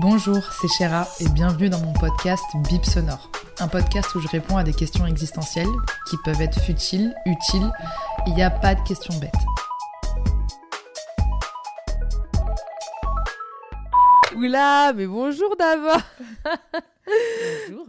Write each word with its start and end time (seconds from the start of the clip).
Bonjour, 0.00 0.38
c'est 0.52 0.68
Chéra 0.68 1.06
et 1.20 1.28
bienvenue 1.28 1.68
dans 1.68 1.80
mon 1.80 1.92
podcast 1.92 2.44
Bip 2.68 2.84
Sonore. 2.84 3.30
Un 3.58 3.68
podcast 3.68 4.14
où 4.14 4.20
je 4.20 4.28
réponds 4.28 4.56
à 4.56 4.62
des 4.62 4.72
questions 4.72 5.06
existentielles 5.06 5.66
qui 6.08 6.16
peuvent 6.24 6.40
être 6.40 6.60
futiles, 6.60 7.14
utiles. 7.26 7.70
Il 8.26 8.34
n'y 8.34 8.42
a 8.42 8.50
pas 8.50 8.74
de 8.74 8.80
questions 8.82 9.18
bêtes. 9.18 9.32
Oula, 14.36 14.92
mais 14.92 15.06
bonjour 15.06 15.56
d'abord 15.56 16.02
Bonjour. 17.08 17.86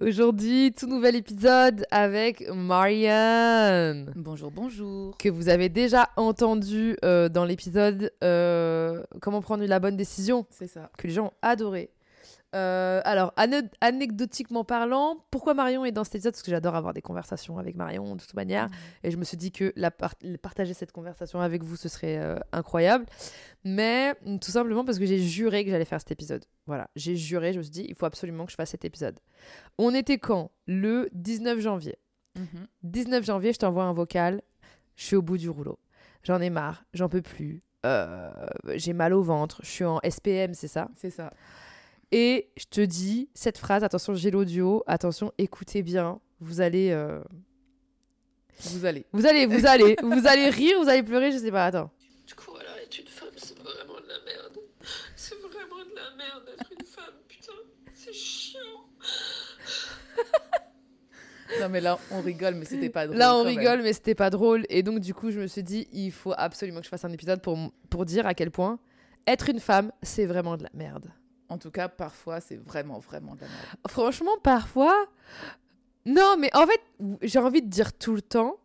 Aujourd'hui, 0.00 0.72
tout 0.76 0.86
nouvel 0.86 1.16
épisode 1.16 1.84
avec 1.90 2.48
Marianne. 2.52 4.12
Bonjour, 4.16 4.50
bonjour. 4.50 5.16
Que 5.18 5.28
vous 5.28 5.48
avez 5.48 5.68
déjà 5.68 6.08
entendu 6.16 6.96
euh, 7.04 7.28
dans 7.28 7.44
l'épisode 7.44 8.12
euh, 8.24 9.02
Comment 9.20 9.40
prendre 9.40 9.64
la 9.64 9.78
bonne 9.78 9.96
décision, 9.96 10.46
C'est 10.50 10.66
ça. 10.66 10.90
que 10.98 11.06
les 11.06 11.12
gens 11.12 11.26
ont 11.26 11.32
adoré. 11.42 11.90
Euh, 12.56 13.00
alors, 13.04 13.32
ane- 13.36 13.68
anecdotiquement 13.80 14.64
parlant, 14.64 15.24
pourquoi 15.30 15.52
Marion 15.54 15.84
est 15.84 15.92
dans 15.92 16.04
cet 16.04 16.14
épisode? 16.16 16.32
Parce 16.32 16.42
que 16.42 16.50
j'adore 16.50 16.74
avoir 16.74 16.94
des 16.94 17.02
conversations 17.02 17.58
avec 17.58 17.76
Marion 17.76 18.16
de 18.16 18.20
toute 18.20 18.34
manière. 18.34 18.68
Et 19.04 19.10
je 19.10 19.16
me 19.16 19.24
suis 19.24 19.36
dit 19.36 19.52
que 19.52 19.72
la 19.76 19.90
partager 19.90 20.72
cette 20.74 20.92
conversation 20.92 21.40
avec 21.40 21.62
vous, 21.62 21.76
ce 21.76 21.88
serait 21.88 22.18
euh, 22.18 22.38
incroyable. 22.52 23.04
Mais 23.64 24.14
tout 24.40 24.50
simplement 24.50 24.84
parce 24.84 24.98
que 24.98 25.06
j'ai 25.06 25.18
juré 25.18 25.64
que 25.64 25.70
j'allais 25.70 25.84
faire 25.84 26.00
cet 26.00 26.12
épisode. 26.12 26.44
Voilà, 26.66 26.88
j'ai 26.96 27.16
juré, 27.16 27.52
je 27.52 27.58
me 27.58 27.62
suis 27.62 27.72
dit, 27.72 27.86
il 27.88 27.94
faut 27.94 28.06
absolument 28.06 28.46
que 28.46 28.52
je 28.52 28.56
fasse 28.56 28.70
cet 28.70 28.84
épisode. 28.84 29.18
On 29.78 29.94
était 29.94 30.18
quand? 30.18 30.50
Le 30.66 31.08
19 31.12 31.60
janvier. 31.60 31.96
Mhm. 32.36 32.66
19 32.84 33.24
janvier, 33.24 33.52
je 33.52 33.58
t'envoie 33.58 33.84
un 33.84 33.92
vocal. 33.92 34.42
Je 34.96 35.04
suis 35.04 35.16
au 35.16 35.22
bout 35.22 35.36
du 35.38 35.50
rouleau. 35.50 35.78
J'en 36.22 36.40
ai 36.40 36.50
marre, 36.50 36.84
j'en 36.94 37.08
peux 37.08 37.22
plus. 37.22 37.62
Euh, 37.84 38.30
j'ai 38.74 38.94
mal 38.94 39.12
au 39.12 39.22
ventre, 39.22 39.60
je 39.62 39.68
suis 39.70 39.84
en 39.84 40.00
SPM, 40.02 40.54
c'est 40.54 40.66
ça? 40.68 40.88
C'est 40.96 41.10
ça. 41.10 41.30
Et 42.12 42.50
je 42.56 42.64
te 42.66 42.80
dis 42.80 43.28
cette 43.34 43.58
phrase, 43.58 43.82
attention, 43.84 44.14
j'ai 44.14 44.30
l'audio, 44.30 44.84
attention, 44.86 45.32
écoutez 45.38 45.82
bien, 45.82 46.20
vous 46.40 46.60
allez, 46.60 46.90
euh, 46.90 47.20
Vous 48.60 48.84
allez. 48.84 49.06
vous 49.12 49.26
allez, 49.26 49.46
vous 49.46 49.66
allez, 49.66 49.96
vous 50.02 50.26
allez 50.26 50.48
rire, 50.50 50.80
vous 50.80 50.88
allez 50.88 51.02
pleurer, 51.02 51.32
je 51.32 51.38
sais 51.38 51.50
pas, 51.50 51.66
attends. 51.66 51.90
Du 52.26 52.34
coup, 52.34 52.52
alors, 52.56 52.76
être 52.82 52.98
une 52.98 53.06
femme, 53.06 53.28
c'est 53.36 53.58
vraiment 53.58 54.00
de 54.00 54.08
la 54.08 54.24
merde. 54.24 54.58
C'est 55.16 55.34
vraiment 55.36 55.84
de 55.84 55.94
la 55.94 56.16
merde 56.16 56.44
d'être 56.46 56.72
une 56.78 56.86
femme, 56.86 57.14
putain. 57.28 57.52
C'est 57.94 58.12
chiant. 58.12 58.60
Non, 61.60 61.68
mais 61.68 61.80
là, 61.80 61.96
on 62.10 62.20
rigole, 62.20 62.56
mais 62.56 62.64
c'était 62.64 62.90
pas 62.90 63.06
drôle. 63.06 63.18
Là, 63.18 63.36
on 63.36 63.44
même. 63.44 63.56
rigole, 63.56 63.82
mais 63.82 63.92
c'était 63.92 64.16
pas 64.16 64.30
drôle. 64.30 64.66
Et 64.68 64.82
donc, 64.82 64.98
du 64.98 65.14
coup, 65.14 65.30
je 65.30 65.38
me 65.38 65.46
suis 65.46 65.62
dit, 65.62 65.86
il 65.92 66.10
faut 66.10 66.34
absolument 66.36 66.80
que 66.80 66.84
je 66.84 66.88
fasse 66.90 67.04
un 67.04 67.12
épisode 67.12 67.40
pour, 67.40 67.56
pour 67.88 68.04
dire 68.04 68.26
à 68.26 68.34
quel 68.34 68.50
point 68.50 68.80
être 69.28 69.48
une 69.48 69.60
femme, 69.60 69.92
c'est 70.02 70.26
vraiment 70.26 70.56
de 70.56 70.64
la 70.64 70.70
merde. 70.74 71.06
En 71.48 71.58
tout 71.58 71.70
cas, 71.70 71.88
parfois, 71.88 72.40
c'est 72.40 72.56
vraiment, 72.56 72.98
vraiment 72.98 73.34
de 73.34 73.40
la 73.42 73.46
merde. 73.48 73.76
Franchement, 73.88 74.36
parfois. 74.42 75.06
Non, 76.04 76.36
mais 76.38 76.50
en 76.54 76.66
fait, 76.66 76.80
j'ai 77.22 77.38
envie 77.38 77.62
de 77.62 77.68
dire 77.68 77.92
tout 77.96 78.14
le 78.14 78.22
temps. 78.22 78.56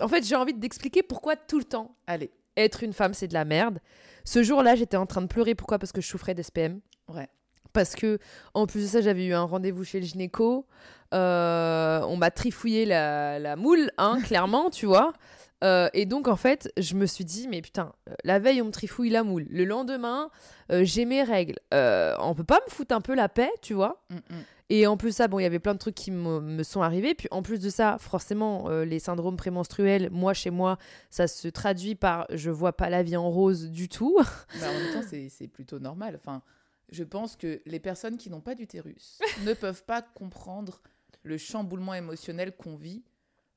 En 0.00 0.08
fait, 0.08 0.24
j'ai 0.26 0.36
envie 0.36 0.54
d'expliquer 0.54 1.02
pourquoi 1.02 1.36
tout 1.36 1.58
le 1.58 1.64
temps 1.64 1.96
Allez. 2.06 2.30
être 2.56 2.82
une 2.82 2.92
femme, 2.92 3.14
c'est 3.14 3.28
de 3.28 3.34
la 3.34 3.44
merde. 3.44 3.80
Ce 4.24 4.42
jour-là, 4.42 4.74
j'étais 4.76 4.96
en 4.96 5.06
train 5.06 5.22
de 5.22 5.26
pleurer. 5.26 5.54
Pourquoi? 5.54 5.78
Parce 5.78 5.92
que 5.92 6.00
je 6.00 6.06
souffrais 6.08 6.34
d'SPM. 6.34 6.80
Ouais. 7.08 7.28
Parce 7.72 7.94
que, 7.94 8.18
en 8.54 8.66
plus 8.66 8.82
de 8.82 8.86
ça, 8.86 9.00
j'avais 9.00 9.26
eu 9.26 9.32
un 9.34 9.42
rendez-vous 9.44 9.84
chez 9.84 10.00
le 10.00 10.06
gynéco. 10.06 10.66
Euh, 11.14 12.00
on 12.02 12.16
m'a 12.16 12.30
trifouillé 12.30 12.84
la, 12.84 13.38
la 13.38 13.56
moule, 13.56 13.90
hein, 13.98 14.18
clairement, 14.24 14.70
tu 14.70 14.86
vois. 14.86 15.12
Euh, 15.62 15.88
et 15.92 16.06
donc, 16.06 16.28
en 16.28 16.36
fait, 16.36 16.72
je 16.76 16.94
me 16.94 17.06
suis 17.06 17.24
dit, 17.24 17.48
mais 17.48 17.60
putain, 17.62 17.92
euh, 18.08 18.14
la 18.24 18.38
veille, 18.38 18.62
on 18.62 18.66
me 18.66 18.70
trifouille 18.70 19.10
la 19.10 19.22
moule. 19.22 19.46
Le 19.50 19.64
lendemain, 19.64 20.30
euh, 20.72 20.82
j'ai 20.84 21.04
mes 21.04 21.22
règles. 21.22 21.56
Euh, 21.74 22.14
on 22.18 22.34
peut 22.34 22.44
pas 22.44 22.60
me 22.66 22.70
foutre 22.70 22.94
un 22.94 23.00
peu 23.00 23.14
la 23.14 23.28
paix, 23.28 23.50
tu 23.60 23.74
vois 23.74 24.02
Mm, 24.10 24.16
mm. 24.16 24.42
et 24.70 24.86
en 24.86 24.96
plus 24.96 25.14
ça, 25.14 25.28
bon, 25.28 25.38
il 25.38 25.42
y 25.42 25.46
avait 25.46 25.58
plein 25.58 25.74
de 25.74 25.78
trucs 25.78 25.94
qui 25.94 26.10
me, 26.10 26.62
sont 26.62 26.82
arrivés. 26.82 27.14
Puis 27.14 27.28
en 27.30 27.42
plus 27.42 27.60
de 27.60 27.70
ça, 27.70 27.96
forcément, 27.98 28.68
les 28.68 28.98
syndromes 28.98 29.36
prémenstruels, 29.36 30.08
moi, 30.10 30.34
chez 30.34 30.50
moi, 30.50 30.78
ça 31.10 31.26
se 31.26 31.48
traduit 31.48 31.94
par 31.94 32.26
je 32.30 32.50
vois 32.50 32.72
pas 32.72 32.88
la 32.88 33.02
vie 33.02 33.16
en 33.16 33.30
rose 33.30 33.70
du 33.70 33.88
tout. 33.88 34.18
Mais 34.54 34.66
en 34.66 34.72
même 34.72 34.92
temps, 34.94 35.08
c'est 35.08 35.28
c'est 35.28 35.48
plutôt 35.48 35.78
normal. 35.78 36.14
Enfin, 36.16 36.42
je 36.90 37.04
pense 37.04 37.36
que 37.36 37.60
les 37.66 37.80
personnes 37.80 38.16
qui 38.16 38.30
n'ont 38.30 38.40
pas 38.40 38.54
d'utérus 38.54 39.18
ne 39.44 39.54
peuvent 39.54 39.84
pas 39.84 40.02
comprendre 40.02 40.80
le 41.22 41.38
chamboulement 41.38 41.94
émotionnel 41.94 42.56
qu'on 42.56 42.76
vit. 42.76 43.02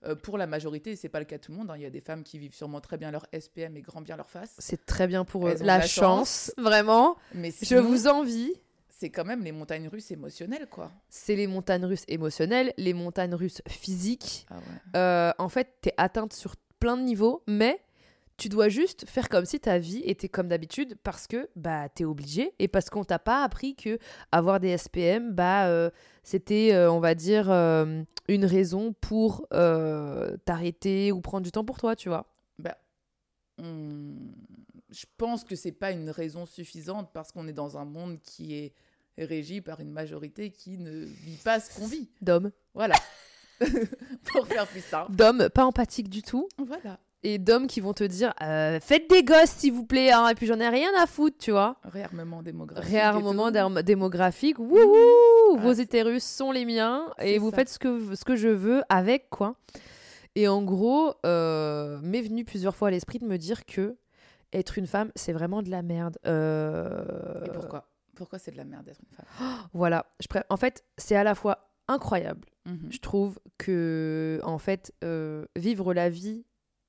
Euh, 0.06 0.16
pour 0.16 0.38
la 0.38 0.48
majorité, 0.48 0.96
c'est 0.96 1.10
pas 1.10 1.20
le 1.20 1.26
cas 1.26 1.38
de 1.38 1.42
tout 1.44 1.52
le 1.52 1.58
monde. 1.58 1.72
hein. 1.72 1.76
Il 1.78 1.82
y 1.84 1.86
a 1.86 1.90
des 1.90 2.02
femmes 2.02 2.24
qui 2.24 2.38
vivent 2.40 2.54
sûrement 2.56 2.82
très 2.82 2.98
bien 2.98 3.12
leur 3.12 3.26
SPM 3.38 3.78
et 3.78 3.82
grand 3.82 4.02
bien 4.02 4.16
leur 4.18 4.30
face. 4.30 4.56
C'est 4.60 4.86
très 4.86 5.08
bien 5.08 5.26
pour 5.26 5.48
eux. 5.48 5.56
La, 5.62 5.82
chance, 5.82 5.92
chance. 5.92 6.54
vraiment. 6.58 7.18
Mais 7.34 7.52
Je 7.62 7.76
vous 7.76 8.08
envie. 8.08 8.54
c'est 8.90 9.10
quand 9.10 9.26
même 9.26 9.44
les 9.44 9.52
montagnes 9.52 9.88
russes 9.88 10.12
émotionnelles, 10.12 10.68
quoi. 10.70 10.92
C'est 11.10 11.36
les 11.36 11.48
montagnes 11.48 11.86
russes 11.86 12.06
émotionnelles, 12.08 12.74
les 12.78 12.94
montagnes 12.94 13.36
russes 13.36 13.62
physiques. 13.68 14.46
Ah 14.50 14.56
ouais. 14.56 14.62
Euh, 15.00 15.32
en 15.38 15.50
fait, 15.50 15.68
t'es 15.82 15.94
atteinte 15.98 16.34
sur 16.34 16.56
plein 16.80 16.98
de 16.98 17.04
niveaux, 17.04 17.44
mais 17.48 17.80
tu 18.38 18.50
dois 18.50 18.68
juste 18.70 19.08
faire 19.08 19.30
comme 19.30 19.46
si 19.46 19.60
ta 19.60 19.78
vie 19.78 20.02
était 20.06 20.28
comme 20.30 20.48
d'habitude 20.48 20.96
parce 21.04 21.28
que 21.28 21.50
bah 21.56 21.88
t'es 21.90 22.04
obligé 22.04 22.54
et 22.60 22.68
parce 22.68 22.90
qu'on 22.90 23.04
t'a 23.04 23.20
pas 23.20 23.44
appris 23.44 23.76
que 23.76 24.00
avoir 24.32 24.60
des 24.60 24.76
SPM 24.78 25.32
bah 25.34 25.68
euh, 25.68 25.90
c'était 26.24 26.74
euh, 26.74 26.92
on 26.92 27.00
va 27.00 27.14
dire 27.16 27.50
euh, 27.52 28.02
une 28.28 28.46
raison 28.46 28.94
pour 29.02 29.48
t'arrêter 30.46 31.12
ou 31.12 31.22
prendre 31.22 31.44
du 31.44 31.52
temps 31.52 31.66
pour 31.66 31.78
toi, 31.78 31.96
tu 31.96 32.10
vois. 32.10 32.26
Bah, 32.60 32.78
on- 33.58 34.16
je 34.90 35.06
pense 35.18 35.44
que 35.44 35.56
c'est 35.56 35.72
pas 35.72 35.92
une 35.92 36.10
raison 36.10 36.46
suffisante 36.46 37.10
parce 37.14 37.32
qu'on 37.32 37.48
est 37.48 37.54
dans 37.54 37.78
un 37.78 37.86
monde 37.86 38.20
qui 38.22 38.56
est 38.56 38.74
régi 39.18 39.62
par 39.62 39.80
une 39.80 39.92
majorité 39.92 40.52
qui 40.52 40.78
ne 40.78 41.04
vit 41.06 41.38
pas 41.44 41.60
ce 41.60 41.76
qu'on 41.76 41.88
vit. 41.88 42.10
D'hommes, 42.22 42.52
Voilà. 42.74 42.96
Pour 44.34 44.48
faire 44.48 44.68
plus 44.68 44.82
simple. 44.82 45.16
d'hommes 45.16 45.50
pas 45.50 45.66
empathiques 45.66 46.10
du 46.10 46.22
tout 46.22 46.48
Voilà. 46.58 47.00
Et 47.24 47.38
d'hommes 47.40 47.68
qui 47.68 47.80
vont 47.80 47.94
te 47.94 48.04
dire 48.04 48.34
euh, 48.42 48.80
faites 48.82 49.10
des 49.10 49.24
gosses 49.24 49.50
s'il 49.50 49.74
vous 49.74 49.86
plaît 49.86 50.12
hein, 50.12 50.28
et 50.28 50.36
puis 50.36 50.46
j'en 50.46 50.60
ai 50.60 50.70
rien 50.70 50.90
à 51.02 51.06
foutre, 51.08 51.38
tu 51.40 51.52
vois. 51.52 51.78
Réarmement 51.84 52.42
démographique. 52.44 52.92
Réarmement 52.92 53.52
démographique. 53.84 54.60
Wouhou 54.60 55.58
Vos 55.58 55.70
Ah, 55.70 55.76
c'est- 55.76 55.82
utérus 55.84 56.24
sont 56.24 56.52
les 56.52 56.66
miens 56.66 57.08
et 57.20 57.38
vous 57.40 57.50
ça. 57.52 57.58
faites 57.58 57.70
ce 57.70 57.80
que, 57.80 58.16
ce 58.16 58.26
que 58.26 58.36
je 58.36 58.50
veux 58.50 58.84
avec, 58.90 59.30
quoi. 59.30 59.56
Et 60.36 60.48
en 60.48 60.64
gros, 60.64 61.14
euh, 61.26 62.00
m'est 62.02 62.22
venu 62.22 62.44
plusieurs 62.44 62.76
fois 62.76 62.88
à 62.88 62.92
l'esprit 62.92 63.20
de 63.20 63.26
me 63.26 63.38
dire 63.38 63.66
que 63.66 63.96
être 64.52 64.78
une 64.78 64.88
femme, 64.88 65.12
c'est 65.16 65.34
vraiment 65.34 65.62
de 65.62 65.70
la 65.70 65.82
merde. 65.84 66.18
Euh, 66.26 67.46
Et 67.46 67.50
pourquoi? 67.50 67.88
Pourquoi 68.16 68.40
c'est 68.40 68.52
de 68.52 68.58
la 68.58 68.64
merde 68.66 68.86
d'être 68.86 69.00
une 69.10 69.16
femme? 69.16 69.26
Voilà. 69.74 70.06
Je 70.20 70.28
pré- 70.28 70.44
En 70.50 70.58
fait, 70.58 70.84
c'est 70.98 71.16
à 71.16 71.24
la 71.24 71.36
fois 71.36 71.70
incroyable, 71.88 72.48
Mhm. 72.66 72.92
je 72.92 72.98
trouve, 73.00 73.40
que 73.58 74.40
en 74.44 74.58
fait, 74.58 74.94
vivre 75.56 75.94
la 75.94 76.10
vie 76.10 76.46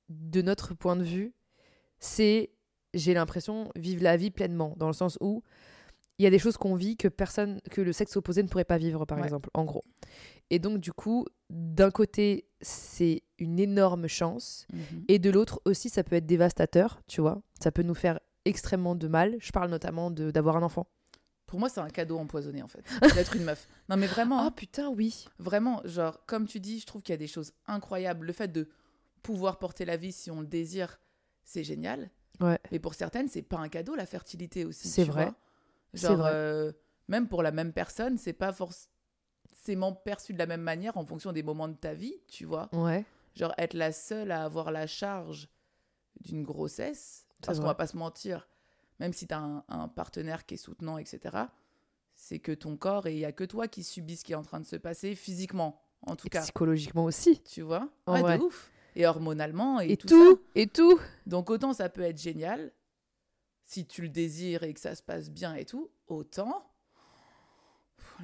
de 0.09 0.41
notre 0.41 0.73
point 0.73 0.95
de 0.95 1.03
vue, 1.03 1.33
c'est, 1.99 2.51
j'ai 2.93 3.13
l'impression, 3.13 3.71
vivre 3.75 4.03
la 4.03 4.17
vie 4.17 4.31
pleinement, 4.31 4.73
dans 4.77 4.87
le 4.87 4.93
sens 4.93 5.17
où 5.21 5.43
il 6.17 6.23
y 6.23 6.27
a 6.27 6.29
des 6.29 6.39
choses 6.39 6.55
qu'on 6.57 6.75
vit 6.75 6.95
que 6.95 7.07
personne, 7.09 7.59
que 7.71 7.81
le 7.81 7.91
sexe 7.91 8.15
opposé 8.15 8.41
ne 8.41 8.47
pourrait 8.47 8.63
pas 8.63 8.77
vivre, 8.77 9.05
par 9.05 9.17
Ouais. 9.17 9.25
exemple, 9.25 9.49
en 9.53 9.65
gros. 9.65 9.83
Et 10.49 10.59
donc, 10.59 10.79
du 10.79 10.93
coup, 10.93 11.25
d'un 11.49 11.91
côté, 11.91 12.45
c'est 12.61 13.23
une 13.39 13.59
énorme 13.59 14.07
chance, 14.07 14.65
Mhm. 14.71 15.05
et 15.09 15.19
de 15.19 15.29
l'autre 15.29 15.59
aussi, 15.65 15.89
ça 15.89 16.03
peut 16.03 16.15
être 16.15 16.25
dévastateur, 16.25 17.01
tu 17.07 17.19
vois. 17.21 17.41
Ça 17.61 17.71
peut 17.71 17.83
nous 17.83 17.95
faire 17.95 18.19
extrêmement 18.45 18.95
de 18.95 19.07
mal. 19.07 19.35
Je 19.39 19.51
parle 19.51 19.69
notamment 19.69 20.09
de- 20.11 20.31
d'avoir 20.31 20.55
un 20.55 20.63
enfant. 20.63 20.87
Pour 21.47 21.59
moi, 21.59 21.67
c'est 21.69 21.81
un 21.81 21.89
cadeau 21.89 22.17
empoisonné, 22.17 22.61
en 22.63 22.67
fait, 22.67 22.83
d'être 23.29 23.35
une 23.35 23.43
meuf. 23.43 23.67
Non, 23.89 23.97
mais 23.97 24.07
vraiment, 24.07 24.39
Ah 24.39 24.45
hein, 24.45 24.51
putain, 24.51 24.89
oui. 24.89 25.25
vraiment, 25.39 25.81
genre, 25.83 26.19
comme 26.27 26.47
tu 26.47 26.59
dis, 26.59 26.79
je 26.79 26.85
trouve 26.85 27.01
qu'il 27.01 27.13
y 27.13 27.15
a 27.15 27.17
des 27.17 27.27
choses 27.27 27.51
incroyables. 27.67 28.25
Le 28.25 28.33
fait 28.33 28.47
de 28.51 28.69
pouvoir 29.25 29.57
porter 29.59 29.85
la 29.85 29.97
vie 29.97 30.11
si 30.11 30.29
on 30.31 30.41
le 30.41 30.47
désire, 30.47 30.99
c'est 31.43 31.63
génial. 31.63 32.09
Ouais. 32.39 32.59
Mais 32.71 32.79
pour 32.79 32.93
certaines, 32.93 33.27
c'est 33.27 33.41
pas 33.41 33.57
un 33.57 33.69
cadeau, 33.69 33.95
la 33.95 34.05
fertilité 34.05 34.65
aussi. 34.65 34.87
C'est 34.87 35.03
vrai. 35.05 35.31
Genre, 35.93 36.17
vrai. 36.17 36.31
euh, 36.33 36.71
même 37.07 37.27
pour 37.27 37.41
la 37.43 37.51
même 37.51 37.71
personne, 37.73 38.17
c'est 38.17 38.33
pas 38.33 38.51
forcément 38.53 39.93
perçu 39.93 40.33
de 40.33 40.37
la 40.37 40.45
même 40.45 40.61
manière 40.61 40.97
en 40.97 41.05
fonction 41.05 41.31
des 41.31 41.43
moments 41.43 41.67
de 41.67 41.75
ta 41.75 41.93
vie, 41.93 42.15
tu 42.27 42.45
vois. 42.45 42.69
Ouais. 42.73 43.05
Genre, 43.35 43.53
être 43.57 43.73
la 43.73 43.91
seule 43.91 44.31
à 44.31 44.43
avoir 44.43 44.71
la 44.71 44.87
charge 44.87 45.49
d'une 46.21 46.43
grossesse, 46.43 47.25
parce 47.41 47.59
qu'on 47.59 47.65
va 47.65 47.75
pas 47.75 47.87
se 47.87 47.97
mentir, 47.97 48.47
même 48.99 49.13
si 49.13 49.27
tu 49.27 49.33
as 49.33 49.39
un, 49.39 49.63
un 49.67 49.87
partenaire 49.87 50.45
qui 50.45 50.53
est 50.55 50.57
soutenant, 50.57 50.97
etc., 50.97 51.37
c'est 52.15 52.39
que 52.39 52.53
ton 52.53 52.77
corps 52.77 53.07
et 53.07 53.13
il 53.13 53.19
y 53.19 53.25
a 53.25 53.33
que 53.33 53.43
toi 53.43 53.67
qui 53.67 53.83
subis 53.83 54.15
ce 54.17 54.23
qui 54.23 54.31
est 54.31 54.35
en 54.37 54.41
train 54.43 54.61
de 54.61 54.65
se 54.65 54.77
passer 54.77 55.15
physiquement, 55.15 55.81
en 56.01 56.15
tout 56.15 56.27
Et 56.27 56.29
cas. 56.29 56.41
psychologiquement 56.43 57.03
aussi. 57.03 57.41
Tu 57.43 57.61
vois? 57.61 57.89
En 58.05 58.21
Ouais, 58.21 58.37
de 58.37 58.43
ouf. 58.43 58.71
Et 58.95 59.05
hormonalement 59.05 59.81
et, 59.81 59.91
Et, 59.91 59.97
tout, 59.97 60.07
tout, 60.07 60.35
ça. 60.35 60.41
et 60.55 60.67
tout. 60.67 60.99
Donc 61.25 61.49
autant 61.49 61.73
ça 61.73 61.89
peut 61.89 62.01
être 62.01 62.19
génial, 62.19 62.71
si 63.65 63.85
tu 63.85 64.01
le 64.03 64.09
désires 64.09 64.63
et 64.63 64.73
que 64.73 64.79
ça 64.79 64.95
se 64.95 65.03
passe 65.03 65.29
bien 65.29 65.55
et 65.55 65.65
tout, 65.65 65.89
autant 66.07 66.71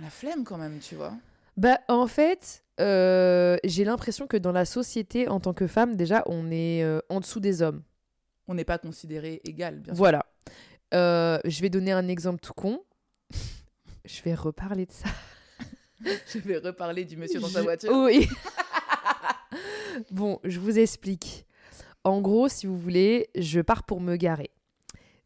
la 0.02 0.10
flemme 0.10 0.44
quand 0.44 0.58
même, 0.58 0.80
tu 0.80 0.96
vois. 0.96 1.14
Bah, 1.58 1.80
en 1.90 2.08
fait, 2.08 2.64
euh, 2.80 3.58
j'ai 3.64 3.84
l'impression 3.84 4.28
que 4.28 4.38
dans 4.38 4.52
la 4.54 4.66
société, 4.66 5.28
en 5.28 5.40
tant 5.40 5.54
que 5.54 5.68
femme, 5.68 5.96
déjà, 5.96 6.24
on 6.28 6.50
est 6.50 6.84
euh, 6.84 7.00
en 7.10 7.20
dessous 7.20 7.40
des 7.40 7.62
hommes. 7.62 7.84
On 8.48 8.54
n'est 8.54 8.64
pas 8.64 8.78
considéré 8.78 9.42
égal, 9.44 9.80
bien 9.80 9.94
sûr. 9.94 9.98
Voilà. 9.98 10.26
Euh, 10.94 11.40
je 11.46 11.62
vais 11.62 11.70
donner 11.70 11.92
un 11.92 12.08
exemple 12.08 12.40
tout 12.40 12.54
con. 12.54 12.84
je 14.06 14.22
vais 14.24 14.34
reparler 14.34 14.86
de 14.86 14.92
ça. 14.92 15.10
Je 16.34 16.40
vais 16.40 16.58
reparler 16.58 17.06
du 17.06 17.16
monsieur 17.16 17.40
dans 17.40 17.48
sa 17.48 17.62
voiture. 17.62 17.92
Oui. 17.94 18.28
bon, 20.12 20.40
je 20.44 20.60
vous 20.60 20.80
explique. 20.80 21.46
En 22.04 22.22
gros, 22.22 22.48
si 22.48 22.66
vous 22.68 22.78
voulez, 22.78 23.30
je 23.36 23.62
pars 23.62 23.84
pour 23.84 24.02
me 24.02 24.16
garer. 24.16 24.50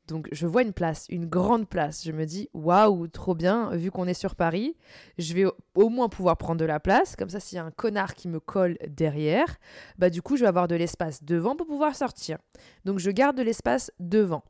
Donc, 0.08 0.28
je 0.32 0.46
vois 0.46 0.62
une 0.62 0.74
place, 0.74 1.08
une 1.10 1.26
grande 1.26 1.68
place. 1.68 2.04
Je 2.06 2.12
me 2.12 2.26
dis, 2.26 2.48
waouh, 2.54 3.08
trop 3.08 3.34
bien, 3.34 3.72
vu 3.76 3.90
qu'on 3.90 4.06
est 4.06 4.14
sur 4.14 4.36
Paris, 4.36 4.76
je 5.18 5.34
vais 5.34 5.46
au- 5.74 5.90
moins 5.90 6.10
pouvoir 6.10 6.38
prendre 6.38 6.60
de 6.60 6.66
la 6.66 6.80
place. 6.80 7.16
Comme 7.16 7.30
ça, 7.30 7.40
s'il 7.40 7.56
y 7.56 7.60
a 7.60 7.66
un 7.66 7.72
connard 7.72 8.14
qui 8.14 8.28
me 8.28 8.40
colle 8.40 8.78
derrière, 8.88 9.58
bah, 9.98 10.12
du 10.12 10.22
coup, 10.22 10.36
je 10.38 10.42
vais 10.42 10.48
avoir 10.48 10.68
de 10.68 10.76
l'espace 10.76 11.24
devant 11.24 11.56
pour 11.56 11.66
pouvoir 11.66 11.96
sortir. 11.96 12.38
Donc, 12.84 13.00
je 13.00 13.10
garde 13.10 13.36
de 13.36 13.42
l'espace 13.42 13.92
devant. 14.00 14.44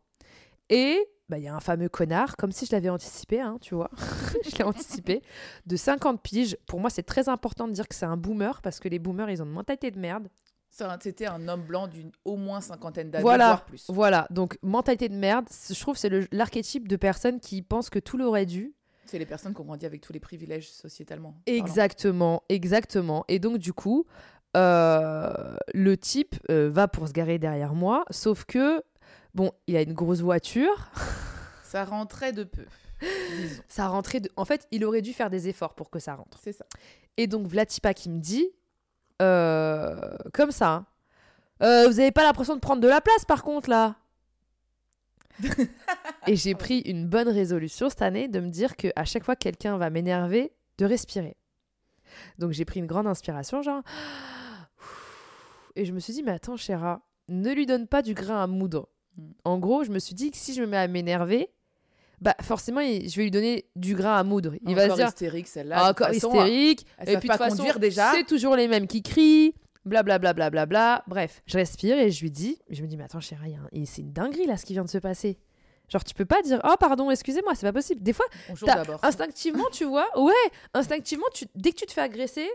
Et 0.70 1.00
bah, 1.30 1.38
il 1.38 1.44
y 1.44 1.48
a 1.48 1.56
un 1.56 1.60
fameux 1.60 1.90
connard, 1.90 2.38
comme 2.38 2.52
si 2.52 2.66
je 2.66 2.72
l'avais 2.72 2.90
anticipé, 2.90 3.42
hein, 3.42 3.58
tu 3.62 3.76
vois. 3.76 3.90
je 4.46 4.56
l'ai 4.58 4.64
anticipé, 4.64 5.22
de 5.66 5.76
50 5.76 6.22
piges. 6.22 6.58
Pour 6.68 6.80
moi, 6.80 6.90
c'est 6.90 7.04
très 7.04 7.30
important 7.30 7.68
de 7.68 7.74
dire 7.74 7.88
que 7.88 7.96
c'est 7.96 8.06
un 8.06 8.18
boomer, 8.18 8.62
parce 8.62 8.80
que 8.80 8.88
les 8.90 9.00
boomers, 9.00 9.30
ils 9.30 9.42
ont 9.42 9.46
une 9.46 9.52
mentalité 9.52 9.92
de 9.92 10.00
merde. 10.00 10.30
Ça, 10.70 10.98
C'était 11.02 11.26
un 11.28 11.48
homme 11.48 11.64
blanc 11.64 11.88
d'une 11.88 12.12
au 12.26 12.36
moins 12.36 12.60
cinquantaine 12.60 13.10
d'années, 13.10 13.22
Voilà. 13.24 13.46
voire 13.48 13.66
plus. 13.66 13.86
Voilà, 13.88 14.28
donc 14.30 14.58
mentalité 14.62 15.08
de 15.08 15.16
merde, 15.16 15.46
je 15.70 15.80
trouve 15.80 15.94
que 15.94 16.02
c'est 16.02 16.34
l'archétype 16.34 16.88
de 16.90 16.98
personnes 16.98 17.40
qui 17.40 17.62
pensent 17.62 17.90
que 17.90 18.00
tout 18.00 18.18
leur 18.18 18.36
est 18.36 18.46
dû. 18.46 18.74
C'est 19.06 19.18
les 19.20 19.26
personnes 19.26 19.54
qui 19.54 19.62
ont 19.62 19.66
grandi 19.66 19.86
avec 19.86 20.02
tous 20.02 20.12
les 20.12 20.20
privilèges 20.20 20.70
sociétalement. 20.70 21.32
parlant. 21.46 21.64
Exactement, 21.64 22.44
exactement. 22.50 23.24
Et 23.30 23.40
donc, 23.40 23.58
du 23.58 23.72
coup, 23.72 24.06
euh, 24.58 25.56
le 25.74 25.96
type 25.96 26.36
euh, 26.50 26.70
va 26.72 26.88
pour 26.88 27.08
se 27.08 27.14
garer 27.14 27.38
derrière 27.40 27.74
moi, 27.74 28.04
sauf 28.10 28.44
que, 28.46 28.84
bon, 29.36 29.52
il 29.68 29.78
a 29.78 29.82
une 29.84 29.94
grosse 29.94 30.22
voiture. 30.22 30.90
Ça 31.64 31.86
rentrait 31.86 32.34
de 32.34 32.44
peu, 32.46 32.66
disons. 33.38 33.64
Ça 33.68 33.88
rentrait 33.90 34.22
de... 34.22 34.32
En 34.38 34.46
fait, 34.46 34.68
il 34.72 34.86
aurait 34.86 35.02
dû 35.02 35.14
faire 35.14 35.30
des 35.30 35.48
efforts 35.50 35.76
pour 35.76 35.90
que 35.90 36.00
ça 36.00 36.16
rentre. 36.16 36.40
C'est 36.42 36.54
ça. 36.54 36.66
Et 37.18 37.28
donc, 37.28 37.48
Vlatipa 37.48 37.94
qui 37.94 38.10
me 38.10 38.20
dit, 38.20 38.50
euh, 39.22 40.16
comme 40.34 40.52
ça, 40.52 40.72
hein, 40.72 40.86
Euh, 41.64 41.88
vous 41.88 42.00
avez 42.00 42.12
pas 42.12 42.24
l'impression 42.24 42.56
de 42.56 42.60
prendre 42.60 42.82
de 42.82 42.88
la 42.88 43.00
place 43.00 43.24
par 43.26 43.42
contre 43.44 43.70
là? 43.70 43.96
Et 46.28 46.36
j'ai 46.36 46.54
pris 46.54 46.80
une 46.80 47.08
bonne 47.08 47.30
résolution 47.30 47.90
cette 47.90 48.02
année 48.02 48.28
de 48.28 48.42
me 48.42 48.50
dire 48.50 48.76
que 48.76 48.90
à 48.96 49.06
chaque 49.06 49.24
fois 49.24 49.36
que 49.36 49.44
quelqu'un 49.44 49.78
va 49.78 49.90
m'énerver, 49.90 50.52
de 50.78 50.86
respirer. 50.86 51.38
Donc 52.40 52.52
j'ai 52.52 52.66
pris 52.66 52.80
une 52.82 52.88
grande 52.88 53.08
inspiration, 53.08 53.62
genre. 53.62 53.84
Et 55.78 55.86
je 55.86 55.94
me 55.94 56.00
suis 56.00 56.14
dit, 56.14 56.24
mais 56.24 56.32
attends, 56.34 56.58
Chéra, 56.58 57.02
ne 57.30 57.54
lui 57.54 57.66
donne 57.66 57.88
pas 57.88 58.02
du 58.02 58.14
grain 58.14 58.42
à 58.44 58.48
moudre. 58.48 58.88
Mm. 59.18 59.22
En 59.44 59.58
gros, 59.60 59.84
je 59.84 59.92
me 59.92 60.00
suis 60.00 60.16
dit 60.16 60.32
que 60.32 60.38
si 60.38 60.54
je 60.54 60.62
me 60.62 60.68
mets 60.68 60.78
à 60.78 60.88
m'énerver, 60.88 61.50
bah 62.22 62.36
forcément, 62.42 62.82
je 62.82 63.16
vais 63.16 63.24
lui 63.24 63.32
donner 63.32 63.66
du 63.76 63.96
grain 63.96 64.16
à 64.16 64.24
moudre. 64.24 64.54
Il 64.66 64.76
va 64.76 64.82
se 64.82 64.86
Encore 64.86 64.98
dire, 64.98 65.08
hystérique 65.08 65.48
celle-là. 65.48 65.76
ah, 65.80 65.92
encore 65.92 66.08
façon, 66.08 66.30
hystérique. 66.30 66.86
elles 66.98 67.10
Et 67.10 67.18
puis 67.18 67.28
pas 67.28 67.34
de 67.36 67.38
toute 67.40 67.50
façon, 67.50 67.58
conduire 67.58 67.80
déjà. 67.80 68.12
c'est 68.14 68.26
toujours 68.26 68.56
les 68.56 68.68
mêmes 68.68 68.88
qui 68.88 69.02
crient. 69.04 69.54
Blablabla, 69.86 70.34
bla, 70.34 70.50
bla, 70.50 70.66
bla, 70.66 70.66
bla. 70.66 71.04
Bref, 71.08 71.44
je 71.46 71.58
respire 71.58 72.00
et 72.00 72.10
je 72.10 72.22
lui 72.22 72.32
dis, 72.32 72.58
je 72.72 72.82
me 72.82 72.88
dis, 72.88 72.98
mais 72.98 73.04
attends, 73.04 73.20
chérie, 73.20 73.56
et 73.72 73.86
c'est 73.86 74.02
une 74.02 74.14
dinguerie 74.14 74.48
là 74.48 74.58
ce 74.58 74.66
qui 74.66 74.74
vient 74.74 74.84
de 74.84 74.90
se 74.90 74.98
passer. 74.98 75.38
Genre, 75.90 76.04
tu 76.04 76.16
peux 76.16 76.26
pas 76.26 76.42
dire, 76.42 76.60
oh 76.64 76.74
pardon, 76.80 77.12
excusez-moi, 77.12 77.54
c'est 77.54 77.68
pas 77.68 77.74
possible. 77.74 78.02
Des 78.02 78.14
fois, 78.14 78.26
instinctivement, 79.04 79.66
tu 79.72 79.86
vois, 79.86 80.08
ouais, 80.20 80.34
instinctivement, 80.74 81.28
tu, 81.34 81.46
dès 81.54 81.72
que 81.72 81.76
tu 81.78 81.86
te 81.86 81.92
fais 81.94 82.02
agresser, 82.02 82.50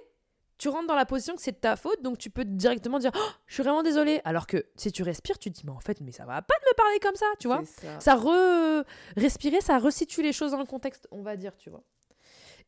tu 0.61 0.69
rentres 0.69 0.87
dans 0.87 0.95
la 0.95 1.07
position 1.07 1.35
que 1.35 1.41
c'est 1.41 1.53
de 1.53 1.57
ta 1.57 1.75
faute, 1.75 2.03
donc 2.03 2.19
tu 2.19 2.29
peux 2.29 2.45
directement 2.45 2.99
dire, 2.99 3.11
oh, 3.17 3.31
je 3.47 3.55
suis 3.55 3.63
vraiment 3.63 3.83
désolée. 3.83 4.21
Alors 4.25 4.47
que 4.47 4.67
si 4.77 4.93
tu 4.93 5.03
respires, 5.03 5.39
tu 5.39 5.51
te 5.51 5.59
dis, 5.59 5.63
mais 5.65 5.73
en 5.73 5.81
fait, 5.81 6.03
mais 6.03 6.13
ça 6.13 6.27
va 6.27 6.43
pas 6.43 6.55
de 6.55 6.71
me 6.71 6.77
parler 6.77 6.99
comme 7.01 7.17
ça, 7.17 7.25
tu 7.39 7.49
vois. 7.49 7.63
Ça. 7.65 7.99
Ça 7.99 8.15
re... 8.15 8.85
respirer, 9.17 9.63
ça 9.63 9.79
resitue 9.79 10.23
les 10.23 10.35
choses 10.35 10.51
dans 10.51 10.59
le 10.59 10.67
contexte, 10.67 11.09
on 11.13 11.23
va 11.23 11.39
dire, 11.39 11.57
tu 11.57 11.71
vois. 11.71 11.83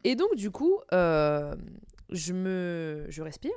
Et 0.04 0.16
donc, 0.16 0.34
du 0.36 0.50
coup, 0.50 0.78
euh, 0.94 1.54
je 2.08 2.32
me... 2.32 3.04
Je 3.10 3.22
respire. 3.22 3.52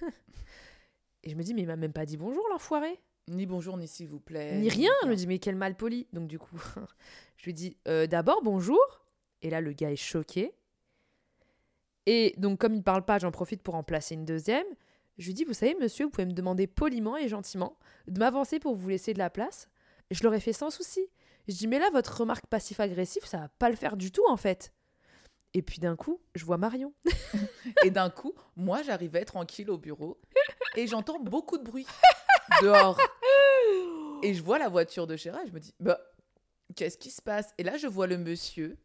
Et 1.24 1.30
je 1.30 1.34
me 1.34 1.42
dis, 1.42 1.52
mais 1.52 1.62
il 1.62 1.66
m'a 1.66 1.76
même 1.76 1.92
pas 1.92 2.06
dit 2.06 2.16
bonjour, 2.16 2.46
l'enfoiré. 2.48 3.00
Ni 3.28 3.44
bonjour, 3.44 3.76
ni 3.76 3.88
s'il 3.88 4.06
vous 4.06 4.20
plaît. 4.20 4.56
Ni 4.56 4.68
rien. 4.68 4.92
Je 5.02 5.08
me 5.08 5.16
dis, 5.16 5.26
mais 5.26 5.40
quel 5.40 5.56
mal 5.56 5.76
poli. 5.76 6.06
Donc, 6.12 6.28
du 6.28 6.38
coup, 6.38 6.56
je 7.36 7.44
lui 7.44 7.54
dis, 7.54 7.76
euh, 7.88 8.06
d'abord, 8.06 8.40
bonjour. 8.42 8.80
Et 9.42 9.50
là, 9.50 9.60
le 9.60 9.72
gars 9.72 9.90
est 9.90 9.96
choqué. 9.96 10.54
Et 12.12 12.34
donc, 12.38 12.58
comme 12.58 12.74
il 12.74 12.82
parle 12.82 13.04
pas, 13.04 13.20
j'en 13.20 13.30
profite 13.30 13.62
pour 13.62 13.76
en 13.76 13.84
placer 13.84 14.16
une 14.16 14.24
deuxième. 14.24 14.66
Je 15.18 15.26
lui 15.26 15.32
dis, 15.32 15.44
vous 15.44 15.54
savez, 15.54 15.76
monsieur, 15.76 16.06
vous 16.06 16.10
pouvez 16.10 16.26
me 16.26 16.32
demander 16.32 16.66
poliment 16.66 17.16
et 17.16 17.28
gentiment 17.28 17.78
de 18.08 18.18
m'avancer 18.18 18.58
pour 18.58 18.74
vous 18.74 18.88
laisser 18.88 19.12
de 19.12 19.20
la 19.20 19.30
place. 19.30 19.68
Je 20.10 20.24
l'aurais 20.24 20.40
fait 20.40 20.52
sans 20.52 20.70
souci. 20.70 21.06
Je 21.46 21.54
dis, 21.54 21.68
mais 21.68 21.78
là, 21.78 21.88
votre 21.92 22.22
remarque 22.22 22.48
passif-agressive, 22.48 23.24
ça 23.24 23.38
va 23.38 23.48
pas 23.60 23.70
le 23.70 23.76
faire 23.76 23.96
du 23.96 24.10
tout, 24.10 24.24
en 24.28 24.36
fait. 24.36 24.72
Et 25.54 25.62
puis 25.62 25.78
d'un 25.78 25.94
coup, 25.94 26.20
je 26.34 26.44
vois 26.44 26.58
Marion. 26.58 26.92
Et 27.84 27.92
d'un 27.92 28.10
coup, 28.10 28.34
moi, 28.56 28.82
j'arrivais 28.82 29.24
tranquille 29.24 29.70
au 29.70 29.78
bureau 29.78 30.20
et 30.76 30.88
j'entends 30.88 31.20
beaucoup 31.20 31.58
de 31.58 31.64
bruit 31.64 31.86
dehors. 32.60 32.98
Et 34.24 34.34
je 34.34 34.42
vois 34.42 34.58
la 34.58 34.68
voiture 34.68 35.06
de 35.06 35.16
Chéra 35.16 35.44
et 35.44 35.46
je 35.46 35.52
me 35.52 35.60
dis, 35.60 35.74
bah, 35.78 36.00
qu'est-ce 36.74 36.98
qui 36.98 37.12
se 37.12 37.22
passe? 37.22 37.54
Et 37.56 37.62
là, 37.62 37.76
je 37.76 37.86
vois 37.86 38.08
le 38.08 38.18
monsieur, 38.18 38.78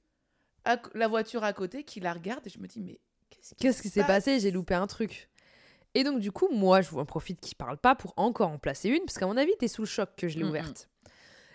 la 0.94 1.08
voiture 1.08 1.44
à 1.44 1.54
côté, 1.54 1.84
qui 1.84 2.00
la 2.00 2.14
regarde 2.14 2.46
et 2.46 2.52
je 2.52 2.60
me 2.60 2.68
dis, 2.68 2.82
mais 2.82 3.00
qu'est-ce 3.30 3.82
qui, 3.82 3.90
s'est 3.90 4.04
passé? 4.04 4.40
J'ai 4.40 4.52
loupé 4.52 4.74
un 4.74 4.88
truc. 4.88 5.30
Et 5.94 6.04
donc, 6.04 6.20
du 6.20 6.32
coup, 6.32 6.50
moi, 6.52 6.82
je 6.82 6.90
vous 6.90 7.00
en 7.00 7.06
profite 7.06 7.40
qu'il 7.40 7.56
parle 7.56 7.78
pas 7.78 7.96
pour 7.96 8.14
encore 8.18 8.50
en 8.50 8.58
placer 8.58 8.90
une, 8.90 9.00
parce 9.06 9.18
qu'à 9.18 9.28
mon 9.28 9.38
avis, 9.38 9.54
t'es 9.60 9.68
sous 9.68 9.82
le 9.84 9.88
choc 9.88 10.10
que 10.18 10.28
je 10.28 10.38
l'ai 10.38 10.44
Mm, 10.44 10.50
ouverte. 10.50 10.90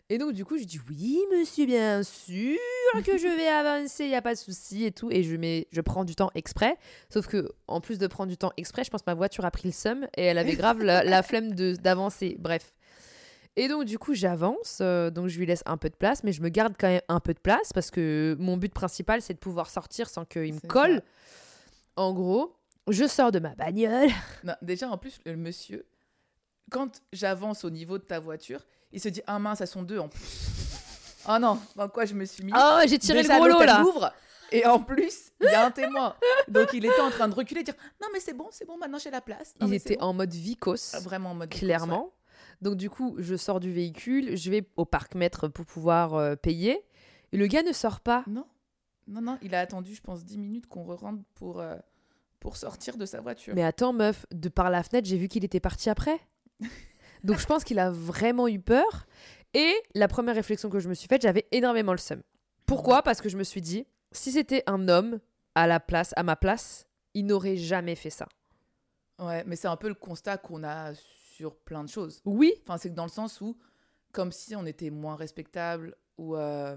Et 0.08 0.18
donc, 0.18 0.32
du 0.32 0.44
coup, 0.44 0.58
je 0.58 0.64
dis 0.64 0.80
oui, 0.88 1.20
monsieur, 1.30 1.66
bien 1.66 2.02
sûr 2.02 2.58
que 3.04 3.16
je 3.16 3.36
vais 3.36 3.46
avancer, 3.46 4.04
il 4.04 4.10
y 4.10 4.14
a 4.16 4.22
pas 4.22 4.34
de 4.34 4.38
souci 4.38 4.84
et 4.84 4.90
tout. 4.90 5.08
Et 5.12 5.22
je, 5.22 5.36
mets, 5.36 5.68
je 5.70 5.80
prends 5.80 6.04
du 6.04 6.16
temps 6.16 6.30
exprès. 6.34 6.76
Sauf 7.10 7.28
que, 7.28 7.48
en 7.68 7.80
plus 7.80 7.98
de 7.98 8.06
prendre 8.08 8.28
du 8.28 8.36
temps 8.36 8.52
exprès, 8.56 8.82
je 8.82 8.90
pense 8.90 9.02
que 9.02 9.10
ma 9.10 9.14
voiture 9.14 9.44
a 9.44 9.50
pris 9.52 9.68
le 9.68 9.72
seum 9.72 10.08
et 10.16 10.24
elle 10.24 10.38
avait 10.38 10.56
grave 10.56 10.82
la, 10.82 11.04
la 11.04 11.22
flemme 11.22 11.54
de- 11.54 11.76
d'avancer. 11.76 12.34
Bref. 12.40 12.72
Et 13.56 13.68
donc, 13.68 13.84
du 13.84 13.98
coup, 13.98 14.14
j'avance. 14.14 14.78
euh, 14.80 15.10
donc, 15.10 15.28
je 15.28 15.38
lui 15.38 15.46
laisse 15.46 15.62
un 15.66 15.76
peu 15.76 15.90
de 15.90 15.94
place, 15.96 16.24
mais 16.24 16.32
je 16.32 16.40
me 16.42 16.48
garde 16.48 16.74
quand 16.78 16.88
même 16.88 17.02
un 17.08 17.20
peu 17.20 17.34
de 17.34 17.38
place 17.38 17.72
parce 17.72 17.90
que 17.90 18.36
mon 18.40 18.56
but 18.56 18.72
principal, 18.72 19.22
c'est 19.22 19.34
de 19.34 19.38
pouvoir 19.38 19.70
sortir 19.70 20.08
sans 20.08 20.24
qu'il 20.24 20.54
me 20.54 20.60
colle. 20.60 20.96
ça. 20.96 21.02
En 21.96 22.12
gros, 22.12 22.56
je 22.88 23.06
sors 23.06 23.32
de 23.32 23.38
ma 23.38 23.54
bagnole. 23.54 24.10
Non, 24.44 24.54
déjà, 24.62 24.88
en 24.88 24.96
plus, 24.98 25.18
le 25.26 25.36
monsieur, 25.36 25.86
quand 26.70 27.02
j'avance 27.12 27.64
au 27.64 27.70
niveau 27.70 27.98
de 27.98 28.04
ta 28.04 28.20
voiture, 28.20 28.64
il 28.92 29.00
se 29.00 29.08
dit, 29.08 29.22
ah 29.26 29.38
mince, 29.38 29.60
elles 29.60 29.66
sont 29.66 29.82
deux 29.82 29.98
en 29.98 30.08
plus. 30.08 30.20
Oh 31.28 31.38
non, 31.38 31.60
dans 31.76 31.88
quoi 31.88 32.06
je 32.06 32.14
me 32.14 32.24
suis 32.24 32.42
mis? 32.42 32.52
Oh, 32.56 32.78
j'ai 32.86 32.98
tiré 32.98 33.22
Déjà, 33.22 33.34
le 33.38 33.40
gros 33.40 33.48
lot 33.48 34.00
là. 34.00 34.14
Et 34.52 34.64
en 34.66 34.80
plus, 34.80 35.30
il 35.40 35.46
y 35.46 35.54
a 35.54 35.66
un 35.66 35.70
témoin. 35.70 36.16
Donc 36.48 36.70
il 36.72 36.84
était 36.84 37.00
en 37.00 37.10
train 37.10 37.28
de 37.28 37.34
reculer 37.34 37.60
et 37.60 37.64
dire 37.64 37.74
Non, 38.00 38.08
mais 38.12 38.18
c'est 38.20 38.32
bon, 38.32 38.48
c'est 38.50 38.64
bon, 38.66 38.76
maintenant 38.78 38.98
j'ai 38.98 39.10
la 39.10 39.20
place. 39.20 39.54
Non, 39.60 39.70
était 39.70 39.96
bon. 39.96 40.06
en 40.06 40.12
mode 40.14 40.32
vicos, 40.32 40.94
Ah, 40.94 41.00
Vraiment 41.00 41.30
en 41.30 41.34
mode. 41.34 41.50
clairement. 41.50 42.12
Donc 42.62 42.76
du 42.76 42.90
coup, 42.90 43.14
je 43.18 43.36
sors 43.36 43.60
du 43.60 43.72
véhicule, 43.72 44.36
je 44.36 44.50
vais 44.50 44.66
au 44.76 44.84
parc-mètre 44.84 45.46
pour 45.48 45.64
pouvoir 45.66 46.14
euh, 46.14 46.34
payer. 46.36 46.82
Et 47.32 47.36
le 47.36 47.46
gars 47.46 47.62
ne 47.62 47.72
sort 47.72 48.00
pas. 48.00 48.24
Non, 48.26 48.46
non, 49.06 49.20
non, 49.20 49.38
il 49.42 49.54
a 49.54 49.60
attendu, 49.60 49.94
je 49.94 50.00
pense, 50.00 50.24
10 50.24 50.38
minutes 50.38 50.66
qu'on 50.66 50.84
re-rentre 50.84 51.22
pour, 51.34 51.60
euh, 51.60 51.76
pour 52.38 52.56
sortir 52.56 52.96
de 52.96 53.06
sa 53.06 53.20
voiture. 53.20 53.54
Mais 53.54 53.64
attends, 53.64 53.92
meuf, 53.92 54.26
de 54.32 54.48
par 54.48 54.70
la 54.70 54.82
fenêtre, 54.82 55.08
j'ai 55.08 55.18
vu 55.18 55.28
qu'il 55.28 55.44
était 55.44 55.60
parti 55.60 55.90
après. 55.90 56.18
Donc 57.24 57.38
je 57.38 57.46
pense 57.46 57.64
qu'il 57.64 57.78
a 57.78 57.90
vraiment 57.90 58.48
eu 58.48 58.60
peur. 58.60 59.06
Et 59.52 59.74
la 59.94 60.08
première 60.08 60.34
réflexion 60.34 60.70
que 60.70 60.78
je 60.78 60.88
me 60.88 60.94
suis 60.94 61.08
faite, 61.08 61.22
j'avais 61.22 61.46
énormément 61.50 61.92
le 61.92 61.98
seum. 61.98 62.22
Pourquoi? 62.66 63.02
Parce 63.02 63.20
que 63.20 63.28
je 63.28 63.36
me 63.36 63.42
suis 63.42 63.60
dit, 63.60 63.86
si 64.12 64.32
c'était 64.32 64.62
un 64.66 64.88
homme 64.88 65.18
à 65.54 65.66
la 65.66 65.80
place, 65.80 66.12
à 66.16 66.22
ma 66.22 66.36
place, 66.36 66.86
il 67.14 67.26
n'aurait 67.26 67.56
jamais 67.56 67.96
fait 67.96 68.10
ça. 68.10 68.28
Ouais, 69.18 69.42
mais 69.46 69.56
c'est 69.56 69.68
un 69.68 69.76
peu 69.76 69.88
le 69.88 69.94
constat 69.94 70.38
qu'on 70.38 70.62
a 70.62 70.94
sur 70.94 71.56
plein 71.56 71.82
de 71.84 71.88
choses. 71.88 72.20
Oui, 72.24 72.54
Enfin, 72.62 72.78
c'est 72.78 72.90
que 72.90 72.94
dans 72.94 73.04
le 73.04 73.10
sens 73.10 73.40
où, 73.40 73.58
comme 74.12 74.32
si 74.32 74.54
on 74.54 74.64
était 74.66 74.90
moins 74.90 75.16
respectable, 75.16 75.96
ou 76.16 76.36
euh, 76.36 76.76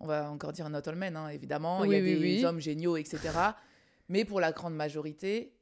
on 0.00 0.06
va 0.06 0.30
encore 0.30 0.52
dire 0.52 0.68
not 0.70 0.86
all 0.88 0.94
men, 0.96 1.16
hein, 1.16 1.28
évidemment, 1.28 1.84
il 1.84 1.90
y 1.92 1.94
a 1.96 1.98
Oui, 1.98 2.04
des 2.04 2.18
oui. 2.18 2.44
hommes 2.44 2.60
géniaux, 2.60 2.96
etc. 2.96 3.18
mais 4.08 4.24
pour 4.24 4.40
la 4.40 4.52
grande 4.52 4.74
majorité, 4.74 5.52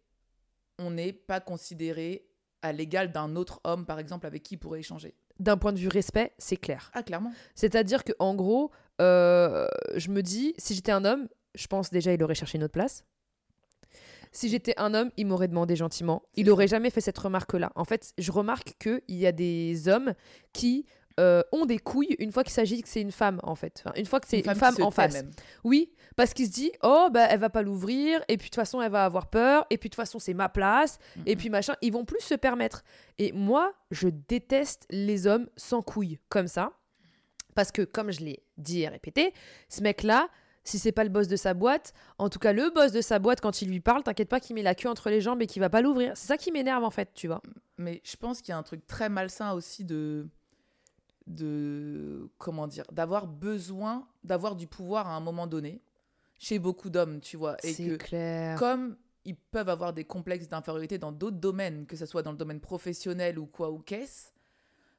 on 0.79 0.91
n'est 0.91 1.13
pas 1.13 1.41
considéré 1.41 2.27
à 2.63 2.73
l'égal 2.73 3.13
d'un 3.13 3.37
autre 3.37 3.61
homme, 3.65 3.87
par 3.87 3.99
exemple, 3.99 4.27
avec 4.27 4.43
qui 4.43 4.55
il 4.55 4.59
pourrait 4.59 4.81
échanger. 4.81 5.15
d'un 5.39 5.57
point 5.59 5.73
de 5.73 5.79
vue 5.79 5.89
respect, 5.89 6.33
c'est 6.39 6.57
clair. 6.57 6.91
Ah, 6.95 7.03
clairement. 7.03 7.33
C'est-à-dire 7.55 8.05
que 8.05 8.13
en 8.19 8.35
gros, 8.35 8.71
euh, 9.03 9.67
je 9.95 10.09
me 10.11 10.23
dis, 10.23 10.55
si 10.59 10.75
j'étais 10.75 10.93
un 10.93 11.05
homme, 11.05 11.29
je 11.55 11.67
pense 11.67 11.91
déjà 11.91 12.13
il 12.15 12.23
aurait 12.23 12.35
cherché 12.35 12.57
une 12.59 12.65
autre 12.65 12.73
place. 12.73 13.05
Si 14.33 14.49
j'étais 14.49 14.75
un 14.79 14.93
homme, 14.95 15.11
il 15.17 15.27
m'aurait 15.27 15.49
demandé 15.49 15.77
gentiment. 15.77 16.23
Il 16.35 16.47
ça. 16.47 16.53
aurait 16.53 16.69
jamais 16.69 16.91
fait 16.91 17.01
cette 17.01 17.17
remarque-là. 17.19 17.71
En 17.75 17.85
fait, 17.85 18.13
je 18.19 18.33
remarque 18.33 18.75
qu'il 18.79 19.01
y 19.09 19.27
a 19.27 19.33
des 19.33 19.89
hommes 19.89 20.13
qui 20.53 20.85
euh, 21.19 21.43
ont 21.53 21.67
des 21.67 21.79
couilles 21.79 22.15
une 22.19 22.33
fois 22.33 22.45
qu'il 22.45 22.53
s'agit 22.53 22.83
que 22.83 22.89
c'est 22.89 23.01
une 23.01 23.13
femme, 23.13 23.41
en 23.43 23.55
fait. 23.55 23.83
Enfin, 23.85 23.95
une 23.97 24.07
fois 24.07 24.21
que 24.21 24.29
c'est 24.29 24.41
une 24.41 24.55
femme, 24.55 24.75
en 24.81 24.91
face. 24.91 25.15
même. 25.15 25.31
Oui, 25.65 25.93
parce 26.17 26.35
qu'il 26.35 26.47
se 26.47 26.53
dit, 26.53 26.73
oh, 26.83 27.09
bah, 27.13 27.27
elle 27.31 27.41
va 27.41 27.51
pas 27.51 27.63
l'ouvrir, 27.63 28.21
et 28.29 28.37
puis 28.37 28.49
de 28.49 28.51
toute 28.51 28.57
façon, 28.57 28.81
elle 28.83 28.91
va 28.91 29.05
avoir 29.05 29.29
peur, 29.29 29.67
et 29.71 29.79
puis 29.79 29.89
de 29.89 29.95
toute 29.95 30.03
façon, 30.03 30.19
c'est 30.19 30.35
ma 30.35 30.49
place, 30.49 30.99
et 31.25 31.37
puis 31.37 31.51
machin, 31.51 31.75
ils 31.83 31.93
vont 31.93 32.05
plus 32.05 32.21
se 32.21 32.35
permettre. 32.35 32.83
Et 33.19 33.33
moi, 33.33 33.73
je 33.91 34.09
déteste 34.09 34.87
les 34.91 35.27
hommes 35.27 35.49
sans 35.57 35.83
couilles, 35.83 36.19
comme 36.29 36.49
ça. 36.49 36.73
Parce 37.55 37.73
que, 37.73 37.83
comme 37.83 38.11
je 38.13 38.21
l'ai 38.21 38.43
dit 38.59 38.83
et 38.83 38.89
répété, 38.89 39.33
ce 39.71 39.83
mec-là, 39.83 40.29
si 40.67 40.79
c'est 40.79 40.93
pas 40.93 41.05
le 41.05 41.11
boss 41.11 41.29
de 41.29 41.37
sa 41.37 41.55
boîte, 41.55 41.95
en 42.19 42.29
tout 42.29 42.39
cas 42.39 42.53
le 42.53 42.71
boss 42.71 42.93
de 42.93 43.01
sa 43.01 43.19
boîte, 43.19 43.41
quand 43.41 43.63
il 43.63 43.69
lui 43.69 43.81
parle, 43.81 44.03
t'inquiète 44.03 44.29
pas 44.29 44.41
qu'il 44.41 44.55
met 44.55 44.63
la 44.63 44.75
queue 44.75 44.89
entre 44.89 45.11
les 45.11 45.21
jambes 45.21 45.41
et 45.41 45.47
qu'il 45.47 45.61
va 45.61 45.71
pas 45.71 45.81
l'ouvrir. 45.81 46.13
C'est 46.17 46.27
ça 46.27 46.37
qui 46.37 46.53
m'énerve 46.53 46.85
en 46.85 46.91
fait, 46.91 47.11
tu 47.15 47.29
vois. 47.29 47.41
Mais 47.79 48.01
je 48.05 48.17
pense 48.17 48.41
qu'il 48.43 48.51
y 48.51 48.53
a 48.53 48.59
un 48.59 48.63
truc 48.63 48.87
très 48.87 49.09
malsain 49.09 49.53
aussi 49.53 49.85
de. 49.85 50.29
De 51.27 52.29
comment 52.39 52.67
dire 52.67 52.85
D'avoir 52.93 53.27
besoin 53.27 54.07
d'avoir 54.25 54.57
du 54.57 54.67
pouvoir 54.67 55.07
à 55.09 55.17
un 55.17 55.21
moment 55.21 55.47
donné, 55.47 55.81
chez 56.39 56.59
beaucoup 56.59 56.91
d'hommes, 56.91 57.21
tu 57.21 57.37
vois. 57.37 57.57
Et 57.63 57.75
que, 57.75 57.97
clair. 57.97 58.59
comme 58.59 58.97
ils 59.25 59.37
peuvent 59.37 59.69
avoir 59.69 59.93
des 59.93 60.05
complexes 60.05 60.49
d'infériorité 60.49 60.99
dans 60.99 61.13
d'autres 61.13 61.39
domaines, 61.39 61.87
que 61.87 61.97
ce 61.97 62.07
soit 62.07 62.23
dans 62.23 62.31
le 62.33 62.37
domaine 62.37 62.61
professionnel 62.61 63.39
ou 63.39 63.47
quoi 63.47 63.71
ou 63.71 63.79
qu'est-ce, 63.79 64.29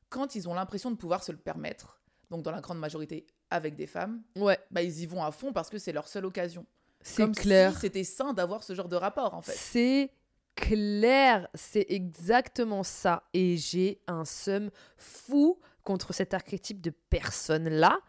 quand 0.10 0.36
ils 0.36 0.50
ont 0.50 0.54
l'impression 0.54 0.92
de 0.92 0.96
pouvoir 0.98 1.24
se 1.24 1.32
le 1.32 1.38
permettre, 1.38 2.00
donc 2.30 2.44
dans 2.44 2.52
la 2.52 2.62
grande 2.62 2.80
majorité 2.80 3.26
avec 3.50 3.76
des 3.76 3.88
femmes, 3.88 4.22
Ouais, 4.36 4.60
bah 4.72 4.82
ils 4.82 5.02
y 5.02 5.06
vont 5.06 5.24
à 5.24 5.32
fond 5.32 5.54
parce 5.54 5.70
que 5.70 5.78
c'est 5.78 5.94
leur 5.94 6.08
seule 6.08 6.26
occasion. 6.26 6.66
c'est 7.02 7.30
clair. 7.32 7.74
si 7.74 7.80
c'était 7.82 8.04
sain 8.04 8.34
d'avoir 8.34 8.64
ce 8.64 8.76
genre 8.76 8.90
de 8.90 8.98
rapport, 8.98 9.34
en 9.34 9.42
fait. 9.42 9.54
C'est 9.56 10.12
clair, 10.56 11.48
c'est 11.54 11.86
exactement 11.90 12.84
ça. 12.84 13.24
Et 13.34 13.56
j'ai 13.58 14.02
un 14.08 14.26
seum 14.26 14.70
fou 14.98 15.60
contre 15.88 16.14
cet 16.14 16.34
archétype 16.34 16.82
de 16.82 16.92
personne-là. 17.10 18.00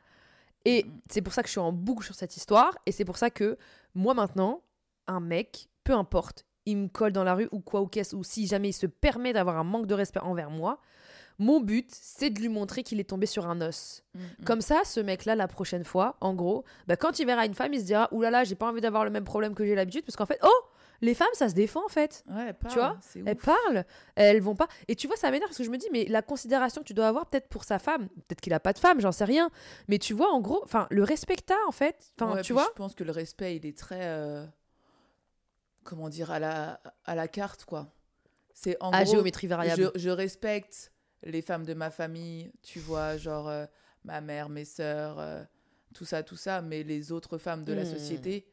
Et 0.65 0.85
Mhm. 0.85 1.01
c'est 1.09 1.23
pour 1.23 1.33
ça 1.33 1.43
que 1.43 1.49
je 1.49 1.53
suis 1.53 1.61
en 1.61 1.73
boucle 1.73 2.05
sur 2.05 2.17
cette 2.17 2.37
histoire. 2.37 2.77
Et 2.87 2.93
c'est 2.93 3.05
pour 3.05 3.17
ça 3.17 3.31
que 3.31 3.57
moi 3.95 4.15
maintenant, 4.15 4.63
un 5.07 5.21
mec, 5.21 5.69
peu 5.85 5.93
importe, 5.95 6.45
il 6.67 6.77
me 6.77 6.89
colle 6.89 7.13
dans 7.13 7.23
la 7.25 7.35
rue 7.35 7.49
ou 7.53 7.61
quoi 7.61 7.81
ou 7.81 7.87
qu'est-ce, 7.87 8.17
ou 8.17 8.25
si 8.25 8.47
jamais 8.49 8.71
il 8.71 8.73
se 8.85 8.87
permet 8.87 9.33
d'avoir 9.33 9.57
un 9.59 9.65
manque 9.65 9.87
de 9.87 9.95
respect 9.95 10.21
envers 10.21 10.51
moi, 10.51 10.81
mon 11.39 11.61
but, 11.61 11.89
c'est 11.93 12.31
de 12.31 12.41
lui 12.41 12.49
montrer 12.49 12.83
qu'il 12.83 12.99
est 12.99 13.09
tombé 13.09 13.27
sur 13.27 13.47
un 13.49 13.61
os. 13.61 14.03
Mm, 14.15 14.21
Comme 14.45 14.61
ça, 14.61 14.81
ce 14.85 14.99
mec-là, 14.99 15.37
la 15.37 15.47
prochaine 15.47 15.85
fois, 15.85 16.17
en 16.21 16.35
gros, 16.35 16.65
bah, 16.89 16.97
quand 16.97 17.21
il 17.21 17.27
verra 17.27 17.47
une 17.47 17.55
femme, 17.55 17.73
il 17.75 17.81
se 17.81 17.87
dira 17.87 18.09
Ouh 18.13 18.23
là 18.23 18.31
là, 18.31 18.43
j'ai 18.43 18.57
pas 18.57 18.69
envie 18.69 18.81
d'avoir 18.81 19.05
le 19.05 19.11
même 19.11 19.25
problème 19.25 19.55
que 19.55 19.65
j'ai 19.65 19.77
l'habitude, 19.77 20.05
parce 20.05 20.17
qu'en 20.17 20.27
fait, 20.27 20.41
oh, 20.43 20.61
les 21.01 21.15
femmes, 21.15 21.29
ça 21.35 21.49
se 21.49 21.55
défend 21.55 21.85
en 21.85 21.89
fait. 21.89 22.25
Ouais, 22.29 22.47
elle 22.49 22.55
parle, 22.55 22.75
vois, 22.75 22.97
c'est 23.01 23.21
Elles 23.25 23.37
ouf. 23.37 23.45
parlent, 23.45 23.85
elles 24.17 24.41
vont 24.41 24.55
pas. 24.57 24.69
Et 24.89 24.97
tu 24.97 25.07
vois, 25.07 25.17
ça 25.17 25.31
m'énerve 25.31 25.49
parce 25.49 25.59
que 25.59 25.65
je 25.65 25.71
me 25.71 25.79
dis, 25.79 25.89
mais 25.93 26.05
la 26.07 26.23
considération 26.23 26.83
que 26.83 26.87
tu 26.87 26.95
dois 26.95 27.07
avoir 27.09 27.27
peut-être 27.27 27.49
pour 27.49 27.65
sa 27.65 27.79
femme, 27.79 28.09
peut-être 28.09 28.41
qu'il 28.41 28.53
a 28.55 28.61
pas 28.61 28.73
de 28.73 28.79
femme, 28.79 29.01
j'en 29.01 29.13
sais 29.13 29.25
rien. 29.25 29.51
Mais 29.89 29.99
tu 29.99 30.13
vois, 30.15 30.31
en 30.33 30.41
gros, 30.41 30.61
enfin, 30.65 30.87
le 30.91 31.05
respect 31.05 31.37
que 31.37 31.43
t'as, 31.47 31.65
en 31.67 31.73
fait, 31.73 32.13
enfin, 32.21 32.35
Ouais, 32.35 32.43
tu 32.43 32.53
vois, 32.53 32.67
Je 32.69 32.75
pense 32.75 32.95
que 32.95 33.05
le 33.05 33.13
respect, 33.13 33.57
il 33.57 33.65
est 33.67 33.77
très. 33.79 34.01
euh, 34.07 34.45
comment 35.85 36.09
dire, 36.09 36.31
à 36.31 36.39
la, 36.39 36.81
à 37.05 37.15
la 37.15 37.29
carte, 37.29 37.65
quoi. 37.65 37.93
C'est 38.55 38.77
en 38.83 38.91
à 38.91 39.05
gros. 39.05 39.13
géométrie 39.15 39.47
variable. 39.47 39.91
Je, 39.95 40.01
je 40.01 40.11
respecte 40.11 40.93
les 41.23 41.43
femmes 41.43 41.65
de 41.65 41.75
ma 41.75 41.91
famille, 41.91 42.53
tu 42.63 42.79
vois, 42.81 43.17
genre 43.17 43.49
euh, 43.49 43.67
ma 44.05 44.21
mère, 44.21 44.49
mes 44.49 44.65
sœurs, 44.65 45.19
euh, 45.19 45.43
tout 45.95 46.05
ça, 46.05 46.23
tout 46.23 46.37
ça, 46.37 46.61
mais 46.61 46.83
les 46.83 47.13
autres 47.13 47.39
femmes 47.39 47.65
de 47.65 47.73
la 47.73 47.83
Hmm. 47.83 47.87
société, 47.93 48.47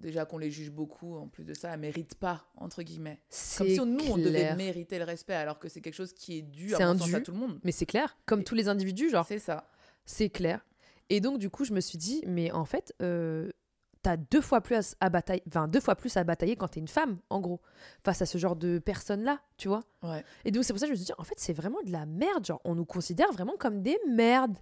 déjà 0.00 0.24
qu'on 0.24 0.38
les 0.38 0.50
juge 0.50 0.70
beaucoup, 0.70 1.16
en 1.16 1.28
plus 1.28 1.44
de 1.44 1.54
ça, 1.54 1.70
elles 1.74 1.80
méritent 1.80 2.14
pas, 2.16 2.44
entre 2.56 2.82
guillemets. 2.82 3.20
C'est 3.28 3.76
Comme 3.76 3.96
si 3.98 4.04
nous, 4.06 4.12
on 4.12 4.16
devait 4.18 4.54
mériter 4.56 4.98
le 4.98 5.04
respect, 5.04 5.34
alors 5.34 5.58
que 5.58 5.68
c'est 5.68 5.80
quelque 5.80 5.94
chose 5.94 6.12
qui 6.12 6.38
est 6.38 6.42
dû 6.42 6.70
C'est 6.70 6.82
à, 6.82 6.88
un 6.88 6.96
sens, 6.98 7.12
à 7.14 7.18
dû. 7.18 7.22
tout 7.24 7.32
le 7.32 7.38
monde. 7.38 7.60
Mais 7.64 7.72
c'est 7.72 7.86
clair, 7.86 8.16
comme 8.26 8.40
Et- 8.40 8.44
tous 8.44 8.54
les 8.54 8.68
individus, 8.68 9.10
genre, 9.10 9.26
C'est 9.26 9.38
ça. 9.38 9.68
c'est 10.04 10.30
clair. 10.30 10.64
Et 11.10 11.20
donc, 11.20 11.38
du 11.38 11.50
coup, 11.50 11.64
je 11.64 11.72
me 11.72 11.80
suis 11.80 11.98
dit, 11.98 12.22
mais 12.26 12.50
en 12.52 12.64
fait, 12.64 12.94
euh, 13.02 13.50
t'as 14.02 14.16
deux 14.16 14.40
fois 14.40 14.60
plus 14.60 14.76
à, 14.76 14.80
à 15.00 15.10
batailler, 15.10 15.42
enfin, 15.48 15.68
deux 15.68 15.80
fois 15.80 15.94
plus 15.96 16.16
à 16.16 16.24
batailler 16.24 16.56
quand 16.56 16.68
t'es 16.68 16.80
une 16.80 16.88
femme, 16.88 17.18
en 17.28 17.40
gros, 17.40 17.60
face 18.04 18.22
à 18.22 18.26
ce 18.26 18.38
genre 18.38 18.56
de 18.56 18.78
personnes-là, 18.78 19.40
tu 19.58 19.68
vois. 19.68 19.82
Ouais. 20.02 20.24
Et 20.44 20.50
donc, 20.52 20.64
c'est 20.64 20.72
pour 20.72 20.80
ça 20.80 20.86
que 20.86 20.94
je 20.94 20.98
me 20.98 21.04
suis 21.04 21.06
dit, 21.06 21.12
en 21.18 21.24
fait, 21.24 21.34
c'est 21.38 21.52
vraiment 21.52 21.82
de 21.84 21.90
la 21.92 22.06
merde. 22.06 22.46
Genre, 22.46 22.60
on 22.64 22.74
nous 22.74 22.84
considère 22.86 23.30
vraiment 23.32 23.56
comme 23.58 23.82
des 23.82 23.98
merdes. 24.08 24.56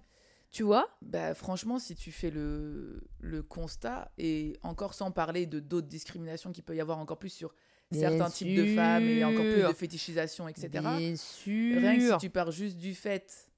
Tu 0.51 0.63
vois? 0.63 0.87
Bah, 1.01 1.33
franchement, 1.35 1.77
si 1.79 1.95
tu 1.95 2.11
fais 2.11 2.31
le, 2.31 3.01
le 3.19 3.43
constat, 3.43 4.11
et 4.17 4.57
encore 4.63 4.93
sans 4.95 5.11
parler 5.11 5.45
de 5.45 5.59
d'autres 5.59 5.87
discriminations 5.87 6.51
qu'il 6.51 6.63
peut 6.63 6.75
y 6.75 6.81
avoir 6.81 6.97
encore 6.97 7.19
plus 7.19 7.29
sur 7.29 7.53
Bien 7.91 8.09
certains 8.09 8.29
types 8.29 8.55
de 8.55 8.75
femmes 8.75 9.03
et 9.03 9.23
encore 9.23 9.43
plus 9.43 9.61
de 9.63 9.73
fétichisation, 9.73 10.47
etc. 10.47 10.69
Bien 10.97 11.15
sûr. 11.15 11.79
Rien 11.81 11.97
que 11.97 12.11
si 12.13 12.17
tu 12.17 12.29
pars 12.29 12.51
juste 12.51 12.77
du 12.77 12.93
fait 12.95 13.51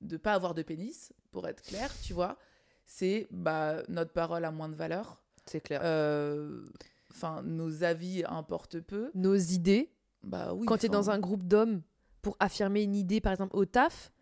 de 0.00 0.16
pas 0.16 0.32
avoir 0.34 0.54
de 0.54 0.62
pénis, 0.62 1.12
pour 1.30 1.46
être 1.48 1.62
clair, 1.62 1.92
tu 2.02 2.12
vois, 2.12 2.38
c'est 2.84 3.26
bah, 3.30 3.82
notre 3.88 4.12
parole 4.12 4.44
a 4.44 4.50
moins 4.50 4.68
de 4.68 4.74
valeur. 4.76 5.20
C'est 5.46 5.60
clair. 5.60 5.80
Euh, 5.84 6.64
Enfin, 7.10 7.42
nos 7.42 7.82
avis 7.84 8.22
importent 8.28 8.80
peu. 8.80 9.10
Nos 9.14 9.34
idées, 9.34 9.90
Bah 10.22 10.52
oui. 10.54 10.66
quand 10.66 10.76
tu 10.76 10.86
es 10.86 10.88
dans 10.90 11.08
un 11.10 11.18
groupe 11.18 11.42
d'hommes 11.48 11.80
pour 12.22 12.36
affirmer 12.38 12.82
une 12.82 12.94
idée, 12.94 13.20
par 13.22 13.32
exemple, 13.32 13.56
au 13.56 13.64
taf, 13.64 14.12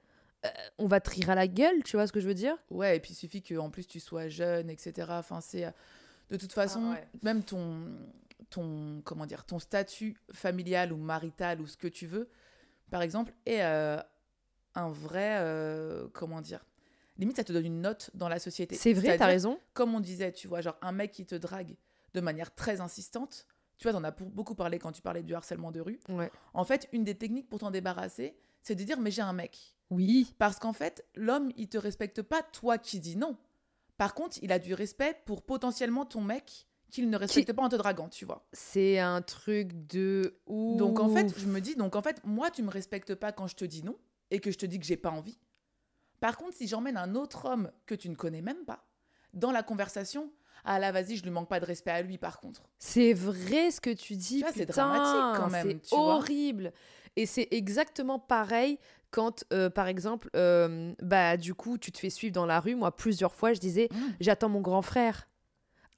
on 0.79 0.87
va 0.87 1.01
te 1.01 1.11
rire 1.11 1.31
à 1.31 1.35
la 1.35 1.47
gueule, 1.49 1.83
tu 1.85 1.97
vois 1.97 2.07
ce 2.07 2.13
que 2.13 2.21
je 2.21 2.27
veux 2.27 2.35
dire? 2.35 2.57
Ouais, 2.71 2.97
et 2.97 3.01
puis 3.01 3.13
il 3.13 3.17
suffit 3.17 3.43
qu'en 3.43 3.71
plus 3.71 3.87
tu 3.87 4.01
sois 4.01 4.29
jeune, 4.29 4.71
etc. 4.71 5.07
Enfin, 5.11 5.41
c'est. 5.41 5.65
euh, 5.67 5.71
De 6.31 6.37
toute 6.37 6.53
façon, 6.53 6.91
ouais. 6.93 7.07
même 7.23 7.43
ton, 7.45 7.81
ton, 8.51 9.01
comment 9.05 9.27
dire, 9.27 9.45
ton 9.45 9.59
statut 9.59 10.17
familial 10.33 10.93
ou 10.93 10.97
marital 10.97 11.61
ou 11.61 11.67
ce 11.67 11.77
que 11.77 11.89
tu 11.89 12.07
veux, 12.07 12.29
par 12.91 13.03
exemple, 13.03 13.33
est 13.47 13.63
euh, 13.63 13.99
un 14.75 14.91
vrai. 14.91 15.39
euh, 15.41 16.09
comment 16.13 16.41
dire 16.41 16.65
Limite, 17.19 17.37
ça 17.37 17.45
te 17.45 17.53
donne 17.53 17.65
une 17.65 17.81
note 17.81 18.11
dans 18.13 18.29
la 18.29 18.39
société. 18.39 18.75
C'est 18.77 18.93
vrai, 18.93 19.17
t'as 19.17 19.27
raison. 19.27 19.59
Comme 19.73 19.95
on 19.95 20.01
disait, 20.01 20.33
tu 20.33 20.49
vois, 20.49 20.61
genre 20.61 20.77
un 20.83 20.93
mec 20.93 21.13
qui 21.13 21.25
te 21.25 21.35
drague 21.35 21.75
de 22.13 22.21
manière 22.21 22.55
très 22.55 22.81
insistante. 22.83 23.47
Tu 23.79 23.85
vois, 23.85 23.93
t'en 23.93 24.05
as 24.05 24.13
pour- 24.13 24.29
beaucoup 24.29 24.55
parlé 24.55 24.79
quand 24.79 24.93
tu 24.93 25.01
parlais 25.03 25.23
du 25.23 25.35
harcèlement 25.35 25.71
de 25.73 25.81
rue. 25.81 25.99
Ouais. 26.11 26.31
En 26.55 26.65
fait, 26.65 26.89
une 26.93 27.05
des 27.05 27.15
techniques 27.15 27.49
pour 27.49 27.59
t'en 27.59 27.71
débarrasser, 27.71 28.37
c'est 28.63 28.75
de 28.75 28.85
dire 28.85 28.99
mais 29.01 29.11
j'ai 29.11 29.23
un 29.23 29.33
mec. 29.33 29.76
Oui. 29.91 30.35
Parce 30.39 30.59
qu'en 30.59 30.73
fait, 30.73 31.05
l'homme, 31.15 31.51
il 31.57 31.69
te 31.69 31.79
respecte 31.79 32.23
pas 32.23 32.43
toi 32.43 32.79
qui 32.79 33.01
dis 33.01 33.17
non. 33.17 33.37
Par 33.97 34.15
contre, 34.15 34.39
il 34.43 34.53
a 34.53 34.59
du 34.59 34.75
respect 34.75 35.17
pour 35.25 35.43
potentiellement 35.43 36.05
ton 36.05 36.21
mec 36.21 36.67
qu'il 36.91 37.11
ne 37.11 37.17
respecte 37.17 37.53
pas 37.53 37.63
en 37.63 37.69
te 37.69 37.77
draguant, 37.77 38.09
tu 38.09 38.25
vois. 38.25 38.47
C'est 38.53 38.99
un 38.99 39.23
truc 39.23 39.87
de 39.89 40.39
ouf. 40.47 40.77
Donc 40.77 41.01
en 41.01 41.09
fait, 41.09 41.33
je 41.39 41.47
me 41.47 41.61
dis, 41.61 41.75
donc 41.77 41.97
en 41.97 42.03
fait, 42.03 42.21
moi, 42.25 42.51
tu 42.51 42.63
me 42.63 42.71
respectes 42.71 43.15
pas 43.15 43.33
quand 43.33 43.47
je 43.47 43.57
te 43.57 43.65
dis 43.65 43.83
non 43.83 43.97
et 44.31 44.41
que 44.41 44.51
je 44.51 44.59
te 44.59 44.67
dis 44.67 44.79
que 44.79 44.87
j'ai 44.87 44.97
pas 44.97 45.11
envie. 45.11 45.39
Par 46.21 46.37
contre, 46.37 46.55
si 46.55 46.67
j'emmène 46.67 46.97
un 46.97 47.15
autre 47.15 47.47
homme 47.47 47.71
que 47.87 47.95
tu 47.95 48.09
ne 48.09 48.15
connais 48.15 48.41
même 48.43 48.65
pas 48.65 48.87
dans 49.35 49.51
la 49.53 49.63
conversation, 49.63 50.33
ah 50.65 50.79
là, 50.79 50.91
vas-y, 50.93 51.17
je 51.17 51.23
lui 51.23 51.31
manque 51.31 51.49
pas 51.49 51.61
de 51.61 51.67
respect 51.67 51.91
à 51.91 52.03
lui, 52.03 52.19
par 52.19 52.41
contre. 52.41 52.69
C'est 52.79 53.13
vrai 53.13 53.71
ce 53.71 53.81
que 53.81 53.91
tu 53.91 54.17
dis. 54.17 54.43
Tu 54.43 54.53
c'est 54.55 54.67
dramatique 54.67 55.41
quand 55.41 55.51
même, 55.51 55.71
C'est 55.83 55.89
tu 55.89 55.95
vois. 55.95 56.17
horrible. 56.17 56.73
Et 57.17 57.27
c'est 57.27 57.49
exactement 57.51 58.19
pareil 58.19 58.79
quand, 59.11 59.45
euh, 59.53 59.71
par 59.71 59.87
exemple, 59.89 60.29
euh, 60.37 60.93
bah 61.03 61.37
du 61.37 61.55
coup, 61.55 61.79
tu 61.79 61.93
te 61.93 61.99
fais 61.99 62.11
suivre 62.11 62.33
dans 62.35 62.47
la 62.47 62.61
rue. 62.61 62.75
Moi, 62.75 62.95
plusieurs 62.95 63.35
fois, 63.35 63.53
je 63.53 63.61
disais, 63.61 63.89
Mm. 63.93 63.97
j'attends 64.21 64.49
mon 64.49 64.61
grand 64.61 64.83
frère. 64.83 65.29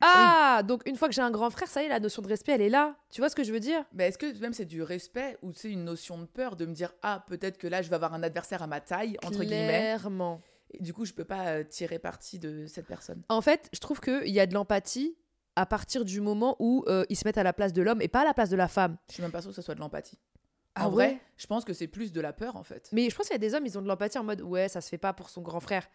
Ah, 0.00 0.62
donc 0.65 0.83
une 0.87 0.95
fois 0.95 1.09
que 1.09 1.15
j'ai 1.15 1.23
un 1.23 1.31
grand 1.33 1.50
frère, 1.50 1.67
ça 1.67 1.83
y 1.83 1.87
est, 1.87 1.88
la 1.88 1.99
notion 1.99 2.23
de 2.23 2.29
respect, 2.29 2.53
elle 2.53 2.62
est 2.62 2.69
là. 2.69 2.95
Tu 3.11 3.21
vois 3.21 3.29
ce 3.29 3.35
que 3.35 3.43
je 3.43 3.53
veux 3.53 3.59
dire? 3.59 3.85
Mais 3.93 4.07
est-ce 4.09 4.19
que 4.19 4.38
même 4.38 4.53
c'est 4.53 4.65
du 4.65 4.81
respect 4.83 5.37
ou 5.43 5.50
c'est 5.53 5.71
une 5.73 5.85
notion 5.85 6.19
de 6.19 6.25
peur 6.27 6.55
de 6.55 6.67
me 6.67 6.73
dire, 6.73 6.93
ah, 7.03 7.25
peut-être 7.27 7.59
que 7.59 7.67
là, 7.67 7.83
je 7.83 7.88
vais 7.88 7.97
avoir 7.97 8.15
un 8.15 8.23
adversaire 8.23 8.62
à 8.62 8.69
ma 8.69 8.81
taille, 8.81 9.17
entre 9.25 9.41
guillemets, 9.41 9.97
Clairement. 9.97 10.41
et 10.71 10.83
du 10.85 10.93
coup, 10.95 11.05
je 11.05 11.12
peux 11.15 11.25
pas 11.25 11.47
euh, 11.49 11.65
tirer 11.65 11.99
parti 11.99 12.38
de 12.38 12.67
cette 12.69 12.87
personne. 12.87 13.23
En 13.29 13.41
fait, 13.41 13.69
je 13.73 13.81
trouve 13.81 13.99
qu'il 14.00 14.29
y 14.29 14.38
a 14.38 14.47
de 14.47 14.55
l'empathie 14.55 15.17
à 15.57 15.67
partir 15.67 16.05
du 16.05 16.21
moment 16.21 16.55
où 16.61 16.85
euh, 16.87 17.05
ils 17.09 17.17
se 17.17 17.27
mettent 17.27 17.38
à 17.38 17.43
la 17.43 17.53
place 17.53 17.73
de 17.73 17.83
l'homme 17.83 18.00
et 18.00 18.07
pas 18.07 18.21
à 18.21 18.25
la 18.25 18.35
place 18.35 18.50
de 18.50 18.57
la 18.57 18.69
femme. 18.69 18.97
Je 19.09 19.15
suis 19.15 19.23
même 19.25 19.33
pas 19.33 19.41
sûre 19.43 19.50
que 19.50 19.57
ce 19.57 19.62
soit 19.62 19.75
de 19.75 19.81
l'empathie. 19.81 20.21
Ah 20.80 20.87
en 20.88 20.90
vrai, 20.90 21.06
ouais 21.08 21.20
je 21.37 21.47
pense 21.47 21.64
que 21.64 21.73
c'est 21.73 21.87
plus 21.88 22.12
de 22.12 22.20
la 22.20 22.32
peur 22.32 22.56
en 22.56 22.64
fait. 22.64 22.88
Mais 22.92 23.11
je 23.11 23.14
pense 23.16 23.26
qu'il 23.26 23.35
y 23.35 23.37
a 23.37 23.38
des 23.38 23.54
hommes, 23.54 23.66
ils 23.66 23.78
ont 23.78 23.82
de 23.82 23.88
l'empathie 23.88 24.18
en 24.18 24.25
mode 24.25 24.40
ouais, 24.42 24.68
ça 24.68 24.80
se 24.80 24.88
fait 24.88 24.99
pas 24.99 25.12
pour 25.12 25.30
son 25.30 25.42
grand 25.42 25.61
frère. 25.61 25.87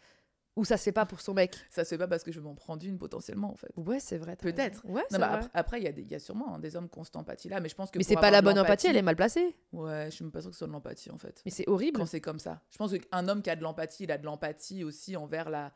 Ou 0.55 0.65
ça 0.65 0.77
se 0.77 0.83
fait 0.83 0.91
pas 0.91 1.07
pour 1.07 1.19
son 1.19 1.33
mec 1.33 1.55
Ça 1.71 1.83
se 1.83 1.89
fait 1.89 1.97
pas 1.97 2.07
parce 2.07 2.23
que 2.23 2.31
je 2.31 2.39
vais 2.39 2.43
m'en 2.45 2.53
prendre 2.53 2.85
une 2.85 2.99
potentiellement, 2.99 3.51
en 3.51 3.55
fait. 3.55 3.71
Ouais, 3.75 3.99
c'est 3.99 4.19
vrai. 4.19 4.35
Peut-être. 4.35 4.85
Ouais, 4.85 5.01
Non, 5.09 5.17
mais 5.17 5.25
vrai. 5.25 5.39
après, 5.55 5.79
il 5.79 5.83
y, 5.83 5.87
a 5.87 5.91
des- 5.91 6.03
il 6.03 6.11
y 6.11 6.13
a 6.13 6.19
sûrement 6.19 6.53
hein, 6.53 6.59
des 6.59 6.75
hommes 6.75 6.87
qui 6.87 6.99
ont 6.99 7.03
cette 7.03 7.15
empathie-là, 7.15 7.59
mais 7.59 7.69
je 7.69 7.73
pense 7.75 7.89
que. 7.89 7.97
Mais 7.97 8.03
c'est 8.03 8.13
pas 8.13 8.29
la 8.29 8.43
bonne 8.43 8.59
empathie, 8.59 8.85
elle 8.85 8.95
est 8.97 9.01
mal 9.01 9.15
placée. 9.15 9.55
Ouais, 9.71 10.05
je 10.11 10.15
suis 10.15 10.23
même 10.23 10.31
pas 10.31 10.41
sûre 10.41 10.51
que 10.51 10.55
ce 10.55 10.59
soit 10.59 10.67
de 10.67 10.71
l'empathie, 10.73 11.09
en 11.09 11.17
fait. 11.17 11.41
Mais 11.43 11.49
c'est 11.49 11.67
horrible. 11.67 11.97
Quand 11.99 12.05
c'est 12.05 12.21
comme 12.21 12.37
ça. 12.37 12.61
Je 12.69 12.77
pense 12.77 12.91
qu'un 12.95 13.27
homme 13.27 13.41
qui 13.41 13.49
a 13.49 13.55
de 13.55 13.63
l'empathie, 13.63 14.03
il 14.03 14.11
a 14.11 14.19
de 14.19 14.25
l'empathie 14.25 14.83
aussi 14.83 15.17
envers 15.17 15.49
la, 15.49 15.73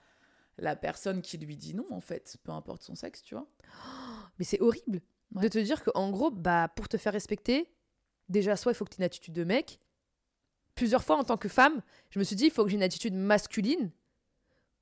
la 0.60 0.76
personne 0.76 1.24
qui 1.24 1.40
lui 1.40 1.58
dit 1.58 1.74
non, 1.74 1.88
en 1.90 2.00
fait, 2.02 2.38
peu 2.44 2.52
importe 2.52 2.84
son 2.84 2.94
sexe, 2.94 3.24
tu 3.24 3.34
vois. 3.34 3.48
Mais 4.38 4.46
c'est 4.46 4.62
horrible 4.62 5.02
de 5.32 5.48
te 5.48 5.58
dire 5.58 5.84
qu'en 5.84 6.12
gros, 6.12 6.30
bah, 6.30 6.68
pour 6.76 6.88
te 6.88 6.98
faire 6.98 7.14
respecter, 7.14 7.68
déjà, 8.30 8.56
soit 8.56 8.72
il 8.72 8.76
faut 8.76 8.86
que 8.86 8.90
tu 8.92 8.96
aies 8.96 9.04
une 9.04 9.06
attitude 9.06 9.34
de 9.34 9.44
mec. 9.44 9.80
Plusieurs 10.76 11.04
fois, 11.04 11.18
en 11.18 11.24
tant 11.24 11.38
que 11.38 11.50
femme, 11.50 11.82
je 12.12 12.20
me 12.20 12.24
suis 12.24 12.36
dit, 12.36 12.46
il 12.46 12.52
faut 12.52 12.64
que 12.64 12.70
j'ai 12.70 12.76
une 12.78 12.84
attitude 12.84 13.14
masculine 13.16 13.90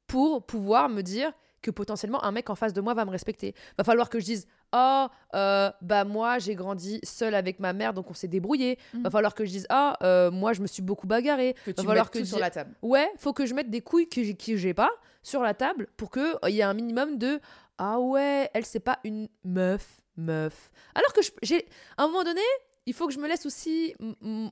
pour 0.08 0.46
pouvoir 0.46 0.90
me 0.90 1.02
dire 1.02 1.32
que 1.62 1.72
potentiellement 1.72 2.24
un 2.24 2.32
mec 2.32 2.50
en 2.52 2.56
face 2.56 2.74
de 2.74 2.82
moi 2.82 2.94
va 2.94 3.06
me 3.06 3.10
respecter. 3.10 3.56
Va 3.78 3.84
falloir 3.84 4.10
que 4.10 4.20
je 4.20 4.26
dise, 4.26 4.48
oh, 4.72 5.08
euh, 5.34 5.72
bah 5.82 6.04
moi 6.04 6.38
j'ai 6.38 6.54
grandi 6.54 7.00
seule 7.04 7.34
avec 7.34 7.60
ma 7.60 7.74
mère, 7.74 7.94
donc 7.94 8.12
on 8.12 8.14
s'est 8.14 8.28
débrouillé. 8.28 8.78
Mhm. 8.94 9.02
Va 9.04 9.10
falloir 9.10 9.34
que 9.34 9.46
je 9.46 9.50
dise, 9.50 9.66
ah, 9.70 9.98
euh, 10.04 10.30
moi 10.30 10.54
je 10.54 10.62
me 10.62 10.68
suis 10.68 10.84
beaucoup 10.84 11.08
bagarrée. 11.08 11.56
Que 11.66 11.72
Va 11.72 11.74
tu 11.82 11.86
falloir 11.88 12.12
que 12.12 12.20
tout 12.20 12.26
je 12.26 12.30
sur 12.30 12.40
la 12.40 12.52
table. 12.52 12.76
Ouais, 12.84 13.10
faut 13.18 13.34
que 13.34 13.48
je 13.48 13.56
mette 13.56 13.72
des 13.72 13.82
couilles 13.82 14.08
que 14.08 14.24
j'ai, 14.24 14.36
que 14.36 14.56
j'ai 14.58 14.76
pas 14.76 14.92
sur 15.24 15.42
la 15.42 15.56
table 15.56 15.88
pour 15.98 16.12
qu'il 16.12 16.36
il 16.48 16.50
y 16.54 16.60
ait 16.60 16.64
un 16.64 16.76
minimum 16.76 17.18
de 17.18 17.40
Ah 17.80 18.00
ouais, 18.00 18.48
elle, 18.54 18.66
c'est 18.66 18.80
pas 18.80 19.00
une 19.04 19.28
meuf, 19.44 20.02
meuf. 20.18 20.70
Alors 20.94 21.14
que 21.14 21.24
je- 21.24 21.32
j'ai. 21.42 21.66
À 21.98 22.04
un 22.04 22.08
moment 22.08 22.24
donné, 22.24 22.42
il 22.86 22.94
faut 22.94 23.08
que 23.08 23.14
je 23.14 23.20
me 23.20 23.28
laisse 23.28 23.46
aussi 23.46 23.94
mm, 24.00 24.14
mm, 24.22 24.50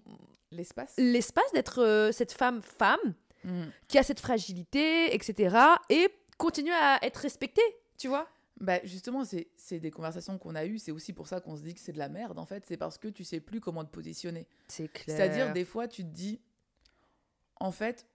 L'espace. 0.51 0.93
l'espace 0.97 1.51
d'être 1.53 1.81
euh, 1.81 2.11
cette 2.11 2.31
femme, 2.33 2.61
femme, 2.61 3.13
Mhm. 3.43 3.71
qui 3.89 3.97
a 3.97 4.03
cette 4.03 4.21
fragilité, 4.21 5.13
etc. 5.13 5.57
Et 5.89 6.07
continuer 6.37 6.71
à 6.73 6.97
être 7.03 7.17
respectée, 7.17 7.61
tu 7.97 8.07
vois 8.07 8.27
Bah, 8.61 8.79
justement, 8.85 9.25
c'est 9.25 9.47
c'est 9.57 9.79
des 9.79 9.91
conversations 9.91 10.37
qu'on 10.37 10.55
a 10.55 10.63
eues. 10.65 10.77
C'est 10.79 10.91
aussi 10.91 11.11
pour 11.11 11.27
ça 11.27 11.41
qu'on 11.41 11.57
se 11.57 11.61
dit 11.61 11.73
que 11.73 11.81
c'est 11.81 11.91
de 11.91 11.97
la 11.97 12.07
merde, 12.07 12.39
en 12.39 12.45
fait. 12.45 12.63
C'est 12.65 12.77
parce 12.77 12.97
que 12.97 13.09
tu 13.09 13.23
sais 13.25 13.41
plus 13.41 13.59
comment 13.59 13.83
te 13.83 13.89
positionner. 13.89 14.47
C'est 14.69 14.87
clair. 14.87 15.17
C'est-à-dire, 15.17 15.51
des 15.51 15.65
fois, 15.65 15.87
tu 15.89 16.03
te 16.03 16.09
dis, 16.09 16.39
en 17.59 17.71
fait, 17.71 18.07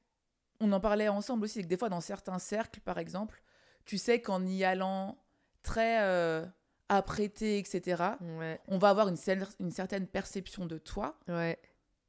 on 0.61 0.73
en 0.73 0.81
parlait 0.81 1.09
ensemble 1.09 1.45
aussi, 1.45 1.55
c'est 1.55 1.63
que 1.63 1.69
des 1.69 1.77
fois, 1.77 1.89
dans 1.91 2.01
certains 2.01 2.39
cercles, 2.39 2.81
par 2.81 2.99
exemple, 2.99 3.43
tu 3.85 3.99
sais 3.99 4.21
qu'en 4.23 4.47
y 4.47 4.65
allant 4.65 5.19
très 5.63 6.01
euh, 6.03 6.47
apprêté, 6.89 7.59
etc., 7.59 8.03
Ouais, 8.21 8.61
on 8.69 8.79
va 8.79 8.91
avoir 8.91 9.09
une, 9.09 9.17
cer- 9.17 9.55
une 9.61 9.71
certaine 9.71 10.07
perception 10.07 10.67
de 10.67 10.79
toi. 10.79 11.19
ouais. 11.29 11.59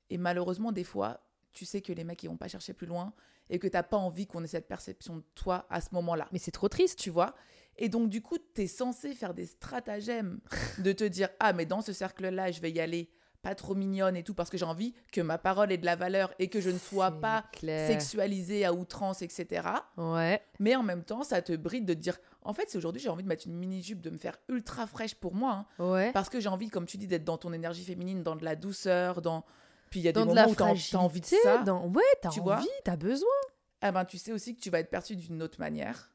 Et 0.10 0.18
malheureusement, 0.18 0.72
des 0.72 0.84
fois, 0.84 1.22
tu 1.54 1.66
sais 1.66 1.82
que 1.82 1.94
les 1.94 2.04
mecs, 2.04 2.24
ils 2.24 2.28
vont 2.30 2.38
pas 2.38 2.48
chercher 2.48 2.74
plus 2.74 2.88
loin 2.88 3.14
et 3.50 3.60
que 3.60 3.68
t'as 3.68 3.84
pas 3.84 3.98
envie 3.98 4.26
qu'on 4.28 4.44
ait 4.44 4.48
cette 4.48 4.68
perception 4.68 5.18
de 5.18 5.24
toi 5.36 5.66
à 5.70 5.82
ce 5.82 5.90
moment-là. 5.94 6.28
Mais 6.32 6.40
c'est 6.40 6.52
trop 6.52 6.68
triste. 6.70 6.98
Tu 7.00 7.10
vois? 7.12 7.36
Et 7.78 7.90
donc, 7.90 8.10
du 8.10 8.22
coup, 8.22 8.38
tu 8.56 8.62
es 8.64 8.68
censé 8.68 9.14
faire 9.14 9.34
des 9.34 9.46
stratagèmes 9.46 10.40
de 10.80 10.92
te 10.94 11.04
dire 11.04 11.30
Ah, 11.40 11.54
mais 11.54 11.66
dans 11.66 11.82
ce 11.82 11.94
cercle-là, 11.94 12.52
je 12.52 12.60
vais 12.62 12.72
y 12.72 12.80
aller 12.80 13.10
pas 13.41 13.55
trop 13.55 13.74
mignonne 13.75 14.17
et 14.17 14.24
tout, 14.24 14.34
parce 14.34 14.50
que 14.50 14.58
j'ai 14.58 14.65
envie 14.65 14.93
que 15.13 15.22
ma 15.22 15.38
parole 15.38 15.72
ait 15.72 15.77
de 15.77 15.86
la 15.86 15.96
valeur 15.96 16.34
et 16.39 16.50
que 16.50 16.60
je 16.60 16.69
ne 16.69 16.77
sois 16.77 17.12
pas 17.22 17.46
clair. 17.53 17.88
sexualisée 17.88 18.65
à 18.65 18.74
outrance, 18.74 19.22
etc. 19.22 19.67
Ouais. 19.98 20.41
Mais 20.60 20.75
en 20.75 20.84
même 20.84 21.03
temps, 21.03 21.24
ça 21.24 21.41
te 21.41 21.55
bride 21.55 21.86
de 21.86 21.93
te 21.93 22.00
dire 22.00 22.17
En 22.41 22.53
fait, 22.53 22.65
c'est 22.69 22.77
aujourd'hui, 22.77 23.01
j'ai 23.01 23.10
envie 23.10 23.24
de 23.24 23.27
mettre 23.29 23.48
une 23.48 23.55
mini-jupe, 23.55 24.01
de 24.01 24.10
me 24.10 24.17
faire 24.17 24.38
ultra 24.50 24.88
fraîche 24.88 25.15
pour 25.15 25.34
moi. 25.36 25.65
hein, 25.79 25.84
Ouais. 25.91 26.12
parce 26.12 26.27
que 26.29 26.39
j'ai 26.39 26.50
envie, 26.50 26.69
comme 26.69 26.86
tu 26.86 26.98
dis, 26.98 27.08
d'être 27.08 27.24
dans 27.24 27.38
ton 27.38 27.53
énergie 27.53 27.84
féminine, 27.86 28.24
dans 28.24 28.36
de 28.36 28.43
la 28.43 28.55
douceur, 28.55 29.22
dans. 29.22 29.46
Puis 29.89 30.01
il 30.01 30.03
y 30.03 30.10
a 30.10 30.12
Dans 30.12 30.25
des 30.25 30.29
de 30.31 30.36
moments 30.36 30.51
où 30.51 30.55
t'as 30.55 30.98
envie 31.00 31.22
de 31.22 31.25
ça. 31.25 31.60
Dans... 31.60 31.88
Ouais, 31.88 32.03
t'as 32.22 32.29
tu 32.29 32.41
envie, 32.41 32.67
t'as 32.84 32.96
besoin. 32.98 33.27
eh 33.88 33.91
ben, 33.91 34.03
tu 34.05 34.17
sais 34.17 34.31
aussi 34.34 34.55
que 34.55 34.62
tu 34.62 34.69
vas 34.69 34.79
être 34.81 34.89
perçu 34.89 35.15
d'une 35.15 35.41
autre 35.41 35.60
manière 35.60 36.12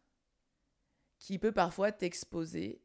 qui 1.18 1.38
peut 1.38 1.52
parfois 1.52 1.90
t'exposer 1.90 2.82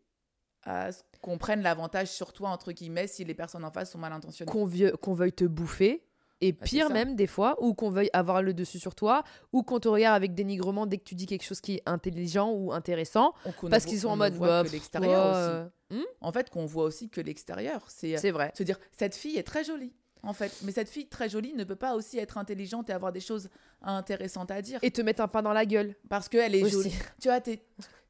à 0.63 0.91
ce 0.91 1.01
qu'on 1.21 1.37
prenne 1.37 1.61
l'avantage 1.61 2.07
sur 2.09 2.33
toi, 2.33 2.49
entre 2.49 2.71
guillemets, 2.71 3.07
si 3.07 3.23
les 3.23 3.33
personnes 3.33 3.63
en 3.65 3.71
face 3.71 3.91
sont 3.91 3.97
mal 3.97 4.11
intentionnées. 4.13 4.51
qu'on 4.51 4.65
vieu- 4.65 4.91
qu'on 4.97 5.13
veuille 5.13 5.33
te 5.33 5.45
bouffer. 5.45 6.03
Et 6.41 6.53
Bah, 6.53 6.59
c'est 6.61 6.69
pire 6.69 6.89
même 6.89 7.17
des 7.17 7.27
fois, 7.27 7.57
ou 7.61 7.73
qu'on 7.73 7.89
veuille 7.89 8.09
avoir 8.13 8.41
le 8.41 8.53
dessus 8.53 8.79
sur 8.79 8.95
toi, 8.95 9.23
ou 9.51 9.61
qu'on 9.61 9.79
te 9.81 9.89
regarde 9.89 10.15
avec 10.15 10.33
dénigrement 10.35 10.85
dès 10.85 10.97
que 10.97 11.03
tu 11.03 11.13
dis 11.13 11.25
quelque 11.25 11.43
chose 11.43 11.59
qui 11.59 11.75
est 11.75 11.83
intelligent 11.85 12.49
ou 12.53 12.71
intéressant, 12.71 13.33
On- 13.45 13.67
parce 13.69 13.83
qu'ils 13.85 13.99
sont 13.99 14.07
on 14.07 14.11
en 14.11 14.15
mode 14.15 14.33
voit 14.35 14.59
que 14.59 14.63
pff, 14.63 14.71
l'extérieur 14.71 15.25
ouais, 15.25 15.31
aussi. 15.31 15.97
euh, 15.97 15.99
hmm, 16.01 16.05
En 16.21 16.31
fait, 16.31 16.49
qu'on 16.49 16.65
voit 16.65 16.85
aussi 16.85 17.09
que 17.09 17.19
l'extérieur. 17.19 17.83
C'est 17.89 18.15
euh, 18.15 18.19
c'est 18.21 18.31
vrai. 18.31 18.53
se 18.57 18.63
dire, 18.63 18.79
cette 18.93 19.15
fille 19.15 19.37
est 19.37 19.43
très 19.43 19.65
jolie, 19.65 19.91
en 20.23 20.31
fait. 20.31 20.53
Mais 20.63 20.71
cette 20.71 20.87
fille 20.87 21.07
très 21.09 21.27
jolie 21.27 21.53
ne 21.55 21.65
peut 21.65 21.75
pas 21.75 21.93
aussi 21.95 22.17
être 22.19 22.37
intelligente 22.37 22.89
et 22.89 22.93
avoir 22.93 23.11
des 23.11 23.19
choses 23.19 23.49
intéressantes 23.81 24.51
à 24.51 24.61
dire. 24.61 24.79
Et 24.81 24.91
te 24.91 25.01
mettre 25.01 25.21
un 25.21 25.27
pain 25.27 25.41
dans 25.41 25.51
la 25.53 25.65
gueule. 25.65 25.95
Parce 26.09 26.29
qu'elle 26.29 26.55
est 26.55 26.63
aussi. 26.63 26.71
jolie. 26.71 26.93
Tu 27.21 27.27
vois, 27.27 27.41
t'es- 27.41 27.61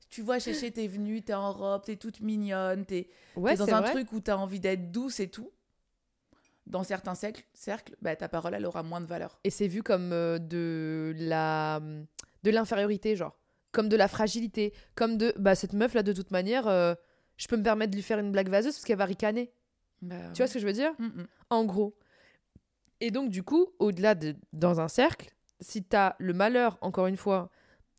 tu 0.09 0.21
vois, 0.21 0.39
Chéché, 0.39 0.71
t'es 0.71 0.87
venue, 0.87 1.21
t'es 1.21 1.33
en 1.33 1.51
robe, 1.51 1.83
t'es 1.83 1.95
toute 1.95 2.21
mignonne, 2.21 2.85
t'es 2.85 3.07
Ouais, 3.35 3.55
dans 3.55 3.73
un 3.73 3.81
vrai. 3.81 3.91
truc 3.91 4.11
où 4.11 4.19
t'as 4.19 4.35
envie 4.35 4.59
d'être 4.59 4.91
douce 4.91 5.19
et 5.19 5.29
tout. 5.29 5.51
Dans 6.65 6.83
certains 6.83 7.15
cercles, 7.15 7.43
cercles 7.53 7.95
bah, 8.01 8.15
ta 8.15 8.29
parole, 8.29 8.53
elle 8.53 8.65
aura 8.65 8.83
moins 8.83 9.01
de 9.01 9.07
valeur. 9.07 9.39
Et 9.43 9.49
c'est 9.49 9.67
vu 9.67 9.81
comme 9.81 10.11
euh, 10.13 10.37
de 10.37 11.13
la 11.17 11.79
de 12.43 12.51
l'infériorité, 12.51 13.15
genre. 13.15 13.37
Comme 13.71 13.89
de 13.89 13.95
la 13.95 14.07
fragilité. 14.07 14.73
Comme 14.95 15.17
de, 15.17 15.33
bah, 15.37 15.55
cette 15.55 15.73
meuf-là, 15.73 16.03
de 16.03 16.13
toute 16.13 16.31
manière, 16.31 16.67
euh, 16.67 16.93
je 17.37 17.47
peux 17.47 17.57
me 17.57 17.63
permettre 17.63 17.91
de 17.91 17.95
lui 17.95 18.03
faire 18.03 18.19
une 18.19 18.31
blague 18.31 18.49
vaseuse 18.49 18.73
parce 18.75 18.85
qu'elle 18.85 18.97
va 18.97 19.05
ricaner. 19.05 19.51
Bah, 20.01 20.15
Tu 20.33 20.37
vois 20.41 20.47
ce 20.47 20.53
que 20.55 20.59
je 20.59 20.65
veux 20.65 20.73
dire? 20.73 20.91
Mm, 20.99 21.05
mm. 21.05 21.27
En 21.49 21.65
gros. 21.65 21.95
Et 23.01 23.11
donc, 23.11 23.29
du 23.29 23.43
coup, 23.43 23.67
au-delà 23.79 24.13
de 24.15 24.35
dans 24.53 24.79
un 24.79 24.87
cercle, 24.87 25.29
si 25.61 25.83
t'as 25.83 26.15
le 26.19 26.33
malheur, 26.33 26.77
encore 26.81 27.07
une 27.07 27.17
fois, 27.17 27.49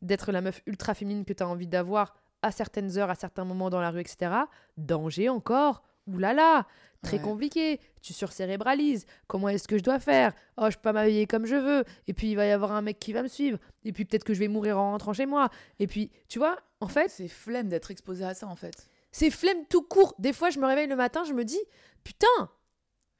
d'être 0.01 0.31
la 0.31 0.41
meuf 0.41 0.61
ultra 0.65 0.93
féminine 0.93 1.25
que 1.25 1.33
t'as 1.33 1.45
envie 1.45 1.67
d'avoir 1.67 2.15
à 2.41 2.51
certaines 2.51 2.97
heures, 2.97 3.09
à 3.09 3.15
certains 3.15 3.45
moments 3.45 3.69
dans 3.69 3.81
la 3.81 3.91
rue, 3.91 3.99
etc., 4.01 4.31
danger 4.77 5.29
encore. 5.29 5.83
Ouh 6.07 6.17
là 6.17 6.33
là, 6.33 6.65
très 7.03 7.17
Ouais. 7.17 7.23
compliqué. 7.23 7.79
Tu 8.01 8.11
surcérébralises. 8.13 9.05
Comment 9.27 9.49
est-ce 9.49 9.67
que 9.67 9.77
je 9.77 9.83
dois 9.83 9.99
faire? 9.99 10.33
Oh, 10.57 10.67
je 10.71 10.75
peux 10.77 10.81
pas 10.81 10.93
m'habiller 10.93 11.27
comme 11.27 11.45
je 11.45 11.55
veux. 11.55 11.83
Et 12.07 12.13
puis, 12.13 12.31
il 12.31 12.35
va 12.35 12.47
y 12.47 12.51
avoir 12.51 12.71
un 12.71 12.81
mec 12.81 12.97
qui 12.99 13.13
va 13.13 13.21
me 13.21 13.27
suivre. 13.27 13.59
Et 13.85 13.91
puis, 13.93 14.05
peut-être 14.05 14.23
que 14.23 14.33
je 14.33 14.39
vais 14.39 14.47
mourir 14.47 14.79
en 14.79 14.91
rentrant 14.91 15.13
chez 15.13 15.27
moi. 15.27 15.49
Et 15.77 15.85
puis, 15.85 16.09
tu 16.27 16.39
vois, 16.39 16.57
en 16.79 16.87
fait, 16.87 17.09
C'est 17.09 17.27
flemme 17.27 17.69
d'être 17.69 17.91
exposé 17.91 18.25
à 18.25 18.33
ça, 18.33 18.47
en 18.47 18.55
fait. 18.55 18.89
c'est 19.11 19.29
flemme 19.29 19.65
tout 19.69 19.83
court. 19.83 20.15
Des 20.17 20.33
fois, 20.33 20.49
je 20.49 20.57
me 20.59 20.65
réveille 20.65 20.87
le 20.87 20.95
matin, 20.95 21.23
je 21.23 21.33
me 21.33 21.45
dis, 21.45 21.59
putain, 22.03 22.49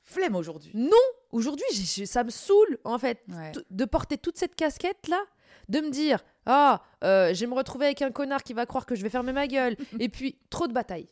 Flemme 0.03 0.35
aujourd'hui. 0.35 0.71
non, 0.73 0.97
aujourd'hui, 1.31 1.63
ça 1.75 2.23
me 2.23 2.31
saoule, 2.31 2.79
en 2.83 2.97
fait, 2.97 3.23
Ouais. 3.29 3.51
de 3.69 3.85
porter 3.85 4.17
toute 4.17 4.37
cette 4.37 4.55
casquette-là, 4.55 5.21
de 5.71 5.79
me 5.79 5.89
dire, 5.89 6.23
ah, 6.45 6.83
euh, 7.03 7.33
je 7.33 7.39
vais 7.39 7.47
me 7.47 7.55
retrouver 7.55 7.85
avec 7.85 8.01
un 8.01 8.11
connard 8.11 8.43
qui 8.43 8.53
va 8.53 8.65
croire 8.65 8.85
que 8.85 8.93
je 8.93 9.01
vais 9.01 9.09
fermer 9.09 9.33
ma 9.33 9.47
gueule, 9.47 9.75
et 9.99 10.09
puis 10.09 10.37
trop 10.49 10.67
de 10.67 10.73
batailles. 10.73 11.09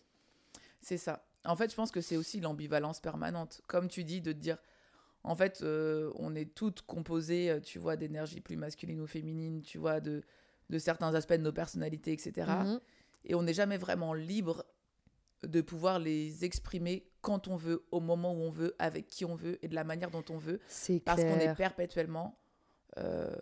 C'est 0.82 0.98
ça. 0.98 1.26
En 1.46 1.56
fait, 1.56 1.72
je 1.72 1.76
pense 1.76 1.92
que 1.92 2.02
c'est 2.02 2.18
aussi 2.18 2.42
l'ambivalence 2.42 3.00
permanente. 3.00 3.62
Comme 3.68 3.88
tu 3.88 4.04
dis, 4.04 4.22
de 4.22 4.34
te 4.34 4.38
dire, 4.38 4.58
en 5.24 5.36
fait, 5.36 5.62
euh, 5.62 6.12
on 6.16 6.36
est 6.36 6.54
toutes 6.54 6.82
composées, 6.82 7.50
euh, 7.50 7.60
tu 7.62 7.80
vois, 7.80 7.96
d'énergie 7.96 8.42
plus 8.42 8.58
masculine 8.58 9.00
ou 9.00 9.08
féminine, 9.08 9.62
tu 9.62 9.78
vois, 9.78 10.02
de, 10.02 10.24
de 10.70 10.78
certains 10.78 11.16
aspects 11.16 11.34
de 11.34 11.38
nos 11.38 11.54
personnalités, 11.54 12.12
etc. 12.12 12.34
Mhm. 12.48 12.80
Et 13.26 13.36
on 13.36 13.44
n'est 13.44 13.54
jamais 13.54 13.78
vraiment 13.78 14.14
libre 14.14 14.66
de 15.44 15.62
pouvoir 15.62 16.00
les 16.00 16.44
exprimer 16.44 17.10
quand 17.22 17.48
on 17.48 17.56
veut, 17.56 17.86
au 17.92 18.02
moment 18.02 18.34
où 18.34 18.42
on 18.42 18.50
veut, 18.50 18.76
avec 18.78 19.08
qui 19.08 19.24
on 19.24 19.36
veut 19.36 19.58
et 19.64 19.70
de 19.70 19.76
la 19.76 19.86
manière 19.86 20.12
dont 20.12 20.24
on 20.30 20.38
veut, 20.38 20.60
C'est 20.68 21.00
parce 21.00 21.22
qu'on 21.22 21.40
est 21.40 21.56
perpétuellement 21.56 22.38
euh, 22.98 23.34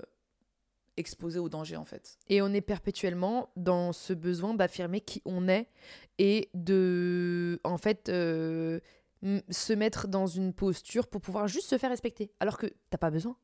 exposé 0.98 1.40
au 1.40 1.48
danger, 1.50 1.78
en 1.78 1.86
fait. 1.86 2.18
Et 2.28 2.42
on 2.42 2.50
est 2.54 2.62
perpétuellement 2.62 3.50
dans 3.56 3.94
ce 3.94 4.14
besoin 4.14 4.54
d'affirmer 4.54 5.00
qui 5.02 5.22
on 5.26 5.48
est 5.48 5.70
et 6.20 6.50
de, 6.54 7.60
en 7.64 7.78
fait, 7.78 8.10
euh, 8.10 8.80
se 9.50 9.74
mettre 9.74 10.08
dans 10.08 10.28
une 10.28 10.54
posture 10.54 11.08
pour 11.08 11.22
pouvoir 11.22 11.48
juste 11.48 11.70
se 11.70 11.78
faire 11.78 11.90
respecter, 11.90 12.32
alors 12.40 12.58
que 12.58 12.68
t'as 12.90 12.98
pas 12.98 13.10
besoin. 13.12 13.36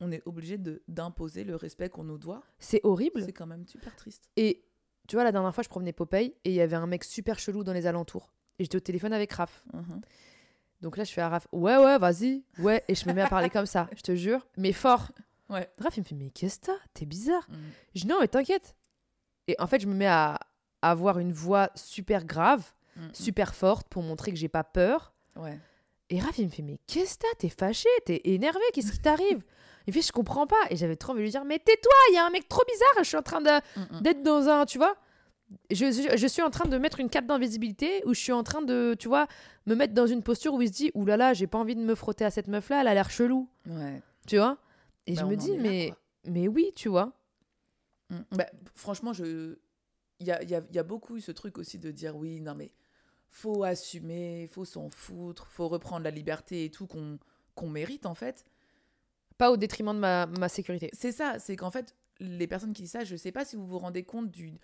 On 0.00 0.10
est 0.10 0.22
obligé 0.26 0.58
de- 0.58 0.82
d'imposer 0.88 1.44
le 1.44 1.54
respect 1.56 1.88
qu'on 1.88 2.04
nous 2.04 2.18
doit. 2.18 2.42
C'est 2.58 2.80
horrible. 2.84 3.22
C'est 3.24 3.32
quand 3.32 3.46
même 3.46 3.66
super 3.66 3.94
triste. 3.94 4.28
Et 4.36 4.64
tu 5.08 5.16
vois, 5.16 5.24
la 5.24 5.32
dernière 5.32 5.54
fois, 5.54 5.62
je 5.62 5.68
promenais 5.68 5.92
Popeye 5.92 6.34
et 6.44 6.50
il 6.50 6.54
y 6.54 6.60
avait 6.60 6.76
un 6.76 6.86
mec 6.86 7.04
super 7.04 7.38
chelou 7.38 7.62
dans 7.64 7.72
les 7.72 7.86
alentours. 7.86 8.32
Et 8.58 8.64
j'étais 8.64 8.76
au 8.76 8.80
téléphone 8.80 9.12
avec 9.12 9.32
Raph. 9.32 9.64
Mhm. 9.72 10.00
Donc 10.80 10.96
là, 10.96 11.04
je 11.04 11.12
fais 11.12 11.20
à 11.20 11.28
Raph, 11.28 11.46
ouais, 11.52 11.76
ouais, 11.76 11.98
vas-y, 11.98 12.42
ouais. 12.58 12.82
Et 12.88 12.96
je 12.96 13.08
me 13.08 13.14
mets 13.14 13.22
à 13.22 13.28
parler 13.28 13.48
comme 13.50 13.66
ça, 13.66 13.88
je 13.96 14.02
te 14.02 14.14
jure, 14.16 14.44
mais 14.56 14.72
fort. 14.72 15.12
Ouais. 15.52 15.68
Raph, 15.78 15.96
il 15.96 16.00
me 16.00 16.04
fait, 16.06 16.14
mais 16.14 16.30
qu'est-ce 16.30 16.58
que 16.60 16.66
t'as? 16.66 16.78
T'es 16.94 17.04
bizarre. 17.06 17.46
Mhm. 17.48 17.56
Je 17.94 18.00
dis, 18.02 18.06
non, 18.06 18.18
mais 18.20 18.28
t'inquiète. 18.28 18.74
Et 19.48 19.56
en 19.58 19.66
fait, 19.66 19.80
je 19.80 19.86
me 19.86 19.94
mets 19.94 20.06
à 20.06 20.38
avoir 20.82 21.18
une 21.18 21.32
voix 21.32 21.70
super 21.74 22.24
grave, 22.24 22.64
Mhm. 22.96 23.10
super 23.14 23.54
forte 23.54 23.88
pour 23.88 24.02
montrer 24.02 24.30
que 24.32 24.36
j'ai 24.38 24.48
pas 24.48 24.64
peur. 24.64 25.12
Ouais. 25.36 25.58
Et 26.10 26.20
Raph, 26.20 26.38
il 26.38 26.46
me 26.46 26.50
fait, 26.50 26.62
mais 26.62 26.78
qu'est-ce 26.86 27.16
que 27.18 27.22
t'as? 27.22 27.34
T'es 27.38 27.48
fâché, 27.48 27.88
t'es 28.04 28.20
énervé, 28.24 28.60
qu'est-ce 28.74 28.92
qui 28.92 28.98
t'arrive? 28.98 29.42
Il 29.86 29.92
fait, 29.92 30.02
je 30.02 30.12
comprends 30.12 30.46
pas. 30.46 30.56
Et 30.70 30.76
j'avais 30.76 30.94
trop 30.96 31.12
envie 31.12 31.20
de 31.20 31.24
lui 31.24 31.30
dire, 31.30 31.44
mais 31.44 31.58
tais-toi, 31.58 31.92
il 32.10 32.14
y 32.14 32.18
a 32.18 32.24
un 32.26 32.30
mec 32.30 32.48
trop 32.48 32.62
bizarre, 32.70 32.90
je 32.98 33.04
suis 33.08 33.16
en 33.16 33.22
train 33.22 33.40
d'être 33.40 34.22
dans 34.22 34.48
un, 34.48 34.64
tu 34.66 34.78
vois, 34.78 34.94
je, 35.70 35.90
je, 35.90 36.16
je 36.16 36.26
suis 36.28 36.40
en 36.42 36.50
train 36.50 36.68
de 36.68 36.78
mettre 36.78 37.00
une 37.00 37.08
cape 37.10 37.26
d'invisibilité 37.26 38.02
où 38.06 38.14
je 38.14 38.20
suis 38.20 38.30
en 38.32 38.42
train 38.44 38.62
de, 38.62 38.94
tu 38.98 39.08
vois, 39.08 39.26
me 39.66 39.74
mettre 39.74 39.92
dans 39.94 40.06
une 40.06 40.22
posture 40.22 40.54
où 40.54 40.62
il 40.62 40.68
se 40.68 40.72
dit, 40.72 40.92
là, 40.94 41.32
j'ai 41.34 41.46
pas 41.48 41.58
envie 41.58 41.74
de 41.74 41.80
me 41.80 41.94
frotter 41.96 42.24
à 42.24 42.30
cette 42.30 42.46
meuf-là, 42.46 42.82
elle 42.82 42.88
a 42.88 42.94
l'air 42.94 43.10
chelou, 43.10 43.48
Ouais. 43.68 44.00
tu 44.28 44.36
vois? 44.36 44.56
Et 45.06 45.14
Bah, 45.14 45.22
je 45.22 45.26
me 45.26 45.36
dis, 45.36 45.56
là, 45.56 45.62
mais, 45.62 45.94
mais 46.24 46.48
oui, 46.48 46.72
tu 46.74 46.88
vois. 46.88 47.12
Mm. 48.10 48.20
Bah, 48.32 48.46
franchement, 48.74 49.12
je... 49.12 49.56
il 50.20 50.26
y 50.26 50.30
a, 50.30 50.42
y, 50.42 50.54
a, 50.54 50.62
y 50.70 50.78
a 50.78 50.82
beaucoup 50.82 51.16
eu 51.16 51.20
ce 51.20 51.32
truc 51.32 51.58
aussi 51.58 51.78
de 51.78 51.90
dire 51.90 52.16
oui, 52.16 52.40
non 52.40 52.54
mais 52.54 52.72
faut 53.30 53.64
assumer, 53.64 54.48
faut 54.52 54.64
s'en 54.66 54.90
foutre, 54.90 55.46
faut 55.48 55.68
reprendre 55.68 56.04
la 56.04 56.10
liberté 56.10 56.64
et 56.66 56.70
tout 56.70 56.86
qu'on 56.86 57.18
qu'on 57.54 57.68
mérite 57.68 58.06
en 58.06 58.14
fait. 58.14 58.44
Pas 59.38 59.50
au 59.50 59.56
détriment 59.56 59.94
de 59.94 59.98
ma, 59.98 60.26
ma 60.26 60.48
sécurité. 60.48 60.90
C'est 60.92 61.12
ça, 61.12 61.38
c'est 61.38 61.56
qu'en 61.56 61.70
fait, 61.70 61.96
les 62.20 62.46
personnes 62.46 62.72
qui 62.72 62.82
disent 62.82 62.92
ça, 62.92 63.04
je 63.04 63.16
sais 63.16 63.32
pas 63.32 63.44
si 63.44 63.56
vous 63.56 63.66
vous 63.66 63.78
rendez 63.78 64.04
compte 64.04 64.30
du, 64.30 64.58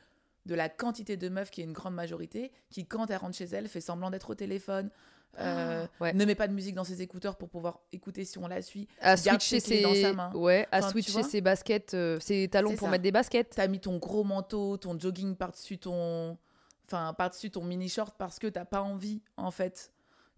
de 0.47 0.55
la 0.55 0.69
quantité 0.69 1.17
de 1.17 1.29
meufs 1.29 1.51
qui 1.51 1.61
est 1.61 1.65
une 1.65 1.73
grande 1.73 1.95
majorité, 1.95 2.53
qui 2.71 2.87
quand 2.87 3.11
elle 3.11 3.17
rentre 3.17 3.37
chez 3.37 3.47
elle, 3.47 3.69
fait 3.69 3.81
semblant 3.81 4.11
d'être 4.11 4.31
au 4.31 4.35
téléphone, 4.35 4.91
euh, 5.39 5.87
Ouais. 6.01 6.13
ne 6.13 6.25
met 6.25 6.35
pas 6.35 6.49
de 6.49 6.53
musique 6.53 6.75
dans 6.75 6.85
ses 6.85 7.03
écouteurs 7.03 7.37
pour 7.37 7.49
pouvoir 7.49 7.81
écouter 7.93 8.25
si 8.25 8.39
on 8.39 8.49
la 8.49 8.63
suit. 8.63 8.89
À 9.01 9.15
Garde 9.17 9.41
switcher 9.41 9.61
ses 9.61 9.67
clés 9.67 9.77
ses, 9.77 9.83
dans 9.83 10.09
sa 10.09 10.13
main. 10.15 10.33
ouais, 10.35 10.67
à 10.73 10.79
Enfin, 10.79 10.91
switcher 10.91 11.23
ses 11.23 11.41
baskets, 11.41 11.95
euh, 11.95 12.19
ses 12.21 12.49
talons 12.49 12.71
pour 12.77 12.87
ça. 12.87 12.91
mettre 12.91 13.03
des 13.05 13.13
baskets. 13.13 13.53
T'as 13.55 13.69
mis 13.69 13.81
ton 13.81 13.99
gros 13.99 14.25
manteau, 14.25 14.77
ton 14.77 14.99
jogging 14.99 15.37
par-dessus 15.37 15.79
ton... 15.79 16.37
Enfin, 16.87 17.13
par-dessus 17.15 17.51
ton 17.51 17.63
mini-short 17.65 18.17
parce 18.19 18.39
que 18.39 18.47
t'as 18.47 18.65
pas 18.65 18.81
envie, 18.83 19.21
en 19.37 19.51
fait, 19.51 19.93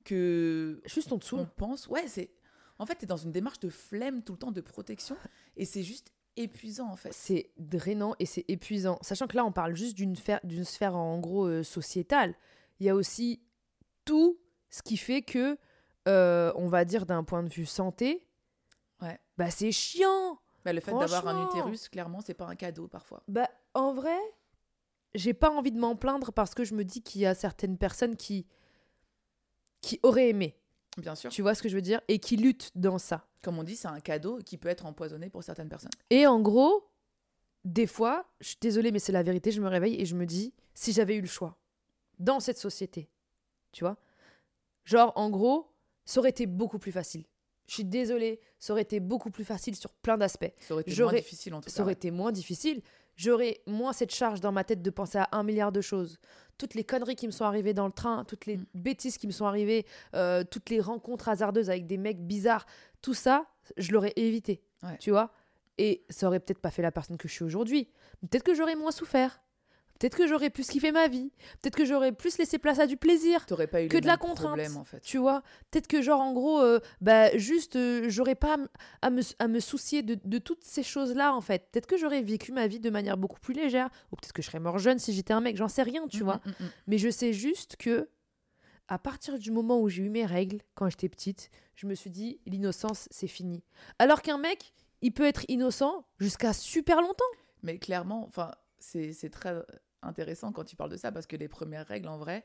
que 0.05 0.81
Juste 0.87 1.13
en 1.13 1.17
dessous. 1.17 1.37
on 1.39 1.47
pense... 1.47 1.87
Ouais, 1.87 2.05
c'est... 2.09 2.31
En 2.79 2.87
fait, 2.87 2.95
t'es 2.97 3.07
dans 3.07 3.17
une 3.19 3.31
démarche 3.31 3.61
de 3.61 3.69
flemme 3.69 4.23
tout 4.23 4.33
le 4.33 4.39
temps, 4.39 4.51
de 4.53 4.61
protection, 4.63 5.15
et 5.57 5.65
c'est 5.67 5.83
juste 5.83 6.11
épuisant, 6.37 6.89
en 6.91 6.97
fait. 6.97 7.13
C'est 7.13 7.51
drainant 7.59 8.15
et 8.19 8.25
c'est 8.27 8.45
épuisant. 8.49 8.99
Sachant 9.03 9.27
que 9.27 9.37
là, 9.37 9.45
on 9.45 9.53
parle 9.53 9.77
juste 9.77 9.97
d'une 9.97 10.17
sphère, 10.17 10.41
d'une 10.45 10.65
sphère 10.65 10.97
en 10.97 11.19
gros 11.19 11.45
euh, 11.47 11.63
sociétale. 11.63 12.35
Il 12.81 12.87
y 12.87 12.89
a 12.89 12.95
aussi 12.95 13.43
tout 14.07 14.40
ce 14.71 14.83
qui 14.83 14.97
fait 14.97 15.23
que, 15.23 15.59
euh, 16.09 16.53
on 16.57 16.69
va 16.69 16.85
dire 16.85 17.07
d'un 17.07 17.25
point 17.25 17.43
de 17.43 17.49
vue 17.49 17.67
santé, 17.67 18.27
Ouais. 19.03 19.19
bah 19.39 19.51
c'est 19.51 19.73
chiant. 19.73 20.39
Bah, 20.65 20.73
le 20.75 20.81
fait 20.81 20.93
d'avoir 20.93 21.27
un 21.29 21.47
utérus, 21.49 21.89
clairement, 21.89 22.21
c'est 22.21 22.35
pas 22.35 22.47
un 22.47 22.55
cadeau, 22.55 22.87
parfois. 22.87 23.23
Bah 23.29 23.49
en 23.75 23.95
vrai, 23.95 24.19
j'ai 25.15 25.33
pas 25.35 25.51
envie 25.51 25.73
de 25.73 25.79
m'en 25.79 25.97
plaindre 25.97 26.33
parce 26.33 26.55
que 26.55 26.65
je 26.65 26.75
me 26.75 26.85
dis 26.85 27.03
qu'il 27.03 27.23
y 27.23 27.27
a 27.27 27.35
certaines 27.35 27.79
personnes 27.79 28.17
qui 28.17 28.47
qui 29.81 29.99
auraient 30.03 30.29
aimé, 30.29 30.59
Bien 30.99 31.15
sûr. 31.15 31.31
tu 31.31 31.41
vois 31.41 31.55
ce 31.55 31.63
que 31.63 31.69
je 31.71 31.75
veux 31.75 31.81
dire, 31.83 32.01
et 32.09 32.19
qui 32.19 32.37
luttent 32.37 32.71
dans 32.75 32.99
ça. 32.99 33.27
Comme 33.43 33.59
on 33.59 33.63
dit, 33.65 33.77
c'est 33.77 33.89
un 33.89 34.01
cadeau 34.01 34.39
qui 34.45 34.59
peut 34.59 34.69
être 34.69 34.85
empoisonné 34.85 35.31
pour 35.31 35.43
certaines 35.43 35.71
personnes. 35.71 35.91
Et 36.11 36.27
en 36.27 36.39
gros, 36.41 36.87
des 37.65 37.87
fois, 37.87 38.27
je 38.41 38.49
suis 38.49 38.59
désolée, 38.61 38.93
mais 38.93 38.99
c'est 38.99 39.13
la 39.13 39.23
vérité, 39.23 39.51
je 39.51 39.63
me 39.63 39.69
réveille 39.69 39.99
et 39.99 40.05
je 40.05 40.15
me 40.15 40.27
dis, 40.27 40.53
si 40.75 40.93
j'avais 40.93 41.15
eu 41.17 41.23
le 41.23 41.27
choix 41.27 41.57
dans 42.19 42.41
cette 42.41 42.59
société, 42.59 43.09
tu 43.73 43.85
vois, 43.85 43.97
genre, 44.91 45.13
en 45.17 45.31
gros, 45.31 45.73
ça 46.05 46.21
aurait 46.21 46.31
été 46.31 46.47
beaucoup 46.47 46.79
plus 46.79 46.93
facile. 46.93 47.25
Je 47.67 47.75
suis 47.75 47.85
désolée, 47.85 48.41
ça 48.59 48.73
aurait 48.73 48.83
été 48.83 48.99
beaucoup 48.99 49.31
plus 49.31 49.45
facile 49.45 49.77
sur 49.77 49.93
plein 49.93 50.19
d'aspects. 50.19 50.53
Ça 50.61 50.75
aurait 50.75 50.83
été 50.83 50.91
moins 51.03 51.13
difficile, 51.13 51.55
en 51.55 51.61
tout 51.61 51.71
Ça 51.71 51.77
cas. 51.77 51.83
aurait 51.83 51.91
ouais. 51.91 51.93
été 51.95 52.11
moins 52.11 52.33
difficile. 52.33 52.83
J'aurais 53.17 53.61
moins 53.67 53.93
cette 53.93 54.13
charge 54.13 54.41
dans 54.41 54.51
ma 54.51 54.65
tête 54.65 54.83
de 54.83 54.91
penser 54.91 55.19
à 55.19 55.29
un 55.33 55.43
milliard 55.45 55.71
de 55.71 55.81
choses. 55.81 56.19
Toutes 56.59 56.75
les 56.75 56.85
conneries 56.85 57.15
qui 57.17 57.27
me 57.27 57.33
sont 57.33 57.45
arrivées 57.45 57.75
dans 57.75 57.87
le 57.87 57.93
train, 57.93 58.25
toutes 58.25 58.47
les 58.47 58.57
Mm. 58.57 58.65
bêtises 58.75 59.19
qui 59.19 59.27
me 59.29 59.33
sont 59.33 59.45
arrivées, 59.47 59.87
euh, 60.15 60.43
toutes 60.43 60.69
les 60.71 60.81
rencontres 60.81 61.29
hasardeuses 61.29 61.71
avec 61.71 61.87
des 61.87 61.97
mecs 61.99 62.27
bizarres, 62.27 62.67
tout 63.03 63.15
ça, 63.15 63.47
je 63.77 63.93
l'aurais 63.93 64.13
évité. 64.17 64.63
Ouais. 64.83 64.97
Tu 64.99 65.11
vois 65.11 65.33
Et 65.79 66.05
ça 66.11 66.27
aurait 66.27 66.41
peut-être 66.41 66.59
pas 66.61 66.71
fait 66.71 66.83
la 66.83 66.91
personne 66.93 67.17
que 67.19 67.29
je 67.29 67.33
suis 67.35 67.45
aujourd'hui. 67.45 67.89
Peut-être 68.23 68.43
que 68.43 68.55
j'aurais 68.55 68.75
moins 68.77 68.91
souffert. 68.91 69.41
Peut-être 70.01 70.17
que 70.17 70.27
j'aurais 70.27 70.51
plus 70.51 70.67
kiffé 70.67 70.91
ma 70.93 71.07
vie. 71.09 71.31
Peut-être 71.61 71.77
que 71.77 71.85
j'aurais 71.85 72.11
plus 72.11 72.39
laissé 72.39 72.59
place 72.59 72.79
à 72.81 72.87
du 72.89 72.97
plaisir. 72.97 73.45
T'aurais 73.47 73.67
pas 73.69 73.83
eu 73.85 73.89
que 73.89 73.99
de 73.99 74.07
la 74.07 74.17
contrainte. 74.17 74.49
problèmes, 74.49 74.77
en 74.79 74.83
fait. 74.85 74.99
Tu 75.01 75.19
vois 75.19 75.43
Peut-être 75.71 75.87
que, 75.87 76.01
genre, 76.03 76.21
en 76.23 76.33
gros, 76.33 76.59
euh, 76.61 76.81
bah, 77.03 77.37
juste, 77.37 77.77
euh, 77.77 78.07
j'aurais 78.09 78.35
pas 78.35 78.57
à 79.03 79.11
me, 79.11 79.21
à 79.39 79.47
me 79.47 79.61
soucier 79.61 80.03
de, 80.03 80.19
de 80.25 80.39
toutes 80.39 80.65
ces 80.65 80.83
choses-là, 80.83 81.35
en 81.35 81.41
fait. 81.43 81.69
Peut-être 81.71 81.87
que 81.87 81.99
j'aurais 81.99 82.23
vécu 82.23 82.51
ma 82.51 82.67
vie 82.67 82.81
de 82.81 82.89
manière 82.91 83.17
beaucoup 83.19 83.39
plus 83.41 83.53
légère. 83.55 83.91
Ou 84.11 84.17
peut-être 84.17 84.33
que 84.33 84.41
je 84.43 84.47
serais 84.49 84.59
mort 84.59 84.79
jeune 84.79 84.99
si 84.99 85.13
j'étais 85.13 85.35
un 85.35 85.41
mec, 85.43 85.57
j'en 85.57 85.69
sais 85.69 85.83
rien, 85.83 86.09
tu 86.09 86.23
Mm, 86.23 86.25
vois 86.25 86.41
mm, 86.47 86.51
mm. 86.65 86.69
Mais 86.87 86.97
je 86.99 87.11
sais 87.11 87.33
juste 87.35 87.77
que, 87.77 88.09
à 88.89 88.99
partir 88.99 89.39
du 89.39 89.51
moment 89.51 89.81
où 89.83 89.91
j'ai 89.91 90.03
eu 90.03 90.09
mes 90.09 90.25
règles, 90.25 90.61
quand 90.75 90.89
j'étais 90.89 91.11
petite, 91.11 91.51
je 91.77 91.87
me 91.87 91.95
suis 91.95 92.11
dit, 92.11 92.41
l'innocence, 92.47 93.07
c'est 93.11 93.29
fini. 93.29 93.63
Alors 93.99 94.23
qu'un 94.23 94.39
mec, 94.39 94.73
il 95.03 95.13
peut 95.13 95.27
être 95.27 95.45
innocent 95.49 96.07
jusqu'à 96.19 96.55
super 96.55 97.03
longtemps. 97.03 97.23
Mais 97.63 97.79
clairement, 97.79 98.25
enfin, 98.27 98.51
c'est 98.79 99.31
très 99.31 99.63
intéressant 100.03 100.53
quand 100.53 100.65
tu 100.65 100.77
parles 100.77 100.91
de 100.91 100.97
ça 100.97 101.13
parce 101.13 101.27
que 101.27 101.37
les 101.37 101.49
premières 101.49 101.87
règles, 101.87 102.09
en 102.09 102.19
vrai, 102.19 102.45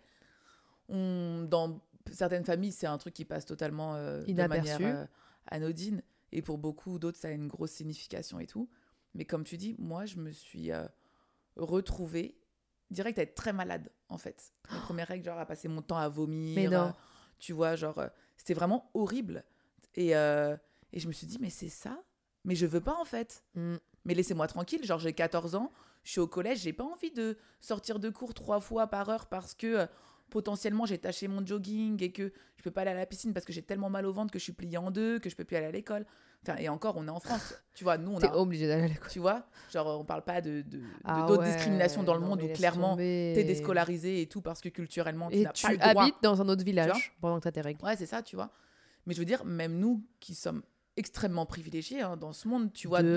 on, 0.89 1.45
dans 1.49 1.81
certaines 2.11 2.45
familles, 2.45 2.71
c'est 2.71 2.87
un 2.87 2.97
truc 2.97 3.13
qui 3.13 3.25
passe 3.25 3.45
totalement 3.45 3.95
euh, 3.95 4.23
de 4.23 4.33
manière 4.47 4.77
euh, 4.95 5.05
anodine. 5.47 6.01
Et 6.31 6.41
pour 6.41 6.57
beaucoup 6.57 6.99
d'autres, 6.99 7.17
ça 7.17 7.29
a 7.29 7.31
une 7.31 7.47
grosse 7.47 7.71
signification 7.71 8.39
et 8.39 8.47
tout. 8.47 8.69
Mais 9.13 9.25
comme 9.25 9.43
tu 9.43 9.57
dis, 9.57 9.75
moi, 9.79 10.05
je 10.05 10.17
me 10.17 10.31
suis 10.31 10.71
euh, 10.71 10.85
retrouvée 11.55 12.37
direct 12.91 13.17
à 13.19 13.21
être 13.23 13.35
très 13.35 13.53
malade, 13.53 13.89
en 14.09 14.17
fait. 14.17 14.53
Les 14.73 14.79
premières 14.79 15.07
règles, 15.07 15.25
genre 15.25 15.39
à 15.39 15.45
passer 15.45 15.67
mon 15.67 15.81
temps 15.81 15.97
à 15.97 16.09
vomir. 16.09 16.55
Mais 16.55 16.67
non. 16.67 16.87
euh, 16.87 16.91
tu 17.39 17.53
vois, 17.53 17.75
genre, 17.75 18.01
c'était 18.37 18.53
vraiment 18.53 18.89
horrible. 18.93 19.43
Et, 19.95 20.09
et 20.11 20.99
je 20.99 21.07
me 21.07 21.13
suis 21.13 21.25
dit, 21.27 21.37
mais 21.39 21.49
c'est 21.49 21.69
ça? 21.69 21.97
Mais 22.43 22.55
je 22.55 22.65
veux 22.65 22.81
pas, 22.81 22.95
en 22.99 23.05
fait 23.05 23.43
Mm. 23.55 23.75
mais 24.03 24.13
laissez-moi 24.13 24.47
tranquille, 24.47 24.83
genre 24.85 24.99
j'ai 24.99 25.13
14 25.13 25.55
ans, 25.55 25.71
je 26.05 26.11
suis 26.11 26.21
au 26.21 26.27
collège, 26.27 26.59
j'ai 26.61 26.71
pas 26.71 26.85
envie 26.85 27.11
de 27.11 27.37
sortir 27.59 27.99
de 27.99 28.09
cours 28.09 28.33
trois 28.33 28.61
fois 28.61 28.87
par 28.87 29.09
heure 29.09 29.25
parce 29.25 29.53
que 29.53 29.67
euh, 29.79 29.85
potentiellement 30.29 30.85
j'ai 30.85 30.97
taché 30.97 31.27
mon 31.27 31.45
jogging 31.45 32.01
et 32.01 32.11
que 32.13 32.31
je 32.55 32.63
peux 32.63 32.71
pas 32.71 32.81
aller 32.81 32.91
à 32.91 32.95
la 32.95 33.05
piscine 33.05 33.33
parce 33.33 33.45
que 33.45 33.51
j'ai 33.51 33.61
tellement 33.61 33.89
mal 33.89 34.05
au 34.05 34.13
ventre 34.13 34.31
que 34.31 34.39
je 34.39 34.43
suis 34.43 34.53
pliée 34.53 34.77
en 34.77 34.91
deux, 34.91 35.19
que 35.19 35.29
je 35.29 35.35
peux 35.35 35.43
plus 35.43 35.57
aller 35.57 35.65
à 35.67 35.71
l'école. 35.71 36.05
Enfin, 36.47 36.57
et 36.59 36.69
encore, 36.69 36.95
on 36.95 37.07
est 37.07 37.11
en 37.11 37.19
France, 37.19 37.55
tu 37.73 37.83
vois, 37.83 37.97
nous 37.97 38.11
on 38.11 38.19
T'es 38.19 38.27
a, 38.27 38.37
obligé 38.37 38.67
d'aller 38.67 38.83
à 38.83 38.87
l'école. 38.87 39.09
tu 39.09 39.17
vois, 39.19 39.47
genre 39.71 39.99
on 39.99 40.05
parle 40.05 40.23
pas 40.23 40.41
de 40.41 40.61
de- 40.61 40.77
de- 40.77 40.83
Ah 41.03 41.25
d'autres 41.27 41.41
ouais, 41.41 41.47
discriminations 41.51 42.03
dans 42.03 42.13
le 42.13 42.19
monde 42.19 42.41
où 42.43 42.47
clairement 42.49 42.95
t'es 42.95 43.43
déscolarisé 43.43 44.21
et 44.21 44.27
tout 44.27 44.41
parce 44.41 44.61
que 44.61 44.69
culturellement 44.69 45.29
tu 45.31 45.39
n'as 45.41 45.51
tu 45.53 45.65
pas 45.65 45.71
le 45.71 45.77
droit. 45.79 46.03
habites 46.03 46.15
dans 46.21 46.39
un 46.41 46.49
autre 46.49 46.63
village 46.63 47.15
pendant 47.19 47.37
que 47.39 47.43
t'as 47.45 47.51
tes 47.51 47.61
règles. 47.61 47.83
Ouais, 47.83 47.95
c'est 47.95 48.05
ça, 48.05 48.21
tu 48.21 48.35
vois. 48.35 48.51
Mais 49.07 49.13
je 49.15 49.19
veux 49.19 49.25
dire, 49.25 49.43
même 49.45 49.77
nous 49.79 50.03
qui 50.19 50.35
sommes 50.35 50.61
extrêmement 50.97 51.45
privilégiés 51.45 52.01
hein, 52.01 52.15
dans 52.17 52.31
ce 52.33 52.47
monde, 52.47 52.71
tu 52.71 52.87
vois, 52.87 53.01
de- 53.03 53.07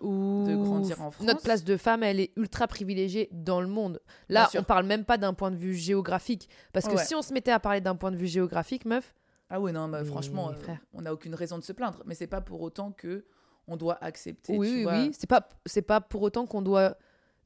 de, 0.00 0.04
ouf. 0.04 0.48
de 0.48 0.56
grandir 0.56 1.00
en 1.02 1.10
France. 1.10 1.26
Notre 1.26 1.42
place 1.42 1.62
de 1.64 1.76
femme, 1.76 2.02
elle 2.02 2.18
est 2.20 2.32
ultra 2.36 2.66
privilégiée 2.66 3.28
dans 3.32 3.60
le 3.60 3.68
monde. 3.68 4.00
Là, 4.28 4.48
on 4.56 4.62
parle 4.64 4.86
même 4.86 5.04
pas 5.04 5.16
d'un 5.18 5.32
point 5.34 5.50
de 5.50 5.56
vue 5.56 5.74
géographique. 5.74 6.48
Parce 6.72 6.86
que 6.88 6.94
Ouais. 6.96 7.04
si 7.04 7.14
on 7.14 7.22
se 7.22 7.32
mettait 7.32 7.52
à 7.52 7.60
parler 7.60 7.80
d'un 7.80 7.94
point 7.96 8.10
de 8.10 8.16
vue 8.16 8.26
géographique, 8.26 8.84
meuf, 8.84 9.14
Ah 9.48 9.60
ouais, 9.60 9.72
non, 9.72 9.90
franchement, 10.04 10.50
euh, 10.50 10.54
frère. 10.54 10.78
on 10.92 11.02
n'a 11.02 11.12
aucune 11.12 11.34
raison 11.34 11.56
de 11.58 11.62
se 11.64 11.72
plaindre. 11.72 12.02
Mais 12.06 12.14
c'est 12.14 12.26
pas 12.28 12.40
pour 12.40 12.60
autant 12.62 12.92
que 12.92 13.24
on 13.68 13.76
doit 13.76 14.02
accepter. 14.02 14.56
oui, 14.58 14.68
tu 14.68 14.74
oui, 14.78 14.82
vois. 14.82 14.92
oui. 14.94 15.10
C'est 15.16 15.28
pas, 15.28 15.48
c'est 15.66 15.82
pas 15.82 16.00
pour 16.00 16.22
autant 16.22 16.46
qu'on 16.46 16.62
doit 16.62 16.96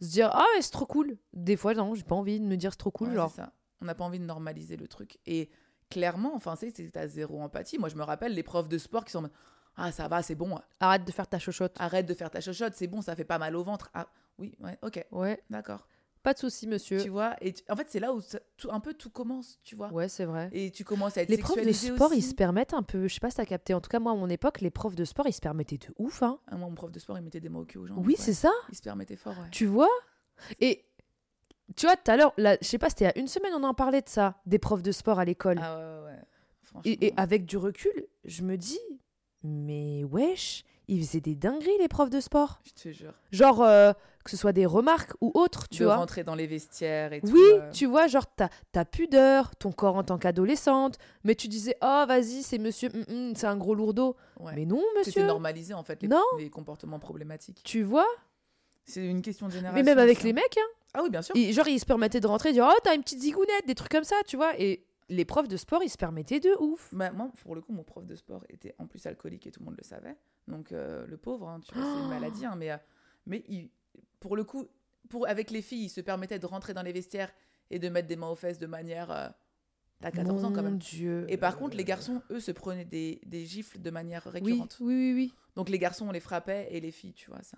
se 0.01 0.09
dire 0.09 0.31
Ah, 0.33 0.45
c'est 0.61 0.71
trop 0.71 0.87
cool. 0.87 1.17
Des 1.35 1.57
fois, 1.57 1.75
non, 1.75 1.95
j'ai 1.95 2.03
pas 2.05 2.15
envie 2.15 2.41
de 2.41 2.47
me 2.47 2.57
dire 2.57 2.73
c'est 2.73 2.79
trop 2.79 2.91
cool. 2.91 3.09
Ouais, 3.09 3.15
genre, 3.17 3.31
ça. 3.31 3.53
On 3.83 3.85
n'a 3.85 3.95
pas 3.95 4.05
envie 4.05 4.19
de 4.19 4.25
normaliser 4.25 4.77
le 4.79 4.89
truc. 4.89 5.19
Et 5.27 5.51
clairement, 5.91 6.33
enfin, 6.35 6.57
c'est 6.57 6.75
c'est 6.75 6.91
t'as 6.91 7.07
zéro 7.07 7.41
empathie. 7.43 7.79
Moi, 7.79 7.89
je 7.91 7.97
me 7.97 8.03
rappelle 8.03 8.33
les 8.35 8.43
profs 8.43 8.69
de 8.69 8.79
sport 8.79 9.05
qui 9.05 9.13
sont 9.13 9.29
ah 9.77 9.93
ça 9.93 10.09
va, 10.09 10.23
c'est 10.23 10.35
bon. 10.35 10.59
arrête 10.81 11.05
de 11.05 11.13
faire 11.13 11.27
ta 11.29 11.39
chochotte. 11.39 11.75
Arrête 11.79 12.07
de 12.07 12.15
faire 12.15 12.31
ta 12.31 12.41
chochotte, 12.41 12.75
c'est 12.77 12.87
bon, 12.87 13.03
ça 13.03 13.15
fait 13.17 13.25
pas 13.25 13.39
mal 13.39 13.57
au 13.57 13.65
ventre. 13.65 13.91
Ah 13.95 14.07
oui, 14.39 14.55
ouais, 14.61 14.79
ok, 14.83 15.05
Ouais, 15.13 15.43
d'accord. 15.51 15.87
pas 16.23 16.33
de 16.33 16.39
souci, 16.39 16.67
monsieur. 16.67 17.01
Tu 17.03 17.09
vois. 17.11 17.37
Et 17.41 17.53
tu- 17.53 17.63
en 17.71 17.77
fait, 17.77 17.87
c'est 17.91 18.01
là 18.01 18.13
où 18.15 18.21
ça- 18.21 18.41
tout, 18.57 18.69
un 18.73 18.81
peu 18.81 18.95
tout 18.95 19.11
commence, 19.11 19.59
tu 19.63 19.77
vois. 19.77 19.93
Ouais, 19.93 20.09
c'est 20.09 20.25
vrai. 20.25 20.49
Et 20.53 20.71
tu 20.71 20.83
commences 20.85 21.17
à 21.19 21.23
être 21.23 21.29
Les 21.29 21.39
profs 21.39 21.63
de 21.65 21.73
sport, 21.73 22.11
aussi. 22.11 22.19
ils 22.19 22.23
se 22.23 22.35
permettent 22.35 22.73
un 22.75 22.83
peu. 22.83 23.07
Je 23.09 23.15
sais 23.15 23.21
pas 23.21 23.31
si 23.31 23.37
t'as 23.37 23.45
capté. 23.47 23.75
En 23.75 23.81
tout 23.81 23.91
cas, 23.91 23.99
moi, 24.01 24.13
à 24.13 24.15
mon 24.17 24.29
époque, 24.31 24.61
les 24.61 24.71
profs 24.71 24.95
de 24.97 25.05
sport, 25.05 25.27
ils 25.29 25.33
se 25.33 25.41
permettaient 25.41 25.77
de 25.79 25.93
ouf. 25.99 26.23
Hein. 26.23 26.39
Ah, 26.49 26.57
moi, 26.57 26.69
mon 26.69 26.75
prof 26.75 26.91
de 26.91 26.99
sport, 26.99 27.19
il 27.19 27.23
mettait 27.25 27.41
des 27.41 27.49
mots 27.49 27.61
au 27.63 27.65
cul 27.65 27.79
aux 27.79 27.87
gens. 27.87 27.95
Oui, 27.99 28.15
ouais. 28.15 28.15
c'est 28.19 28.33
ça. 28.35 28.51
Il 28.71 28.77
se 28.77 28.83
permettait 28.83 29.17
fort, 29.17 29.33
ouais. 29.39 29.49
Tu 29.51 29.67
vois? 29.67 29.91
Et 30.61 30.85
tu 31.77 31.87
vois, 31.87 31.97
tout 31.97 32.11
à 32.11 32.17
l'heure, 32.17 32.33
je 32.39 32.57
sais 32.63 32.79
pas, 32.79 32.89
c'était 32.91 33.05
il 33.05 33.09
y 33.09 33.11
a 33.11 33.19
une 33.19 33.29
semaine, 33.29 33.53
on 33.55 33.63
en 33.63 33.75
parlait 33.75 34.03
de 34.03 34.09
ça, 34.09 34.41
des 34.47 34.59
profs 34.59 34.83
de 34.83 34.93
sport 34.93 35.19
à 35.19 35.25
l'école. 35.25 35.59
Ah 35.63 35.77
ouais, 35.77 35.83
ouais, 35.85 36.05
ouais. 36.13 36.19
Franchement. 36.63 36.81
et, 36.85 37.07
et 37.09 37.15
avec 37.17 37.45
du 37.47 37.57
recul, 37.57 37.93
je 38.25 38.43
me 38.43 38.57
dis, 38.57 38.79
mais 39.45 40.03
wesh, 40.05 40.65
ils 40.89 41.01
faisaient 41.05 41.21
des 41.21 41.35
dingueries, 41.35 41.79
les 41.79 41.89
profs 41.89 42.11
de 42.11 42.21
sport. 42.21 42.61
Je 42.65 42.73
te 42.83 42.89
jure. 42.93 43.13
Genre, 43.31 43.63
euh, 43.63 43.93
que 44.25 44.31
ce 44.31 44.37
soit 44.37 44.53
des 44.53 44.67
remarques 44.67 45.13
ou 45.21 45.31
autres, 45.35 45.69
tu 45.69 45.81
de 45.81 45.85
vois. 45.85 45.97
rentrer 45.97 46.25
dans 46.25 46.35
les 46.35 46.47
vestiaires 46.47 47.13
et 47.13 47.21
tout. 47.21 47.29
Oui, 47.33 47.41
euh, 47.53 47.71
tu 47.71 47.87
vois, 47.87 48.07
genre, 48.07 48.25
t'as 48.35 48.49
ta 48.73 48.85
pudeur, 48.85 49.55
ton 49.57 49.71
corps 49.73 49.97
en 49.97 50.03
tant 50.03 50.19
qu'adolescente, 50.19 50.99
mais 51.25 51.35
tu 51.35 51.49
disais, 51.49 51.77
oh, 51.83 52.05
vas-y, 52.09 52.43
c'est 52.43 52.59
monsieur, 52.59 52.89
hum, 52.95 53.05
hum, 53.09 53.33
c'est 53.37 53.47
un 53.47 53.57
gros 53.57 53.75
lourdeau. 53.75 54.17
ouais. 54.41 54.53
Mais 54.57 54.65
non, 54.67 54.83
C'était 55.03 55.21
monsieur. 55.21 55.27
normalisé 55.27 55.75
en 55.75 55.85
fait 55.85 56.01
les, 56.03 56.09
Non. 56.09 56.23
les 56.39 56.51
comportements 56.51 56.99
problématiques. 56.99 57.61
Tu 57.65 57.83
vois 57.83 58.09
C'est 58.85 59.07
une 59.07 59.23
question 59.23 59.47
de 59.49 59.53
génération. 59.53 59.75
Mais 59.77 59.83
même 59.83 59.99
avec 59.99 60.19
ça. 60.19 60.25
les 60.25 60.33
mecs, 60.33 60.57
hein. 60.59 60.69
Ah 60.97 61.01
oui, 61.03 61.11
bien 61.11 61.23
sûr. 61.23 61.35
Et 61.37 61.53
genre, 61.53 61.67
ils 61.69 61.81
se 61.81 61.87
permettaient 61.87 62.21
de 62.21 62.27
rentrer 62.27 62.51
et 62.51 62.53
dire 62.53 62.69
Oh, 62.71 62.79
t'as 62.85 62.95
une 62.95 63.03
petite 63.03 63.21
zigounette, 63.21 63.67
des 63.67 63.75
trucs 63.75 63.91
comme 63.91 64.05
ça, 64.05 64.17
tu 64.27 64.37
vois. 64.37 64.53
Et 64.61 64.85
les 65.09 65.25
profs 65.25 65.49
de 65.49 65.57
sport, 65.57 65.83
ils 65.83 65.89
se 65.91 65.97
permettaient 65.99 66.41
de 66.41 66.51
ouf. 66.61 66.93
Bah, 66.95 67.11
moi, 67.13 67.31
pour 67.43 67.55
le 67.55 67.61
coup, 67.61 67.73
mon 67.73 67.85
prof 67.85 68.07
de 68.07 68.15
sport 68.17 68.45
était 68.49 68.75
en 68.79 68.87
plus 68.87 69.05
alcoolique 69.07 69.47
et 69.47 69.51
tout 69.51 69.61
le 69.61 69.67
monde 69.67 69.77
le 69.79 69.85
savait. 69.85 70.17
Donc, 70.49 70.73
euh, 70.73 71.07
le 71.07 71.17
pauvre, 71.17 71.49
hein, 71.49 71.61
tu 71.61 71.75
vois, 71.75 71.85
c'est 71.85 71.99
une 72.01 72.09
maladie. 72.09 72.45
hein, 72.47 72.57
mais 72.57 72.71
euh, 72.71 72.77
mais 73.27 73.43
il- 73.49 73.71
pour 74.21 74.37
le 74.37 74.45
coup, 74.45 74.67
pour, 75.09 75.29
avec 75.29 75.51
les 75.51 75.63
filles, 75.63 75.85
il 75.85 75.89
se 75.91 76.01
permettait 76.01 76.39
de 76.39 76.47
rentrer 76.47 76.75
dans 76.75 76.83
les 76.83 76.93
vestiaires 76.93 77.33
et 77.71 77.79
de 77.79 77.89
mettre 77.89 78.09
des 78.09 78.17
mains 78.17 78.29
aux 78.31 78.37
fesses 78.37 78.59
de 78.59 78.67
manière. 78.67 79.11
euh, 79.11 79.29
T'as 80.01 80.11
14 80.11 80.45
ans 80.45 80.53
quand 80.53 80.63
Mon 80.63 80.71
même. 80.71 80.79
Dieu. 80.79 81.25
Et 81.29 81.37
par 81.39 81.57
contre, 81.57 81.77
les 81.77 81.85
garçons, 81.85 82.21
eux, 82.31 82.41
se 82.41 82.51
prenaient 82.53 82.85
des, 82.85 83.21
des 83.25 83.47
gifles 83.47 83.81
de 83.81 83.91
manière 83.91 84.25
récurrente. 84.25 84.77
oui, 84.81 84.95
oui, 84.95 85.13
oui. 85.15 85.35
Donc, 85.57 85.69
les 85.69 85.79
garçons, 85.79 86.09
on 86.09 86.11
les 86.13 86.21
frappait 86.21 86.69
et 86.71 86.81
les 86.81 86.91
filles, 86.91 87.15
tu 87.15 87.31
vois, 87.31 87.43
ça. 87.43 87.57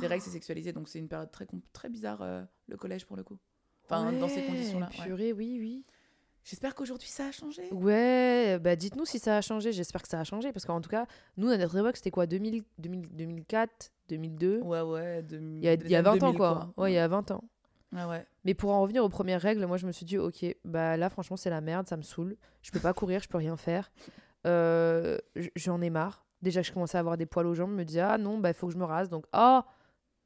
des 0.00 0.06
règles, 0.06 0.22
c'est 0.22 0.30
sexualisé. 0.30 0.72
Donc 0.72 0.88
c'est 0.88 0.98
une 0.98 1.08
période 1.08 1.30
très, 1.30 1.46
très 1.72 1.88
bizarre, 1.88 2.24
le 2.66 2.76
collège 2.76 3.04
pour 3.06 3.16
le 3.16 3.22
coup. 3.22 3.38
Enfin, 3.84 4.12
dans 4.12 4.28
ces 4.28 4.42
conditions-là. 4.42 4.88
ouais. 4.98 5.04
Purée, 5.04 5.32
oui, 5.32 5.58
oui. 5.60 5.84
J'espère 6.44 6.74
qu'aujourd'hui 6.74 7.08
ça 7.08 7.26
a 7.26 7.32
changé. 7.32 7.68
Ouais, 7.72 8.58
bah 8.60 8.74
dites-nous 8.76 9.04
si 9.04 9.18
ça 9.18 9.36
a 9.36 9.40
changé. 9.40 9.72
J'espère 9.72 10.02
que 10.02 10.08
ça 10.08 10.18
a 10.20 10.24
changé. 10.24 10.52
Parce 10.52 10.64
qu'en 10.64 10.80
tout 10.80 10.88
cas, 10.90 11.06
nous, 11.36 11.48
à 11.48 11.56
notre 11.58 11.76
époque, 11.76 11.96
c'était 11.96 12.10
quoi 12.10 12.26
2000, 12.26 12.62
2000, 12.78 13.08
2004, 13.12 13.92
2002 14.08 14.60
Ouais, 14.62 14.80
ouais. 14.80 15.22
de- 15.22 15.38
il, 15.38 15.64
y 15.64 15.68
a, 15.68 15.74
il 15.74 15.88
y 15.90 15.94
a 15.94 15.98
années 15.98 16.08
20 16.08 16.12
ans, 16.14 16.26
2000, 16.32 16.36
quoi. 16.38 16.72
Ouais, 16.76 16.92
il 16.92 16.94
y 16.94 16.98
a 16.98 17.06
20 17.08 17.30
ans. 17.30 17.44
Ouais, 17.92 18.04
ouais. 18.04 18.24
Mais 18.44 18.54
pour 18.54 18.70
en 18.70 18.80
revenir 18.82 19.04
aux 19.04 19.08
premières 19.08 19.40
règles, 19.42 19.64
moi, 19.66 19.76
je 19.76 19.86
me 19.86 19.92
suis 19.92 20.06
dit, 20.06 20.16
ok, 20.16 20.46
bah 20.64 20.96
là, 20.96 21.10
franchement, 21.10 21.36
c'est 21.36 21.50
la 21.50 21.60
merde, 21.60 21.88
ça 21.88 21.96
me 21.96 22.02
saoule. 22.02 22.36
Je 22.62 22.70
peux 22.70 22.80
pas 22.80 22.94
courir, 22.94 23.20
je 23.22 23.28
peux 23.28 23.38
rien 23.38 23.56
faire. 23.56 23.90
Euh, 24.46 25.18
J'en 25.56 25.80
ai 25.82 25.90
marre. 25.90 26.24
Déjà 26.42 26.62
je 26.62 26.72
commençais 26.72 26.96
à 26.96 27.00
avoir 27.00 27.18
des 27.18 27.26
poils 27.26 27.46
aux 27.46 27.52
jambes, 27.54 27.72
je 27.72 27.76
me 27.76 27.84
dis, 27.84 28.00
ah 28.00 28.16
non, 28.16 28.38
bah 28.38 28.48
il 28.48 28.54
faut 28.54 28.66
que 28.66 28.72
je 28.72 28.78
me 28.78 28.84
rase. 28.84 29.10
Donc, 29.10 29.26
ah, 29.32 29.66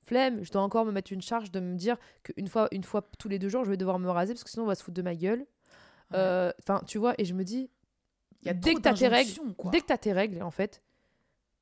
flemme, 0.04 0.44
je 0.44 0.52
dois 0.52 0.62
encore 0.62 0.84
me 0.84 0.92
mettre 0.92 1.12
une 1.12 1.22
charge 1.22 1.50
de 1.50 1.58
me 1.58 1.74
dire 1.74 1.96
qu'une 2.22 2.46
fois, 2.46 2.68
une 2.70 2.84
fois 2.84 3.02
tous 3.18 3.28
les 3.28 3.40
deux 3.40 3.48
jours, 3.48 3.64
je 3.64 3.70
vais 3.70 3.76
devoir 3.76 3.98
me 3.98 4.08
raser 4.08 4.32
parce 4.32 4.44
que 4.44 4.50
sinon, 4.50 4.62
on 4.64 4.68
va 4.68 4.76
se 4.76 4.84
foutre 4.84 4.94
de 4.94 5.02
ma 5.02 5.16
gueule. 5.16 5.44
Euh, 6.14 6.52
Enfin, 6.60 6.80
tu 6.86 6.98
vois, 6.98 7.14
et 7.18 7.24
je 7.24 7.34
me 7.34 7.44
dis, 7.44 7.70
Il 8.42 8.46
y 8.46 8.50
a 8.50 8.54
dès 8.54 8.74
que 8.74 8.80
t'as 8.80 8.94
tes 8.94 9.08
règles, 9.08 9.54
quoi. 9.56 9.70
dès 9.70 9.80
que 9.80 9.86
t'as 9.86 9.98
tes 9.98 10.12
règles, 10.12 10.42
en 10.42 10.50
fait, 10.50 10.82